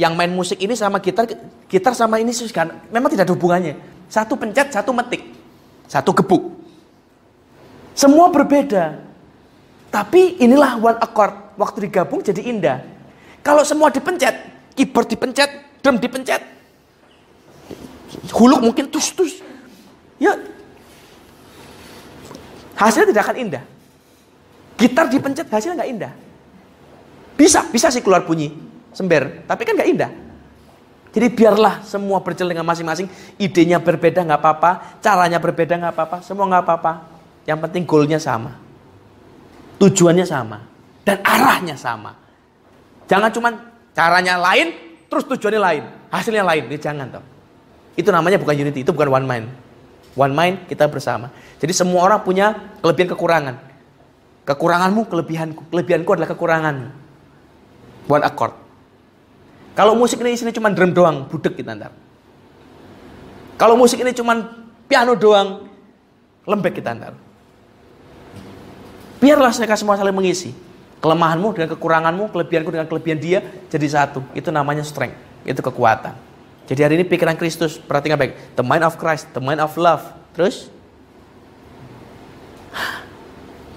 Yang 0.00 0.12
main 0.16 0.32
musik 0.32 0.56
ini 0.56 0.72
sama 0.72 0.96
gitar, 0.96 1.28
gitar 1.68 1.92
sama 1.92 2.16
ini 2.16 2.32
kan 2.48 2.72
memang 2.88 3.12
tidak 3.12 3.28
ada 3.28 3.36
hubungannya. 3.36 3.76
Satu 4.08 4.32
pencet, 4.32 4.72
satu 4.72 4.96
metik, 4.96 5.28
satu 5.84 6.16
gebuk. 6.16 6.56
Semua 7.92 8.32
berbeda. 8.32 8.96
Tapi 9.92 10.40
inilah 10.40 10.80
one 10.80 10.96
accord. 11.04 11.52
Waktu 11.60 11.84
digabung 11.84 12.24
jadi 12.24 12.40
indah. 12.40 12.80
Kalau 13.44 13.60
semua 13.60 13.92
dipencet, 13.92 14.32
keyboard 14.72 15.12
dipencet, 15.12 15.50
drum 15.84 16.00
dipencet. 16.00 16.40
Huluk 18.32 18.64
mungkin 18.64 18.88
tus-tus. 18.88 19.44
Ya, 20.16 20.32
hasilnya 22.80 23.12
tidak 23.12 23.24
akan 23.28 23.36
indah. 23.36 23.64
Gitar 24.80 25.12
dipencet 25.12 25.44
hasilnya 25.52 25.84
nggak 25.84 25.90
indah. 25.92 26.12
Bisa, 27.36 27.68
bisa 27.68 27.92
sih 27.92 28.00
keluar 28.00 28.24
bunyi 28.24 28.69
sember, 28.90 29.44
tapi 29.46 29.62
kan 29.66 29.74
nggak 29.74 29.90
indah. 29.90 30.12
Jadi 31.10 31.26
biarlah 31.34 31.82
semua 31.82 32.22
berjalan 32.22 32.54
dengan 32.54 32.66
masing-masing, 32.70 33.10
idenya 33.34 33.82
berbeda 33.82 34.22
nggak 34.22 34.40
apa-apa, 34.40 34.70
caranya 35.02 35.42
berbeda 35.42 35.74
nggak 35.74 35.94
apa-apa, 35.94 36.16
semua 36.22 36.46
nggak 36.46 36.62
apa-apa. 36.62 36.92
Yang 37.50 37.58
penting 37.66 37.82
goalnya 37.82 38.18
sama, 38.22 38.54
tujuannya 39.82 40.22
sama, 40.22 40.62
dan 41.02 41.18
arahnya 41.26 41.74
sama. 41.74 42.14
Jangan 43.10 43.30
cuman 43.34 43.52
caranya 43.90 44.38
lain, 44.38 44.70
terus 45.10 45.26
tujuannya 45.26 45.58
lain, 45.58 45.82
hasilnya 46.14 46.46
lain. 46.46 46.70
Ini 46.70 46.78
jangan 46.78 47.06
toh. 47.10 47.24
Itu 47.98 48.14
namanya 48.14 48.38
bukan 48.38 48.54
unity, 48.54 48.86
itu 48.86 48.94
bukan 48.94 49.10
one 49.10 49.26
mind. 49.26 49.46
One 50.14 50.30
mind 50.30 50.70
kita 50.70 50.86
bersama. 50.86 51.34
Jadi 51.58 51.74
semua 51.74 52.06
orang 52.06 52.22
punya 52.22 52.54
kelebihan 52.78 53.10
kekurangan. 53.14 53.54
Kekuranganmu, 54.46 55.10
kelebihanku. 55.10 55.62
Kelebihanku 55.74 56.10
adalah 56.14 56.30
kekuranganmu. 56.30 56.88
One 58.10 58.24
accord. 58.26 58.59
Kalau 59.74 59.94
musik 59.94 60.18
ini 60.20 60.34
isinya 60.34 60.52
cuma 60.52 60.68
drum 60.74 60.90
doang, 60.90 61.26
budek 61.30 61.56
kita 61.58 61.78
ntar. 61.78 61.92
Kalau 63.60 63.76
musik 63.76 64.00
ini 64.00 64.10
cuma 64.16 64.34
piano 64.90 65.14
doang, 65.14 65.68
lembek 66.48 66.80
kita 66.80 66.96
ntar. 66.96 67.12
Biarlah 69.20 69.52
mereka 69.52 69.76
semua 69.76 70.00
saling 70.00 70.16
mengisi. 70.16 70.50
Kelemahanmu 71.00 71.56
dengan 71.56 71.68
kekuranganmu, 71.76 72.28
kelebihanku 72.28 72.70
dengan 72.72 72.88
kelebihan 72.88 73.18
dia 73.20 73.38
jadi 73.72 73.86
satu. 73.88 74.20
Itu 74.36 74.52
namanya 74.52 74.84
strength, 74.84 75.16
itu 75.48 75.60
kekuatan. 75.60 76.12
Jadi 76.68 76.80
hari 76.84 76.94
ini 77.00 77.04
pikiran 77.08 77.36
Kristus, 77.36 77.80
perhatikan 77.80 78.20
baik. 78.20 78.56
The 78.56 78.64
mind 78.64 78.84
of 78.84 78.96
Christ, 79.00 79.32
the 79.32 79.42
mind 79.42 79.60
of 79.64 79.72
love. 79.80 80.04
Terus? 80.36 80.68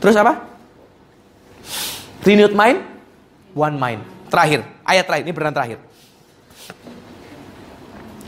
Terus 0.03 0.15
apa? 0.19 0.45
Renewed 2.23 2.55
mind, 2.55 2.83
one 3.55 3.75
mind. 3.79 4.01
Terakhir, 4.27 4.67
ayat 4.87 5.03
terakhir, 5.07 5.23
ini 5.25 5.33
beneran 5.33 5.55
terakhir. 5.55 5.79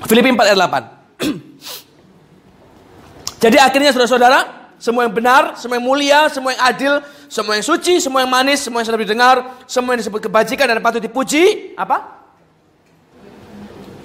Filipi 0.06 0.30
4 0.32 0.50
ayat 0.52 0.60
8. 0.60 1.26
Jadi 3.44 3.58
akhirnya 3.62 3.92
saudara-saudara, 3.94 4.40
semua 4.76 5.08
yang 5.08 5.16
benar, 5.16 5.58
semua 5.58 5.80
yang 5.80 5.86
mulia, 5.86 6.20
semua 6.30 6.54
yang 6.54 6.64
adil, 6.66 6.94
semua 7.32 7.54
yang 7.58 7.66
suci, 7.66 8.04
semua 8.04 8.22
yang 8.22 8.32
manis, 8.32 8.62
semua 8.62 8.84
yang 8.84 8.88
sedang 8.88 9.04
didengar, 9.04 9.36
semua 9.66 9.96
yang 9.96 10.02
disebut 10.06 10.22
kebajikan 10.30 10.66
dan 10.70 10.84
patut 10.84 11.02
dipuji, 11.02 11.74
apa? 11.80 12.22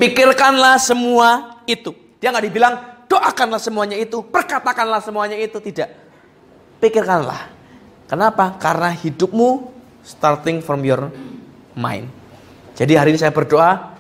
Pikirkanlah 0.00 0.80
semua 0.80 1.60
itu. 1.68 1.92
Dia 2.16 2.32
nggak 2.32 2.46
dibilang 2.48 2.74
doakanlah 3.10 3.60
semuanya 3.60 3.96
itu, 3.98 4.24
perkatakanlah 4.24 5.04
semuanya 5.04 5.36
itu, 5.36 5.60
tidak. 5.60 5.92
Pikirkanlah. 6.80 7.52
Kenapa? 8.08 8.56
Karena 8.56 8.90
hidupmu 8.90 9.68
starting 10.00 10.64
from 10.64 10.80
your 10.82 11.12
mind. 11.76 12.19
Jadi 12.80 12.96
hari 12.96 13.12
ini 13.12 13.20
saya 13.20 13.28
berdoa 13.28 13.92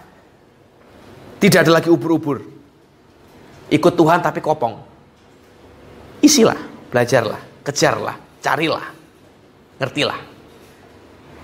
tidak 1.36 1.68
ada 1.68 1.72
lagi 1.76 1.92
ubur-ubur. 1.92 2.40
Ikut 3.68 3.92
Tuhan 3.92 4.24
tapi 4.24 4.40
kopong. 4.40 4.80
Isilah, 6.24 6.56
belajarlah, 6.88 7.60
kejarlah, 7.60 8.16
carilah, 8.40 8.88
ngertilah. 9.76 10.20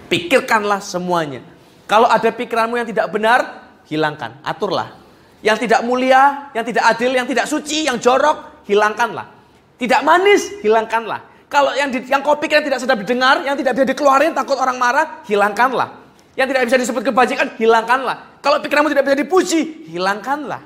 Pikirkanlah 0.08 0.80
semuanya. 0.80 1.44
Kalau 1.84 2.08
ada 2.08 2.32
pikiranmu 2.32 2.80
yang 2.80 2.88
tidak 2.88 3.12
benar, 3.12 3.40
hilangkan, 3.84 4.40
aturlah. 4.40 4.96
Yang 5.44 5.68
tidak 5.68 5.84
mulia, 5.84 6.50
yang 6.56 6.64
tidak 6.64 6.88
adil, 6.88 7.12
yang 7.12 7.28
tidak 7.28 7.46
suci, 7.48 7.84
yang 7.84 8.00
jorok, 8.00 8.64
hilangkanlah. 8.64 9.28
Tidak 9.76 10.00
manis, 10.00 10.56
hilangkanlah. 10.64 11.20
Kalau 11.52 11.76
yang 11.76 11.92
di, 11.92 12.02
yang 12.08 12.24
kau 12.24 12.40
pikir 12.40 12.64
tidak 12.64 12.80
sedap 12.80 13.00
didengar, 13.00 13.44
yang 13.44 13.54
tidak 13.54 13.76
bisa 13.76 13.86
dikeluarin 13.92 14.32
takut 14.32 14.56
orang 14.56 14.80
marah, 14.80 15.20
hilangkanlah. 15.28 16.05
Yang 16.36 16.46
tidak 16.52 16.62
bisa 16.68 16.76
disebut 16.76 17.02
kebajikan, 17.02 17.46
hilangkanlah. 17.56 18.38
Kalau 18.44 18.60
pikiranmu 18.60 18.92
tidak 18.92 19.08
bisa 19.08 19.16
dipuji, 19.16 19.60
hilangkanlah. 19.88 20.60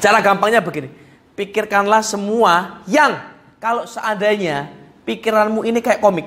Cara 0.00 0.18
gampangnya 0.24 0.64
begini. 0.64 0.88
Pikirkanlah 1.36 2.00
semua 2.00 2.80
yang 2.88 3.20
kalau 3.60 3.84
seandainya 3.84 4.72
pikiranmu 5.04 5.62
ini 5.68 5.78
kayak 5.84 6.00
komik. 6.00 6.26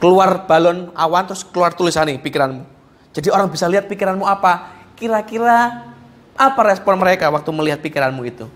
Keluar 0.00 0.48
balon 0.48 0.94
awan 0.96 1.28
terus 1.28 1.44
keluar 1.44 1.74
tulisan 1.76 2.08
nih 2.08 2.22
pikiranmu. 2.22 2.64
Jadi 3.12 3.28
orang 3.28 3.50
bisa 3.50 3.66
lihat 3.66 3.90
pikiranmu 3.90 4.24
apa. 4.24 4.78
Kira-kira 4.96 5.90
apa 6.38 6.60
respon 6.64 6.96
mereka 6.96 7.28
waktu 7.28 7.50
melihat 7.52 7.84
pikiranmu 7.84 8.22
itu. 8.24 8.46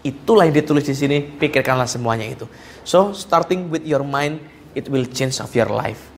Itulah 0.00 0.48
yang 0.48 0.56
ditulis 0.56 0.88
di 0.88 0.96
sini, 0.96 1.18
pikirkanlah 1.22 1.86
semuanya 1.86 2.24
itu. 2.24 2.48
So, 2.88 3.12
starting 3.12 3.68
with 3.68 3.84
your 3.84 4.00
mind, 4.00 4.40
it 4.72 4.88
will 4.88 5.04
change 5.04 5.38
of 5.38 5.52
your 5.52 5.68
life. 5.68 6.09